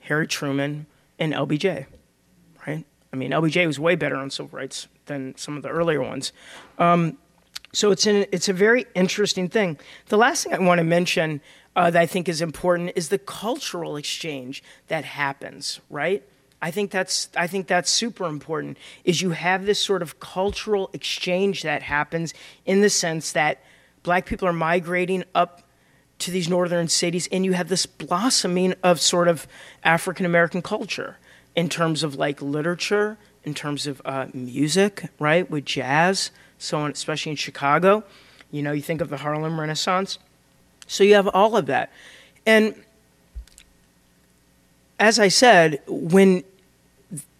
Harry 0.00 0.26
Truman 0.26 0.86
and 1.18 1.32
LBJ. 1.32 1.86
Right? 2.66 2.84
I 3.12 3.16
mean, 3.16 3.30
LBJ 3.30 3.66
was 3.66 3.78
way 3.78 3.94
better 3.94 4.16
on 4.16 4.30
civil 4.30 4.56
rights 4.56 4.88
than 5.06 5.36
some 5.36 5.56
of 5.56 5.62
the 5.62 5.68
earlier 5.68 6.02
ones. 6.02 6.32
Um, 6.78 7.18
so 7.76 7.90
it's 7.90 8.06
an, 8.06 8.24
it's 8.32 8.48
a 8.48 8.54
very 8.54 8.86
interesting 8.94 9.50
thing. 9.50 9.78
The 10.06 10.16
last 10.16 10.44
thing 10.44 10.54
I 10.54 10.58
want 10.60 10.78
to 10.78 10.84
mention 10.84 11.42
uh, 11.76 11.90
that 11.90 12.00
I 12.00 12.06
think 12.06 12.26
is 12.26 12.40
important 12.40 12.92
is 12.96 13.10
the 13.10 13.18
cultural 13.18 13.98
exchange 13.98 14.62
that 14.86 15.04
happens, 15.04 15.78
right? 15.90 16.22
I 16.62 16.70
think 16.70 16.90
that's 16.90 17.28
I 17.36 17.46
think 17.46 17.66
that's 17.66 17.90
super 17.90 18.24
important. 18.24 18.78
Is 19.04 19.20
you 19.20 19.32
have 19.32 19.66
this 19.66 19.78
sort 19.78 20.00
of 20.00 20.18
cultural 20.20 20.88
exchange 20.94 21.64
that 21.64 21.82
happens 21.82 22.32
in 22.64 22.80
the 22.80 22.88
sense 22.88 23.32
that 23.32 23.62
black 24.02 24.24
people 24.24 24.48
are 24.48 24.54
migrating 24.54 25.24
up 25.34 25.62
to 26.20 26.30
these 26.30 26.48
northern 26.48 26.88
cities, 26.88 27.28
and 27.30 27.44
you 27.44 27.52
have 27.52 27.68
this 27.68 27.84
blossoming 27.84 28.72
of 28.82 29.02
sort 29.02 29.28
of 29.28 29.46
African 29.84 30.24
American 30.24 30.62
culture 30.62 31.18
in 31.54 31.68
terms 31.68 32.02
of 32.02 32.14
like 32.14 32.40
literature, 32.40 33.18
in 33.44 33.52
terms 33.52 33.86
of 33.86 34.00
uh, 34.06 34.28
music, 34.32 35.10
right, 35.18 35.50
with 35.50 35.66
jazz 35.66 36.30
so 36.58 36.86
especially 36.86 37.30
in 37.30 37.36
Chicago. 37.36 38.04
You 38.50 38.62
know, 38.62 38.72
you 38.72 38.82
think 38.82 39.00
of 39.00 39.08
the 39.08 39.18
Harlem 39.18 39.58
Renaissance. 39.58 40.18
So 40.86 41.04
you 41.04 41.14
have 41.14 41.28
all 41.28 41.56
of 41.56 41.66
that. 41.66 41.92
And 42.46 42.74
as 44.98 45.18
I 45.18 45.28
said, 45.28 45.82
when 45.86 46.44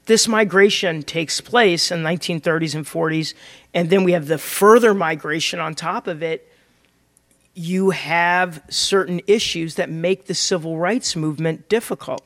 this 0.07 0.29
migration 0.29 1.03
takes 1.03 1.41
place 1.41 1.91
in 1.91 2.03
the 2.03 2.09
1930s 2.09 2.75
and 2.75 2.85
40s, 2.85 3.35
and 3.75 3.91
then 3.91 4.05
we 4.05 4.13
have 4.13 4.27
the 4.27 4.39
further 4.39 4.95
migration 4.95 5.61
on 5.61 5.75
top 5.75 6.07
of 6.07 6.23
it, 6.23 6.51
you 7.55 7.91
have 7.91 8.63
certain 8.69 9.21
issues 9.27 9.77
that 9.77 9.89
make 9.89 10.27
the 10.27 10.35
civil 10.35 10.77
rights 10.77 11.17
movement 11.17 11.69
difficult. 11.69 12.25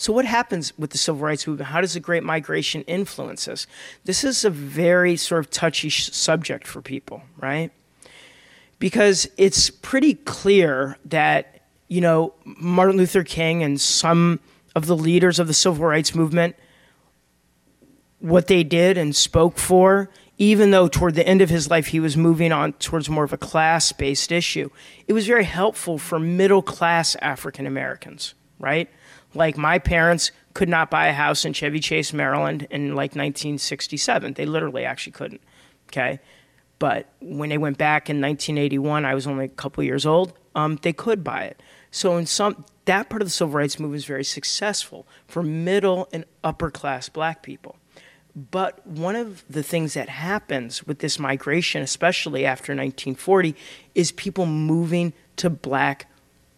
So, 0.00 0.12
what 0.12 0.24
happens 0.24 0.78
with 0.78 0.90
the 0.90 0.98
civil 0.98 1.20
rights 1.20 1.44
movement? 1.44 1.70
How 1.70 1.80
does 1.80 1.94
the 1.94 2.00
Great 2.00 2.22
Migration 2.22 2.82
influence 2.82 3.48
us? 3.48 3.66
This 4.04 4.22
is 4.22 4.44
a 4.44 4.50
very 4.50 5.16
sort 5.16 5.40
of 5.40 5.50
touchy 5.50 5.88
sh- 5.88 6.12
subject 6.12 6.68
for 6.68 6.80
people, 6.80 7.22
right? 7.36 7.72
Because 8.78 9.28
it's 9.36 9.70
pretty 9.70 10.14
clear 10.14 10.96
that, 11.04 11.62
you 11.88 12.00
know, 12.00 12.32
Martin 12.44 12.96
Luther 12.96 13.24
King 13.24 13.64
and 13.64 13.80
some 13.80 14.38
of 14.76 14.86
the 14.86 14.96
leaders 14.96 15.40
of 15.40 15.48
the 15.48 15.54
civil 15.54 15.84
rights 15.84 16.14
movement, 16.14 16.54
what 18.20 18.46
they 18.46 18.62
did 18.62 18.96
and 18.96 19.16
spoke 19.16 19.58
for, 19.58 20.10
even 20.38 20.70
though 20.70 20.86
toward 20.86 21.16
the 21.16 21.26
end 21.26 21.42
of 21.42 21.50
his 21.50 21.68
life 21.68 21.88
he 21.88 21.98
was 21.98 22.16
moving 22.16 22.52
on 22.52 22.72
towards 22.74 23.10
more 23.10 23.24
of 23.24 23.32
a 23.32 23.36
class 23.36 23.90
based 23.90 24.30
issue, 24.30 24.70
it 25.08 25.12
was 25.12 25.26
very 25.26 25.42
helpful 25.42 25.98
for 25.98 26.20
middle 26.20 26.62
class 26.62 27.16
African 27.16 27.66
Americans, 27.66 28.34
right? 28.60 28.88
Like 29.34 29.56
my 29.56 29.78
parents 29.78 30.32
could 30.54 30.68
not 30.68 30.90
buy 30.90 31.08
a 31.08 31.12
house 31.12 31.44
in 31.44 31.52
Chevy 31.52 31.80
Chase, 31.80 32.12
Maryland 32.12 32.66
in 32.70 32.90
like 32.90 33.12
1967. 33.12 34.34
They 34.34 34.46
literally 34.46 34.84
actually 34.84 35.12
couldn't. 35.12 35.40
Okay. 35.88 36.20
But 36.78 37.08
when 37.20 37.48
they 37.48 37.58
went 37.58 37.78
back 37.78 38.08
in 38.08 38.20
1981, 38.20 39.04
I 39.04 39.14
was 39.14 39.26
only 39.26 39.46
a 39.46 39.48
couple 39.48 39.82
years 39.82 40.06
old, 40.06 40.32
um, 40.54 40.78
they 40.82 40.92
could 40.92 41.24
buy 41.24 41.44
it. 41.44 41.62
So 41.90 42.16
in 42.16 42.26
some, 42.26 42.64
that 42.84 43.08
part 43.08 43.22
of 43.22 43.26
the 43.26 43.30
civil 43.30 43.54
rights 43.54 43.78
movement 43.78 43.92
was 43.92 44.04
very 44.04 44.24
successful 44.24 45.06
for 45.26 45.42
middle 45.42 46.08
and 46.12 46.24
upper 46.44 46.70
class 46.70 47.08
black 47.08 47.42
people. 47.42 47.76
But 48.34 48.86
one 48.86 49.16
of 49.16 49.44
the 49.50 49.62
things 49.62 49.94
that 49.94 50.08
happens 50.08 50.86
with 50.86 51.00
this 51.00 51.18
migration, 51.18 51.82
especially 51.82 52.44
after 52.44 52.72
1940, 52.72 53.56
is 53.94 54.12
people 54.12 54.46
moving 54.46 55.12
to 55.36 55.50
black 55.50 56.06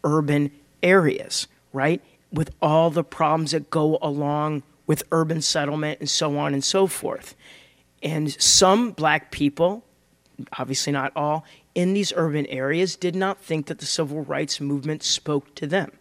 urban 0.05 0.51
areas, 0.83 1.47
right? 1.73 2.03
With 2.33 2.51
all 2.62 2.91
the 2.91 3.05
problems 3.05 3.53
that 3.53 3.70
go 3.70 3.99
along 4.01 4.62
with 4.87 5.03
urban 5.12 5.41
settlement 5.41 6.01
and 6.01 6.11
so 6.11 6.37
on 6.39 6.53
and 6.53 6.64
so 6.64 6.87
forth. 6.87 7.35
And 8.03 8.31
some 8.43 8.91
black 8.93 9.31
people, 9.31 9.85
obviously 10.59 10.93
not 10.93 11.12
all, 11.14 11.45
in 11.74 11.95
these 11.95 12.12
urban 12.16 12.47
areas 12.47 12.97
did 12.97 13.14
not 13.14 13.41
think 13.41 13.66
that 13.66 13.78
the 13.78 13.87
civil 13.87 14.22
rights 14.22 14.61
movement 14.61 15.03
spoke 15.03 15.55
to 15.57 15.66
them. 15.66 15.93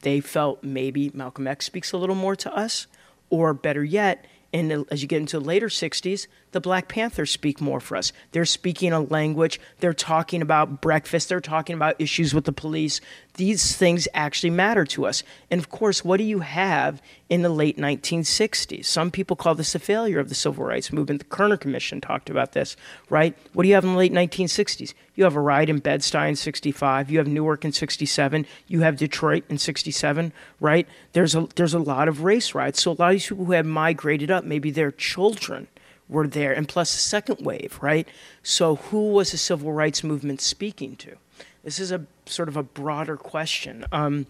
They 0.00 0.20
felt 0.20 0.64
maybe 0.64 1.10
Malcolm 1.14 1.46
X 1.46 1.66
speaks 1.66 1.92
a 1.92 1.98
little 1.98 2.14
more 2.14 2.34
to 2.36 2.52
us, 2.54 2.86
or 3.28 3.54
better 3.54 3.84
yet, 3.84 4.26
and 4.52 4.84
as 4.90 5.02
you 5.02 5.06
get 5.06 5.20
into 5.20 5.38
the 5.38 5.44
later 5.44 5.68
60s, 5.68 6.26
the 6.50 6.60
Black 6.60 6.88
Panthers 6.88 7.30
speak 7.30 7.60
more 7.60 7.78
for 7.78 7.96
us. 7.96 8.12
They're 8.32 8.44
speaking 8.44 8.92
a 8.92 9.00
language, 9.00 9.60
they're 9.78 9.94
talking 9.94 10.42
about 10.42 10.80
breakfast, 10.80 11.28
they're 11.28 11.40
talking 11.40 11.76
about 11.76 12.00
issues 12.00 12.34
with 12.34 12.44
the 12.44 12.52
police. 12.52 13.00
These 13.40 13.74
things 13.74 14.06
actually 14.12 14.50
matter 14.50 14.84
to 14.84 15.06
us. 15.06 15.22
And 15.50 15.58
of 15.58 15.70
course, 15.70 16.04
what 16.04 16.18
do 16.18 16.24
you 16.24 16.40
have 16.40 17.00
in 17.30 17.40
the 17.40 17.48
late 17.48 17.78
1960s? 17.78 18.84
Some 18.84 19.10
people 19.10 19.34
call 19.34 19.54
this 19.54 19.74
a 19.74 19.78
failure 19.78 20.18
of 20.20 20.28
the 20.28 20.34
civil 20.34 20.66
rights 20.66 20.92
movement. 20.92 21.20
The 21.20 21.24
Kerner 21.24 21.56
Commission 21.56 22.02
talked 22.02 22.28
about 22.28 22.52
this, 22.52 22.76
right? 23.08 23.34
What 23.54 23.62
do 23.62 23.70
you 23.70 23.74
have 23.76 23.84
in 23.84 23.92
the 23.92 23.96
late 23.96 24.12
1960s? 24.12 24.92
You 25.14 25.24
have 25.24 25.36
a 25.36 25.40
riot 25.40 25.70
in 25.70 25.78
Bed-Stuy 25.78 26.28
in 26.28 26.36
65, 26.36 27.10
you 27.10 27.16
have 27.16 27.28
Newark 27.28 27.64
in 27.64 27.72
67, 27.72 28.46
you 28.66 28.80
have 28.82 28.98
Detroit 28.98 29.44
in 29.48 29.56
67, 29.56 30.34
right? 30.60 30.86
There's 31.14 31.34
a 31.34 31.48
there's 31.54 31.72
a 31.72 31.78
lot 31.78 32.08
of 32.08 32.22
race 32.22 32.54
riots. 32.54 32.82
So 32.82 32.90
a 32.90 32.92
lot 32.92 33.08
of 33.08 33.12
these 33.12 33.26
people 33.26 33.46
who 33.46 33.52
have 33.52 33.64
migrated 33.64 34.30
up, 34.30 34.44
maybe 34.44 34.70
their 34.70 34.90
children 34.90 35.68
were 36.10 36.28
there, 36.28 36.52
and 36.52 36.68
plus 36.68 36.92
the 36.92 37.00
second 37.00 37.38
wave, 37.40 37.78
right? 37.80 38.06
So, 38.42 38.76
who 38.76 39.12
was 39.12 39.30
the 39.30 39.38
civil 39.38 39.72
rights 39.72 40.04
movement 40.04 40.42
speaking 40.42 40.96
to? 40.96 41.16
This 41.62 41.78
is 41.78 41.92
a 41.92 42.06
sort 42.26 42.48
of 42.48 42.56
a 42.56 42.62
broader 42.62 43.16
question. 43.16 43.84
Um, 43.92 44.26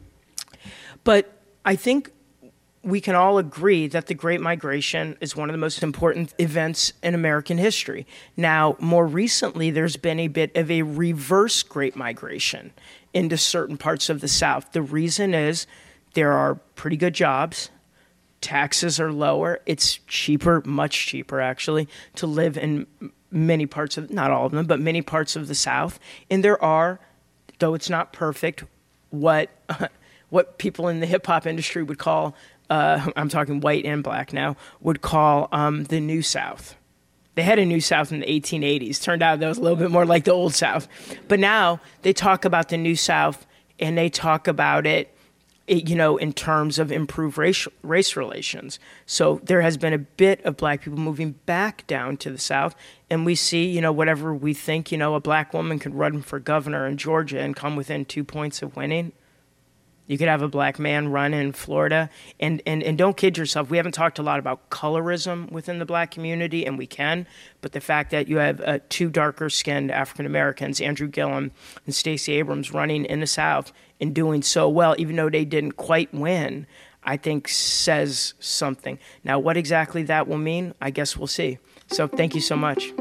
but 1.05 1.33
I 1.65 1.77
think 1.77 2.11
we 2.83 3.01
can 3.01 3.15
all 3.15 3.39
agree 3.39 3.87
that 3.89 4.07
the 4.07 4.15
Great 4.15 4.41
Migration 4.41 5.17
is 5.21 5.37
one 5.37 5.51
of 5.51 5.55
the 5.55 5.59
most 5.59 5.83
important 5.83 6.35
events 6.39 6.93
in 7.03 7.15
American 7.15 7.59
history. 7.59 8.07
Now, 8.37 8.77
more 8.81 9.07
recently, 9.07 9.71
there's 9.71 9.97
been 9.97 10.19
a 10.19 10.29
bit 10.29 10.57
of 10.57 10.71
a 10.71 10.83
reverse 10.83 11.63
Great 11.63 11.95
Migration 11.95 12.73
into 13.13 13.37
certain 13.37 13.77
parts 13.77 14.09
of 14.09 14.21
the 14.21 14.29
South. 14.29 14.73
The 14.73 14.83
reason 14.83 15.35
is 15.35 15.67
there 16.15 16.33
are 16.33 16.55
pretty 16.75 16.97
good 16.97 17.15
jobs, 17.15 17.71
taxes 18.41 18.99
are 18.99 19.13
lower. 19.13 19.61
It's 19.67 19.99
cheaper, 20.07 20.63
much 20.65 21.07
cheaper 21.07 21.41
actually, 21.41 21.89
to 22.17 22.27
live 22.27 22.57
in 22.57 22.87
many 23.31 23.67
parts 23.67 23.99
of 23.99 24.11
not 24.11 24.31
all 24.31 24.47
of 24.47 24.53
them, 24.53 24.67
but 24.67 24.81
many 24.81 25.03
parts 25.03 25.37
of 25.37 25.49
the 25.49 25.55
South. 25.55 26.01
And 26.31 26.43
there 26.43 26.63
are, 26.63 26.99
though 27.61 27.75
it's 27.75 27.89
not 27.89 28.13
perfect, 28.13 28.65
what 29.11 29.51
what 30.31 30.59
people 30.59 30.89
in 30.89 31.01
the 31.01 31.07
hip 31.07 31.27
hop 31.27 31.47
industry 31.47 31.83
would 31.83 31.99
call 31.99 32.35
uh, 32.71 33.11
I'm 33.17 33.29
talking 33.29 33.61
white 33.61 33.85
and 33.85 34.03
black 34.03 34.33
now 34.33 34.57
would 34.81 35.03
call 35.03 35.49
um, 35.53 35.85
the 35.85 36.01
New 36.01 36.23
South. 36.23 36.77
They 37.35 37.43
had 37.43 37.59
a 37.59 37.65
New 37.65 37.81
South 37.81 38.13
in 38.13 38.21
the 38.21 38.27
1880s. 38.27 39.03
Turned 39.03 39.23
out 39.23 39.41
that 39.41 39.49
was 39.49 39.59
a 39.59 39.63
little 39.63 39.77
bit 39.77 39.91
more 39.91 40.05
like 40.05 40.25
the 40.25 40.33
Old 40.33 40.55
South. 40.55 40.89
But 41.29 41.39
now 41.39 41.81
they 42.03 42.13
talk 42.13 42.45
about 42.45 42.69
the 42.69 42.77
New 42.77 42.97
South 42.97 43.47
and 43.79 43.97
they 43.97 44.09
talk 44.09 44.49
about 44.49 44.87
it 44.87 45.15
you 45.71 45.95
know, 45.95 46.17
in 46.17 46.33
terms 46.33 46.79
of 46.79 46.91
improved 46.91 47.39
race, 47.39 47.69
race 47.83 48.17
relations. 48.17 48.79
So 49.07 49.41
there 49.45 49.63
has 49.63 49.77
been 49.77 49.93
a 49.93 49.99
bit 49.99 50.45
of 50.45 50.57
black 50.57 50.83
people 50.83 50.99
moving 50.99 51.33
back 51.47 51.87
down 51.87 52.17
to 52.19 52.31
the 52.31 52.39
South, 52.39 52.75
and 53.09 53.25
we 53.25 53.35
see, 53.35 53.67
you 53.67 53.81
know, 53.81 53.93
whatever 53.93 54.35
we 54.35 54.53
think, 54.53 54.91
you 54.91 54.99
know, 54.99 55.15
a 55.15 55.21
black 55.21 55.55
woman 55.55 55.79
could 55.79 55.95
run 55.95 56.23
for 56.23 56.41
governor 56.41 56.87
in 56.87 56.97
Georgia 56.97 57.41
and 57.41 57.55
come 57.55 57.77
within 57.77 58.05
two 58.05 58.25
points 58.25 58.63
of 58.63 58.77
winning. 58.77 59.13
You 60.11 60.19
could 60.19 60.27
have 60.27 60.43
a 60.43 60.49
black 60.49 60.81
man 60.81 61.07
run 61.13 61.33
in 61.33 61.53
Florida. 61.53 62.11
And, 62.41 62.61
and, 62.67 62.83
and 62.83 62.99
don't 62.99 63.17
kid 63.17 63.39
yourself. 63.39 63.71
We 63.71 63.77
haven't 63.77 63.93
talked 63.93 64.19
a 64.19 64.25
lot 64.25 64.41
about 64.41 64.69
colorism 64.69 65.53
within 65.53 65.79
the 65.79 65.87
black 65.87 66.11
community, 66.11 66.67
and 66.67 66.77
we 66.77 66.89
can. 66.89 67.29
But 67.61 67.71
the 67.71 67.81
fact 67.81 68.11
that 68.11 68.27
you 68.27 68.39
have 68.39 68.61
uh, 68.63 68.81
two 68.89 69.09
darker 69.09 69.49
skinned 69.49 69.93
African 69.93 70.27
Americans, 70.27 70.81
Andrew 70.81 71.07
Gillum 71.07 71.53
and 71.87 71.95
Stacey 71.95 72.33
Abrams, 72.33 72.73
running 72.73 73.05
in 73.05 73.21
the 73.21 73.27
South 73.29 73.73
and 74.01 74.15
doing 74.15 74.43
so 74.43 74.69
well, 74.69 74.95
even 74.99 75.17
though 75.17 75.31
they 75.31 75.45
didn't 75.45 75.73
quite 75.73 76.13
win, 76.15 76.67
I 77.03 77.17
think 77.17 77.49
says 77.49 78.35
something. 78.39 78.99
Now, 79.25 79.39
what 79.39 79.57
exactly 79.57 80.03
that 80.05 80.29
will 80.29 80.39
mean, 80.39 80.75
I 80.81 80.91
guess 80.91 81.17
we'll 81.17 81.27
see. 81.27 81.59
So 81.89 82.07
thank 82.07 82.35
you 82.35 82.41
so 82.41 82.57
much. 82.57 82.93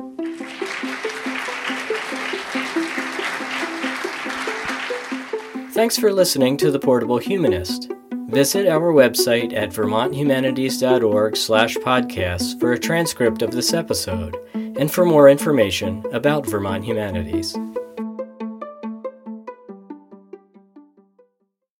Thanks 5.74 5.98
for 5.98 6.12
listening 6.12 6.58
to 6.58 6.72
The 6.72 6.80
Portable 6.80 7.20
Humanist. 7.20 7.90
Visit 8.28 8.68
our 8.68 8.94
website 8.94 9.54
at 9.54 9.70
vermonthumanities.org 9.70 11.38
slash 11.38 11.76
podcasts 11.78 12.60
for 12.60 12.74
a 12.74 12.80
transcript 12.80 13.42
of 13.42 13.52
this 13.52 13.74
episode 13.74 14.36
and 14.54 14.92
for 14.92 15.06
more 15.06 15.30
information 15.30 16.04
about 16.12 16.46
Vermont 16.46 16.84
Humanities. 16.84 17.56